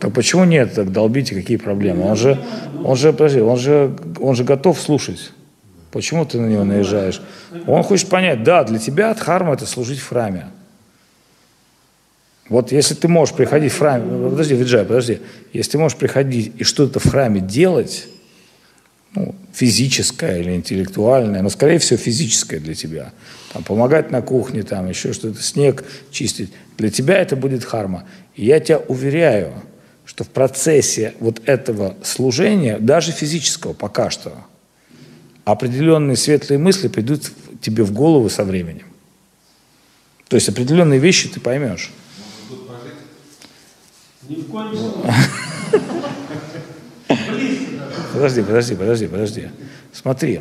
Так 0.00 0.12
почему 0.12 0.44
нет? 0.44 0.74
Так 0.74 0.92
долбите, 0.92 1.34
какие 1.34 1.56
проблемы? 1.56 2.04
Он 2.04 2.16
же, 2.16 2.38
он 2.84 2.96
же, 2.96 3.12
подожди, 3.12 3.40
он 3.40 3.56
же, 3.56 3.96
он 4.20 4.36
же 4.36 4.44
готов 4.44 4.80
слушать. 4.80 5.32
Почему 5.90 6.24
ты 6.24 6.38
на 6.38 6.46
него 6.46 6.64
наезжаешь? 6.64 7.20
Он 7.66 7.82
хочет 7.82 8.08
понять, 8.08 8.44
да, 8.44 8.62
для 8.62 8.78
тебя 8.78 9.12
дхарма– 9.14 9.54
это 9.54 9.66
служить 9.66 9.98
в 9.98 10.08
храме. 10.08 10.46
Вот 12.48 12.70
если 12.72 12.94
ты 12.94 13.08
можешь 13.08 13.34
приходить 13.34 13.72
в 13.72 13.78
храме, 13.78 14.30
подожди, 14.30 14.54
Виджай, 14.54 14.84
подожди, 14.84 15.20
если 15.52 15.72
ты 15.72 15.78
можешь 15.78 15.98
приходить 15.98 16.52
и 16.58 16.62
что-то 16.62 17.00
в 17.00 17.08
храме 17.10 17.40
делать, 17.40 18.06
ну, 19.14 19.34
физическое 19.52 20.40
или 20.40 20.52
интеллектуальное, 20.54 21.42
но, 21.42 21.48
скорее 21.48 21.78
всего, 21.78 21.96
физическое 21.96 22.58
для 22.58 22.74
тебя. 22.74 23.12
Там, 23.52 23.62
помогать 23.62 24.10
на 24.10 24.22
кухне, 24.22 24.62
там, 24.62 24.88
еще 24.88 25.12
что-то, 25.12 25.40
снег 25.40 25.84
чистить. 26.10 26.52
Для 26.76 26.90
тебя 26.90 27.18
это 27.18 27.36
будет 27.36 27.64
харма. 27.64 28.04
И 28.34 28.46
я 28.46 28.58
тебя 28.58 28.78
уверяю, 28.78 29.54
что 30.04 30.24
в 30.24 30.28
процессе 30.28 31.14
вот 31.20 31.40
этого 31.46 31.96
служения, 32.02 32.78
даже 32.78 33.12
физического 33.12 33.72
пока 33.72 34.10
что, 34.10 34.32
определенные 35.44 36.16
светлые 36.16 36.58
мысли 36.58 36.88
придут 36.88 37.30
тебе 37.60 37.84
в 37.84 37.92
голову 37.92 38.28
со 38.28 38.44
временем. 38.44 38.86
То 40.28 40.36
есть 40.36 40.48
определенные 40.48 40.98
вещи 40.98 41.28
ты 41.28 41.38
поймешь. 41.38 41.90
Ни 44.28 44.36
в 44.36 44.46
коем 44.48 44.76
случае. 44.76 45.14
Подожди, 48.14 48.42
подожди, 48.42 48.76
подожди, 48.76 49.06
подожди. 49.08 49.50
Смотри, 49.92 50.40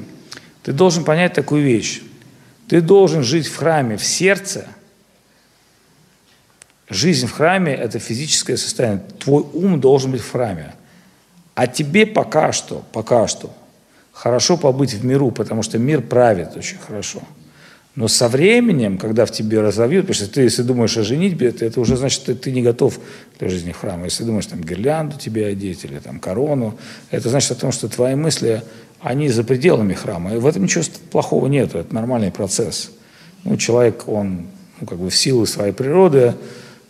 ты 0.61 0.73
должен 0.73 1.03
понять 1.03 1.33
такую 1.33 1.63
вещь. 1.63 2.03
Ты 2.69 2.81
должен 2.81 3.23
жить 3.23 3.47
в 3.47 3.57
храме 3.57 3.97
в 3.97 4.05
сердце. 4.05 4.67
Жизнь 6.87 7.25
в 7.25 7.31
храме– 7.31 7.73
это 7.75 7.97
физическое 7.97 8.57
состояние. 8.57 9.03
Твой 9.19 9.41
ум 9.41 9.81
должен 9.81 10.11
быть 10.11 10.21
в 10.21 10.31
храме. 10.31 10.75
А 11.55 11.65
тебе 11.65 12.05
пока 12.05 12.51
что, 12.51 12.85
пока 12.93 13.27
что, 13.27 13.51
хорошо 14.11 14.55
побыть 14.55 14.93
в 14.93 15.03
миру, 15.03 15.31
потому 15.31 15.63
что 15.63 15.79
мир 15.79 16.01
правит 16.01 16.55
очень 16.55 16.77
хорошо. 16.77 17.23
Но 17.95 18.07
со 18.07 18.27
временем, 18.27 18.97
когда 18.97 19.25
в 19.25 19.31
тебе 19.31 19.61
разовьют, 19.61 20.07
потому 20.07 20.25
что 20.25 20.33
ты, 20.33 20.41
если 20.41 20.63
думаешь 20.63 20.97
о 20.97 21.03
женитьбе, 21.03 21.49
это, 21.49 21.63
это 21.65 21.79
уже 21.79 21.95
значит, 21.95 22.21
что 22.21 22.33
ты 22.33 22.51
не 22.51 22.63
готов 22.63 22.99
для 23.37 23.49
жизни 23.49 23.71
в 23.71 23.77
храме. 23.77 24.05
Если 24.05 24.23
думаешь, 24.23 24.47
там, 24.47 24.63
гирлянду 24.63 25.17
тебе 25.19 25.45
одеть 25.45 25.85
или 25.85 25.99
там 25.99 26.19
корону, 26.19 26.77
это 27.11 27.29
значит 27.29 27.51
о 27.51 27.55
том, 27.55 27.71
что 27.71 27.87
твои 27.87 28.15
мысли, 28.15 28.63
они 28.99 29.29
за 29.29 29.43
пределами 29.43 29.93
храма. 29.93 30.33
И 30.33 30.37
в 30.37 30.47
этом 30.47 30.63
ничего 30.63 30.83
плохого 31.11 31.45
нет, 31.45 31.75
это 31.75 31.93
нормальный 31.93 32.31
процесс. 32.31 32.89
Ну, 33.43 33.57
человек, 33.57 34.07
он 34.07 34.47
ну, 34.81 34.87
как 34.87 34.97
бы 34.97 35.11
в 35.11 35.15
силу 35.15 35.45
своей 35.45 35.73
природы 35.73 36.33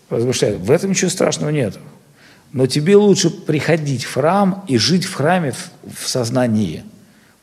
размышляет. 0.10 0.60
В 0.60 0.72
этом 0.72 0.92
ничего 0.92 1.10
страшного 1.10 1.50
нет. 1.50 1.78
Но 2.54 2.66
тебе 2.66 2.96
лучше 2.96 3.30
приходить 3.30 4.06
в 4.06 4.14
храм 4.14 4.64
и 4.70 4.78
жить 4.78 5.04
в 5.04 5.14
храме 5.14 5.52
в, 5.52 6.04
в 6.04 6.08
сознании. 6.08 6.84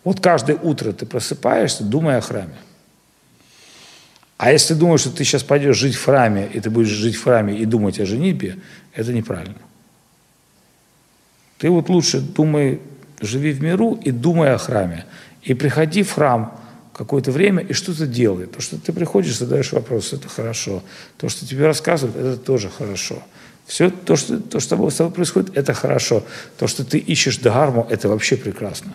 Вот 0.03 0.21
каждое 0.21 0.57
утро 0.57 0.93
ты 0.93 1.05
просыпаешься, 1.05 1.85
думая 1.85 2.19
о 2.19 2.21
храме. 2.23 2.55
А 4.41 4.53
если 4.53 4.73
думаешь, 4.73 5.03
что 5.03 5.11
ты 5.11 5.23
сейчас 5.23 5.43
пойдешь 5.43 5.77
жить 5.77 5.95
в 5.95 6.03
храме, 6.03 6.49
и 6.51 6.61
ты 6.61 6.71
будешь 6.71 6.89
жить 6.89 7.15
в 7.15 7.25
храме 7.25 7.59
и 7.59 7.67
думать 7.67 8.01
о 8.01 8.07
женитьбе, 8.07 8.57
это 8.95 9.13
неправильно. 9.13 9.59
Ты 11.59 11.69
вот 11.69 11.91
лучше 11.91 12.21
думай, 12.21 12.81
живи 13.21 13.53
в 13.53 13.63
миру 13.63 14.01
и 14.03 14.11
думай 14.11 14.55
о 14.55 14.57
храме. 14.57 15.05
И 15.43 15.53
приходи 15.53 16.03
в 16.03 16.13
храм 16.13 16.59
какое-то 16.95 17.33
время 17.33 17.63
и 17.63 17.75
что-то 17.75 18.07
делай. 18.07 18.47
То, 18.47 18.63
что 18.63 18.79
ты 18.79 18.95
приходишь, 18.95 19.37
задаешь 19.37 19.73
вопрос, 19.73 20.15
это 20.15 20.27
хорошо. 20.31 20.83
То, 21.19 21.29
что 21.29 21.47
тебе 21.47 21.67
рассказывают, 21.67 22.17
это 22.17 22.39
тоже 22.39 22.71
хорошо. 22.71 23.23
Все 23.67 23.91
то, 23.91 24.17
что, 24.17 24.41
то, 24.41 24.59
что 24.59 24.89
с 24.89 24.95
тобой 24.97 25.11
происходит, 25.11 25.55
это 25.55 25.75
хорошо. 25.75 26.25
То, 26.57 26.67
что 26.67 26.83
ты 26.83 26.97
ищешь 26.97 27.37
дхарму, 27.37 27.87
это 27.91 28.09
вообще 28.09 28.39
прекрасно. 28.39 28.95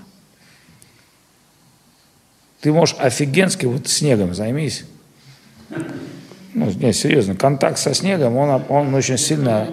Ты 2.62 2.74
можешь 2.74 2.96
офигенски 2.98 3.68
вот 3.68 3.88
снегом 3.88 4.34
займись. 4.34 4.86
Ну, 6.54 6.72
нет, 6.72 6.96
серьезно, 6.96 7.36
контакт 7.36 7.78
со 7.78 7.94
снегом, 7.94 8.38
он, 8.38 8.64
он 8.70 8.94
очень 8.94 9.18
сильно... 9.18 9.68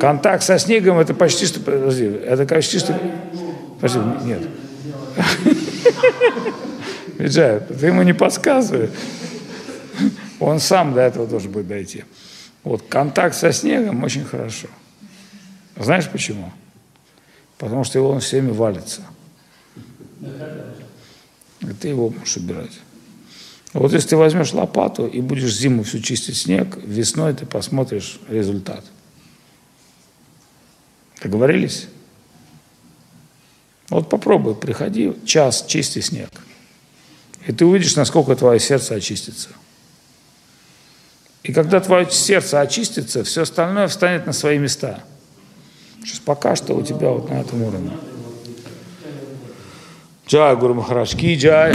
Контакт 0.00 0.42
со 0.42 0.58
снегом 0.58 0.98
это 0.98 1.14
почти 1.14 1.46
что... 1.46 1.60
Подожди, 1.60 2.04
это 2.04 2.44
почти 2.44 2.78
что... 2.78 3.00
Подожди, 3.80 4.00
нет. 4.24 4.42
Виджай, 7.18 7.60
ты 7.60 7.86
ему 7.86 8.02
не 8.02 8.12
подсказывай. 8.12 8.90
Он 10.38 10.60
сам 10.60 10.94
до 10.94 11.00
этого 11.00 11.26
должен 11.26 11.50
будет 11.50 11.68
дойти. 11.68 12.04
Вот 12.62 12.82
контакт 12.88 13.34
со 13.34 13.52
снегом 13.52 14.02
очень 14.02 14.24
хорошо. 14.24 14.68
Знаешь 15.76 16.08
почему? 16.08 16.52
Потому 17.58 17.84
что 17.84 17.98
его 17.98 18.10
он 18.10 18.20
все 18.20 18.40
время 18.40 18.54
валится. 18.54 19.02
И 21.60 21.72
ты 21.80 21.88
его 21.88 22.10
можешь 22.10 22.36
убирать. 22.36 22.72
Вот 23.76 23.92
если 23.92 24.08
ты 24.08 24.16
возьмешь 24.16 24.54
лопату 24.54 25.06
и 25.06 25.20
будешь 25.20 25.54
зиму 25.54 25.82
всю 25.82 26.00
чистить 26.00 26.38
снег, 26.38 26.78
весной 26.82 27.34
ты 27.34 27.44
посмотришь 27.44 28.18
результат. 28.26 28.82
Договорились? 31.22 31.86
Вот 33.90 34.08
попробуй, 34.08 34.54
приходи, 34.54 35.12
час 35.26 35.66
чисти 35.68 36.00
снег. 36.00 36.30
И 37.46 37.52
ты 37.52 37.66
увидишь, 37.66 37.96
насколько 37.96 38.34
твое 38.34 38.58
сердце 38.58 38.94
очистится. 38.94 39.50
И 41.42 41.52
когда 41.52 41.78
твое 41.80 42.10
сердце 42.10 42.62
очистится, 42.62 43.24
все 43.24 43.42
остальное 43.42 43.88
встанет 43.88 44.24
на 44.24 44.32
свои 44.32 44.58
места. 44.58 45.04
Сейчас 46.02 46.20
пока 46.20 46.56
что 46.56 46.74
у 46.74 46.82
тебя 46.82 47.10
вот 47.10 47.28
на 47.28 47.34
этом 47.34 47.62
уровне. 47.62 47.92
Джай 50.26 50.56
Гуру 50.56 50.74
Махарадж, 50.74 51.14
Ки 51.14 51.36
Джай, 51.36 51.74